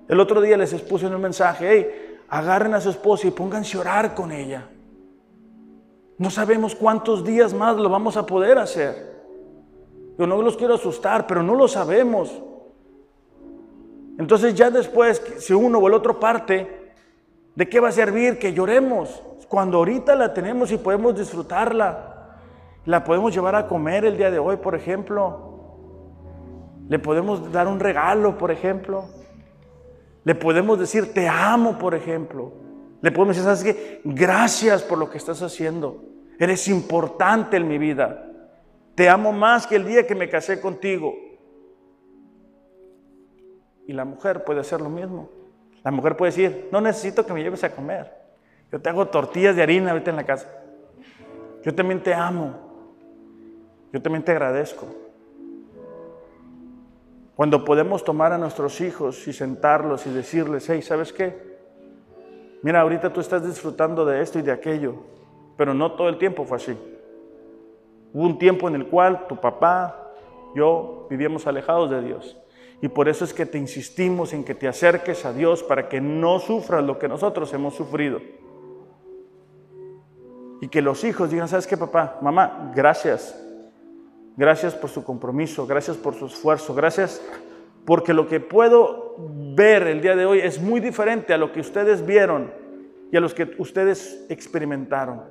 El 0.09 0.21
otro 0.21 0.41
día 0.41 0.57
les 0.57 0.73
expuse 0.73 1.07
en 1.07 1.15
un 1.15 1.23
mensaje, 1.23 1.69
hey, 1.71 2.19
agarren 2.29 2.75
a 2.75 2.81
su 2.81 2.91
esposa 2.91 3.27
y 3.27 3.31
pónganse 3.31 3.77
a 3.77 3.81
orar 3.81 4.15
con 4.15 4.33
ella. 4.33 4.69
No 6.19 6.31
sabemos 6.31 6.75
cuántos 6.75 7.25
días 7.25 7.55
más 7.55 7.77
lo 7.77 7.89
vamos 7.89 8.17
a 8.17 8.27
poder 8.27 8.59
hacer. 8.59 9.15
Yo 10.19 10.27
no 10.27 10.41
los 10.43 10.57
quiero 10.57 10.75
asustar, 10.75 11.27
pero 11.27 11.43
no 11.43 11.55
lo 11.55 11.67
sabemos. 11.67 12.33
Entonces 14.19 14.55
ya 14.55 14.71
después, 14.71 15.21
si 15.39 15.53
uno 15.53 15.79
o 15.79 15.89
el 15.89 15.95
otro 15.95 16.21
parte, 16.21 16.93
¿de 17.55 17.69
qué 17.69 17.81
va 17.81 17.89
a 17.89 17.93
servir 17.93 18.39
que 18.39 18.53
lloremos? 18.53 19.23
Cuando 19.49 19.79
ahorita 19.79 20.15
la 20.15 20.33
tenemos 20.33 20.71
y 20.71 20.79
podemos 20.79 21.17
disfrutarla. 21.17 22.11
La 22.87 23.03
podemos 23.03 23.35
llevar 23.35 23.55
a 23.57 23.67
comer 23.67 24.05
el 24.05 24.17
día 24.17 24.31
de 24.31 24.39
hoy, 24.39 24.57
por 24.57 24.75
ejemplo. 24.75 25.53
Le 26.89 26.99
podemos 26.99 27.51
dar 27.51 27.67
un 27.67 27.81
regalo, 27.81 28.37
por 28.37 28.51
ejemplo. 28.51 29.07
Le 30.25 30.35
podemos 30.35 30.79
decir, 30.79 31.13
te 31.13 31.29
amo, 31.29 31.79
por 31.79 31.95
ejemplo. 31.95 32.53
Le 33.03 33.13
podemos 33.13 33.37
decir, 33.37 33.57
¿sabes? 33.57 34.01
Gracias 34.05 34.83
por 34.83 34.99
lo 34.99 35.11
que 35.11 35.19
estás 35.19 35.43
haciendo. 35.43 36.03
Eres 36.39 36.67
importante 36.69 37.59
en 37.59 37.69
mi 37.69 37.79
vida. 37.79 38.31
Te 38.95 39.09
amo 39.09 39.33
más 39.33 39.67
que 39.67 39.77
el 39.77 39.87
día 39.87 40.07
que 40.07 40.15
me 40.15 40.29
casé 40.29 40.61
contigo. 40.61 41.15
Y 43.87 43.93
la 43.93 44.05
mujer 44.05 44.45
puede 44.45 44.61
hacer 44.61 44.81
lo 44.81 44.89
mismo. 44.89 45.29
La 45.83 45.91
mujer 45.91 46.17
puede 46.17 46.33
decir, 46.33 46.69
no 46.73 46.81
necesito 46.81 47.27
que 47.27 47.35
me 47.35 47.43
lleves 47.43 47.63
a 47.63 47.71
comer. 47.71 48.11
Yo 48.73 48.81
te 48.81 48.89
hago 48.89 49.07
tortillas 49.07 49.55
de 49.55 49.63
harina 49.63 49.91
ahorita 49.91 50.11
en 50.11 50.17
la 50.17 50.25
casa. 50.25 50.49
Yo 51.63 51.75
también 51.75 52.03
te 52.03 52.15
amo. 52.15 52.55
Yo 53.93 54.01
también 54.01 54.25
te 54.25 54.33
agradezco. 54.33 55.04
Cuando 57.37 57.65
podemos 57.65 58.05
tomar 58.05 58.33
a 58.33 58.39
nuestros 58.39 58.81
hijos 58.81 59.27
y 59.27 59.33
sentarlos 59.33 60.07
y 60.07 60.11
decirles, 60.11 60.69
hey, 60.69 60.83
¿sabes 60.83 61.13
qué? 61.13 61.55
Mira, 62.63 62.81
ahorita 62.81 63.13
tú 63.13 63.21
estás 63.21 63.45
disfrutando 63.45 64.05
de 64.05 64.23
esto 64.23 64.39
y 64.39 64.43
de 64.43 64.53
aquello, 64.53 64.95
pero 65.57 65.75
no 65.75 65.93
todo 65.93 66.09
el 66.09 66.17
tiempo 66.17 66.45
fue 66.45 66.59
así. 66.59 66.79
Hubo 68.13 68.25
un 68.25 68.39
tiempo 68.39 68.69
en 68.69 68.77
el 68.77 68.87
cual 68.87 69.27
tu 69.27 69.37
papá, 69.41 70.13
yo 70.55 71.09
vivíamos 71.11 71.47
alejados 71.49 71.91
de 71.91 72.03
Dios. 72.03 72.37
Y 72.81 72.89
por 72.89 73.09
eso 73.09 73.25
es 73.25 73.35
que 73.35 73.47
te 73.47 73.59
insistimos 73.59 74.33
en 74.33 74.45
que 74.45 74.55
te 74.55 74.69
acerques 74.69 75.25
a 75.25 75.33
Dios 75.33 75.63
para 75.65 75.89
que 75.89 76.01
no 76.01 76.39
sufras 76.39 76.85
lo 76.85 76.99
que 76.99 77.09
nosotros 77.09 77.53
hemos 77.53 77.75
sufrido. 77.75 78.21
Y 80.61 80.69
que 80.69 80.83
los 80.83 81.03
hijos 81.03 81.31
digan, 81.31 81.49
¿sabes 81.49 81.67
qué, 81.67 81.77
papá? 81.77 82.19
Mamá, 82.23 82.73
gracias. 82.75 83.44
Gracias 84.37 84.75
por 84.75 84.91
su 84.91 85.05
compromiso, 85.05 85.67
gracias 85.67 85.97
por 85.97 86.15
su 86.15 86.27
esfuerzo, 86.27 86.75
gracias 86.75 87.23
porque 87.85 88.15
lo 88.15 88.27
que 88.27 88.41
puedo 88.41 89.15
ver 89.55 89.87
el 89.87 90.01
día 90.01 90.17
de 90.17 90.27
hoy 90.27 90.41
es 90.41 90.61
muy 90.61 90.81
diferente 90.81 91.33
a 91.35 91.39
lo 91.39 91.53
que 91.53 91.61
ustedes 91.61 92.05
vieron 92.05 92.53
y 93.13 93.17
a 93.17 93.21
los 93.21 93.35
que 93.35 93.55
ustedes 93.59 94.27
experimentaron. 94.29 95.23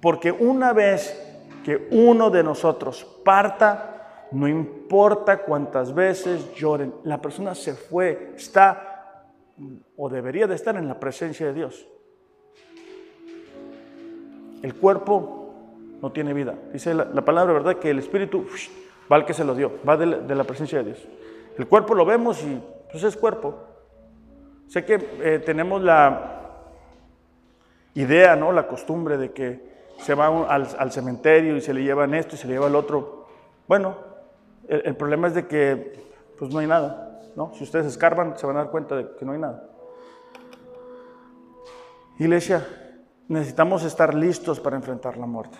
Porque 0.00 0.30
una 0.30 0.72
vez 0.72 1.20
que 1.64 1.88
uno 1.90 2.30
de 2.30 2.42
nosotros 2.42 3.04
parta, 3.24 4.28
no 4.30 4.46
importa 4.46 5.38
cuántas 5.38 5.94
veces 5.94 6.54
lloren, 6.54 6.94
la 7.04 7.20
persona 7.20 7.54
se 7.54 7.74
fue, 7.74 8.32
está 8.36 9.26
o 9.96 10.08
debería 10.08 10.46
de 10.46 10.54
estar 10.54 10.76
en 10.76 10.88
la 10.88 10.98
presencia 10.98 11.46
de 11.46 11.54
Dios. 11.54 11.86
El 14.62 14.74
cuerpo 14.76 15.43
no 16.00 16.12
tiene 16.12 16.32
vida. 16.32 16.54
Dice 16.72 16.94
la, 16.94 17.24
palabra, 17.24 17.52
¿verdad? 17.52 17.76
Que 17.76 17.90
el 17.90 17.98
espíritu 17.98 18.46
va 19.10 19.16
al 19.16 19.24
que 19.24 19.34
se 19.34 19.44
lo 19.44 19.54
dio, 19.54 19.72
va 19.88 19.96
de 19.96 20.34
la, 20.34 20.44
presencia 20.44 20.78
de 20.78 20.84
Dios. 20.84 21.08
El 21.58 21.66
cuerpo 21.66 21.94
lo 21.94 22.04
vemos 22.04 22.42
y 22.42 22.60
pues 22.90 23.04
es 23.04 23.16
cuerpo. 23.16 23.54
Sé 24.68 24.84
que 24.84 24.94
eh, 25.22 25.42
tenemos 25.44 25.82
la 25.82 26.34
idea, 27.94 28.36
¿no? 28.36 28.52
La 28.52 28.66
costumbre 28.66 29.16
de 29.16 29.32
que 29.32 29.74
se 29.98 30.14
va 30.14 30.26
al, 30.46 30.92
cementerio 30.92 31.56
y 31.56 31.60
se 31.60 31.72
le 31.72 31.82
llevan 31.82 32.14
esto 32.14 32.34
y 32.34 32.38
se 32.38 32.46
le 32.46 32.54
lleva 32.54 32.66
el 32.66 32.74
otro. 32.74 33.26
Bueno, 33.68 33.96
el, 34.68 34.96
problema 34.96 35.28
es 35.28 35.34
de 35.34 35.46
que 35.46 35.94
pues 36.38 36.52
no 36.52 36.58
hay 36.58 36.66
nada, 36.66 37.22
¿no? 37.36 37.52
Si 37.54 37.64
ustedes 37.64 37.86
escarban 37.86 38.36
se 38.36 38.46
van 38.46 38.56
a 38.56 38.60
dar 38.60 38.70
cuenta 38.70 38.96
de 38.96 39.14
que 39.16 39.24
no 39.24 39.32
hay 39.32 39.38
nada. 39.38 39.64
Iglesia, 42.18 42.66
necesitamos 43.28 43.84
estar 43.84 44.14
listos 44.14 44.60
para 44.60 44.76
enfrentar 44.76 45.16
la 45.16 45.26
muerte. 45.26 45.58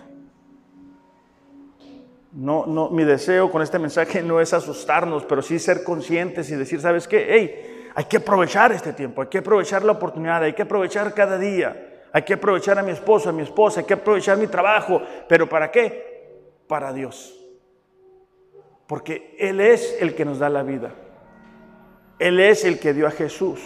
No, 2.35 2.65
no, 2.65 2.89
mi 2.89 3.05
deseo 3.05 3.49
con 3.49 3.61
este 3.61 3.79
mensaje 3.79 4.21
no 4.21 4.41
es 4.41 4.53
asustarnos, 4.53 5.23
pero 5.23 5.41
sí 5.41 5.57
ser 5.57 5.85
conscientes 5.85 6.49
y 6.49 6.55
decir, 6.55 6.81
¿sabes 6.81 7.07
qué? 7.07 7.27
Hey, 7.29 7.91
hay 7.95 8.03
que 8.03 8.17
aprovechar 8.17 8.73
este 8.73 8.91
tiempo, 8.91 9.21
hay 9.21 9.29
que 9.29 9.37
aprovechar 9.37 9.85
la 9.85 9.93
oportunidad, 9.93 10.43
hay 10.43 10.51
que 10.51 10.63
aprovechar 10.63 11.13
cada 11.13 11.37
día, 11.37 12.03
hay 12.11 12.23
que 12.23 12.33
aprovechar 12.33 12.77
a 12.77 12.83
mi 12.83 12.91
esposo, 12.91 13.29
a 13.29 13.31
mi 13.31 13.41
esposa, 13.41 13.79
hay 13.79 13.85
que 13.85 13.93
aprovechar 13.93 14.37
mi 14.37 14.47
trabajo, 14.47 15.01
pero 15.29 15.47
¿para 15.47 15.71
qué? 15.71 16.59
Para 16.67 16.91
Dios. 16.91 17.39
Porque 18.85 19.37
Él 19.39 19.61
es 19.61 19.95
el 20.01 20.13
que 20.13 20.25
nos 20.25 20.39
da 20.39 20.49
la 20.49 20.63
vida. 20.63 20.91
Él 22.19 22.41
es 22.41 22.65
el 22.65 22.79
que 22.79 22.93
dio 22.93 23.07
a 23.07 23.11
Jesús. 23.11 23.61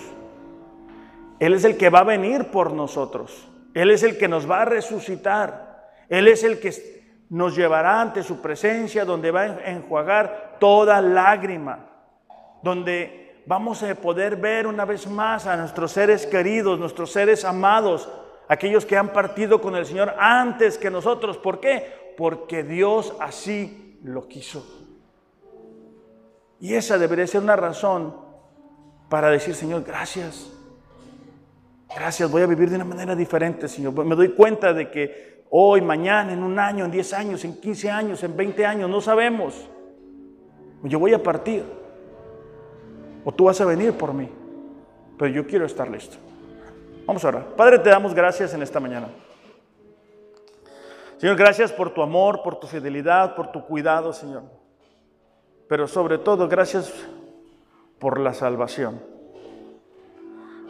Él 1.39 1.55
es 1.55 1.63
el 1.63 1.76
que 1.76 1.89
va 1.89 1.99
a 1.99 2.03
venir 2.03 2.51
por 2.51 2.72
nosotros. 2.72 3.47
Él 3.74 3.89
es 3.89 4.03
el 4.03 4.20
que 4.20 4.28
nos 4.28 4.49
va 4.49 4.61
a 4.61 4.65
resucitar. 4.65 5.89
Él 6.07 6.28
es 6.28 6.43
el 6.43 6.59
que 6.59 6.99
nos 7.30 7.56
llevará 7.56 8.02
ante 8.02 8.24
su 8.24 8.42
presencia, 8.42 9.06
donde 9.06 9.32
va 9.32 9.42
a 9.42 9.70
enjuagar 9.70 10.58
toda 10.60 11.02
lágrima, 11.02 11.88
donde 12.64 13.44
vamos 13.46 13.84
a 13.84 13.94
poder 13.96 14.36
ver 14.36 14.68
una 14.68 14.86
vez 14.86 15.08
más 15.08 15.46
a 15.46 15.56
nuestros 15.56 15.92
seres 15.92 16.26
queridos, 16.26 16.80
nuestros 16.80 17.12
seres 17.12 17.46
amados, 17.46 18.10
aquellos 18.48 18.86
que 18.86 18.98
han 18.98 19.10
partido 19.10 19.62
con 19.62 19.76
el 19.76 19.86
Señor 19.86 20.16
antes 20.18 20.78
que 20.78 20.90
nosotros. 20.90 21.38
¿Por 21.38 21.60
qué? 21.60 22.14
Porque 22.18 22.64
Dios 22.64 23.14
así 23.20 24.00
lo 24.04 24.28
quiso. 24.28 24.66
Y 26.60 26.74
esa 26.74 26.98
debería 26.98 27.28
ser 27.28 27.42
una 27.42 27.56
razón 27.56 28.16
para 29.08 29.30
decir, 29.30 29.56
Señor, 29.56 29.84
gracias. 29.84 30.52
Gracias, 31.96 32.30
voy 32.30 32.42
a 32.42 32.48
vivir 32.48 32.70
de 32.70 32.76
una 32.76 32.86
manera 32.86 33.16
diferente, 33.16 33.68
Señor. 33.68 33.94
Me 34.06 34.16
doy 34.16 34.30
cuenta 34.30 34.74
de 34.74 34.92
que 34.92 35.39
hoy, 35.50 35.82
mañana, 35.82 36.34
en 36.34 36.43
un 36.43 36.60
año, 36.60 36.86
en 36.86 36.91
10 36.91 37.14
años, 37.14 37.45
en 37.45 37.60
15 37.60 37.91
años, 37.91 38.24
en 38.24 38.36
20 38.36 38.66
años, 38.66 38.89
no 38.89 39.02
sabemos. 39.02 39.70
Yo 40.84 41.00
voy 41.00 41.14
a 41.14 41.22
partir. 41.22 41.64
O 43.26 43.32
tú 43.32 43.45
vas 43.45 43.60
a 43.60 43.66
venir 43.66 43.93
por 43.93 44.14
mí. 44.14 44.30
Pero 45.18 45.34
yo 45.34 45.45
quiero 45.45 45.66
estar 45.66 45.89
listo. 45.89 46.18
Vamos 47.06 47.24
a. 47.26 47.56
Padre, 47.56 47.80
te 47.80 47.89
damos 47.89 48.14
gracias 48.14 48.54
en 48.54 48.62
esta 48.62 48.80
mañana. 48.80 49.10
Señor, 51.18 51.36
gracias 51.36 51.74
por 51.74 51.93
tu 51.93 52.02
amor, 52.02 52.41
por 52.43 52.60
tu 52.60 52.68
fidelidad, 52.68 53.36
por 53.36 53.52
tu 53.52 53.66
cuidado, 53.66 54.14
Señor. 54.14 54.43
Pero 55.68 55.88
sobre 55.88 56.18
todo, 56.18 56.47
gracias 56.47 56.93
por 58.00 58.20
la 58.20 58.34
salvación. 58.34 59.02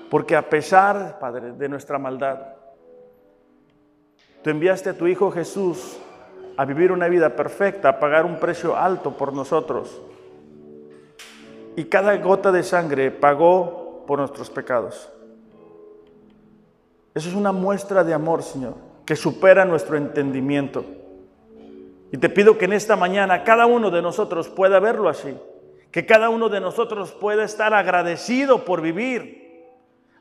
Porque 0.09 0.35
a 0.35 0.49
pesar, 0.49 1.19
Padre, 1.19 1.51
de 1.51 1.69
nuestra 1.69 1.99
maldad, 1.99 2.39
tú 4.43 4.49
enviaste 4.49 4.89
a 4.89 4.97
tu 4.97 5.07
Hijo 5.07 5.31
Jesús 5.31 5.97
a 6.57 6.65
vivir 6.65 6.91
una 6.91 7.07
vida 7.07 7.35
perfecta, 7.35 7.89
a 7.89 7.99
pagar 7.99 8.25
un 8.25 8.39
precio 8.39 8.75
alto 8.75 9.15
por 9.17 9.33
nosotros. 9.33 10.01
Y 11.75 11.85
cada 11.85 12.15
gota 12.17 12.51
de 12.51 12.63
sangre 12.63 13.11
pagó 13.11 14.03
por 14.05 14.19
nuestros 14.19 14.49
pecados. 14.49 15.09
Eso 17.13 17.29
es 17.29 17.35
una 17.35 17.51
muestra 17.51 18.03
de 18.03 18.13
amor, 18.13 18.43
Señor 18.43 18.89
que 19.09 19.15
supera 19.15 19.65
nuestro 19.65 19.97
entendimiento. 19.97 20.85
Y 22.11 22.19
te 22.19 22.29
pido 22.29 22.59
que 22.59 22.65
en 22.65 22.73
esta 22.73 22.95
mañana 22.95 23.43
cada 23.43 23.65
uno 23.65 23.89
de 23.89 24.03
nosotros 24.03 24.49
pueda 24.49 24.79
verlo 24.79 25.09
así, 25.09 25.35
que 25.89 26.05
cada 26.05 26.29
uno 26.29 26.47
de 26.47 26.61
nosotros 26.61 27.13
pueda 27.13 27.43
estar 27.43 27.73
agradecido 27.73 28.65
por 28.65 28.83
vivir, 28.83 29.65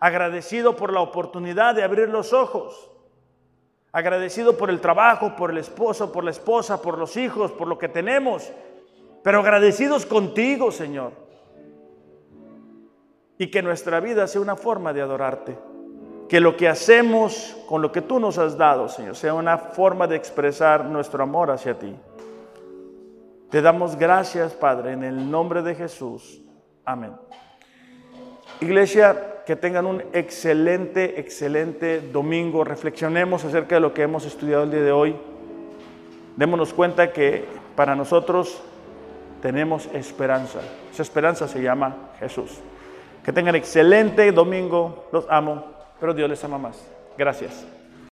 agradecido 0.00 0.74
por 0.74 0.94
la 0.94 1.02
oportunidad 1.02 1.74
de 1.74 1.82
abrir 1.82 2.08
los 2.08 2.32
ojos, 2.32 2.90
agradecido 3.92 4.56
por 4.56 4.70
el 4.70 4.80
trabajo, 4.80 5.34
por 5.36 5.50
el 5.50 5.58
esposo, 5.58 6.12
por 6.12 6.24
la 6.24 6.30
esposa, 6.30 6.80
por 6.82 6.98
los 6.98 7.16
hijos, 7.16 7.52
por 7.52 7.68
lo 7.68 7.78
que 7.78 7.88
tenemos, 7.88 8.50
pero 9.22 9.40
agradecidos 9.40 10.06
contigo, 10.06 10.70
Señor. 10.70 11.12
Y 13.38 13.50
que 13.50 13.62
nuestra 13.62 14.00
vida 14.00 14.26
sea 14.26 14.40
una 14.40 14.56
forma 14.56 14.92
de 14.92 15.02
adorarte 15.02 15.56
que 16.28 16.40
lo 16.40 16.56
que 16.56 16.68
hacemos 16.68 17.56
con 17.66 17.80
lo 17.80 17.90
que 17.90 18.02
tú 18.02 18.20
nos 18.20 18.36
has 18.38 18.56
dado, 18.58 18.88
Señor, 18.88 19.16
sea 19.16 19.32
una 19.32 19.56
forma 19.56 20.06
de 20.06 20.16
expresar 20.16 20.84
nuestro 20.84 21.22
amor 21.22 21.50
hacia 21.50 21.78
ti. 21.78 21.96
Te 23.50 23.62
damos 23.62 23.96
gracias, 23.96 24.52
Padre, 24.52 24.92
en 24.92 25.04
el 25.04 25.30
nombre 25.30 25.62
de 25.62 25.74
Jesús. 25.74 26.42
Amén. 26.84 27.12
Iglesia, 28.60 29.37
que 29.48 29.56
tengan 29.56 29.86
un 29.86 30.02
excelente, 30.12 31.18
excelente 31.18 32.02
domingo. 32.02 32.64
Reflexionemos 32.64 33.46
acerca 33.46 33.76
de 33.76 33.80
lo 33.80 33.94
que 33.94 34.02
hemos 34.02 34.26
estudiado 34.26 34.64
el 34.64 34.70
día 34.70 34.82
de 34.82 34.92
hoy. 34.92 35.16
Démonos 36.36 36.74
cuenta 36.74 37.14
que 37.14 37.46
para 37.74 37.96
nosotros 37.96 38.60
tenemos 39.40 39.88
esperanza. 39.94 40.58
Esa 40.92 41.00
esperanza 41.00 41.48
se 41.48 41.62
llama 41.62 42.10
Jesús. 42.18 42.58
Que 43.24 43.32
tengan 43.32 43.54
excelente 43.54 44.30
domingo. 44.32 45.08
Los 45.12 45.24
amo 45.30 45.64
pero 45.98 46.12
Dios 46.12 46.28
les 46.28 46.44
ama 46.44 46.58
más. 46.58 46.86
Gracias. 47.16 47.77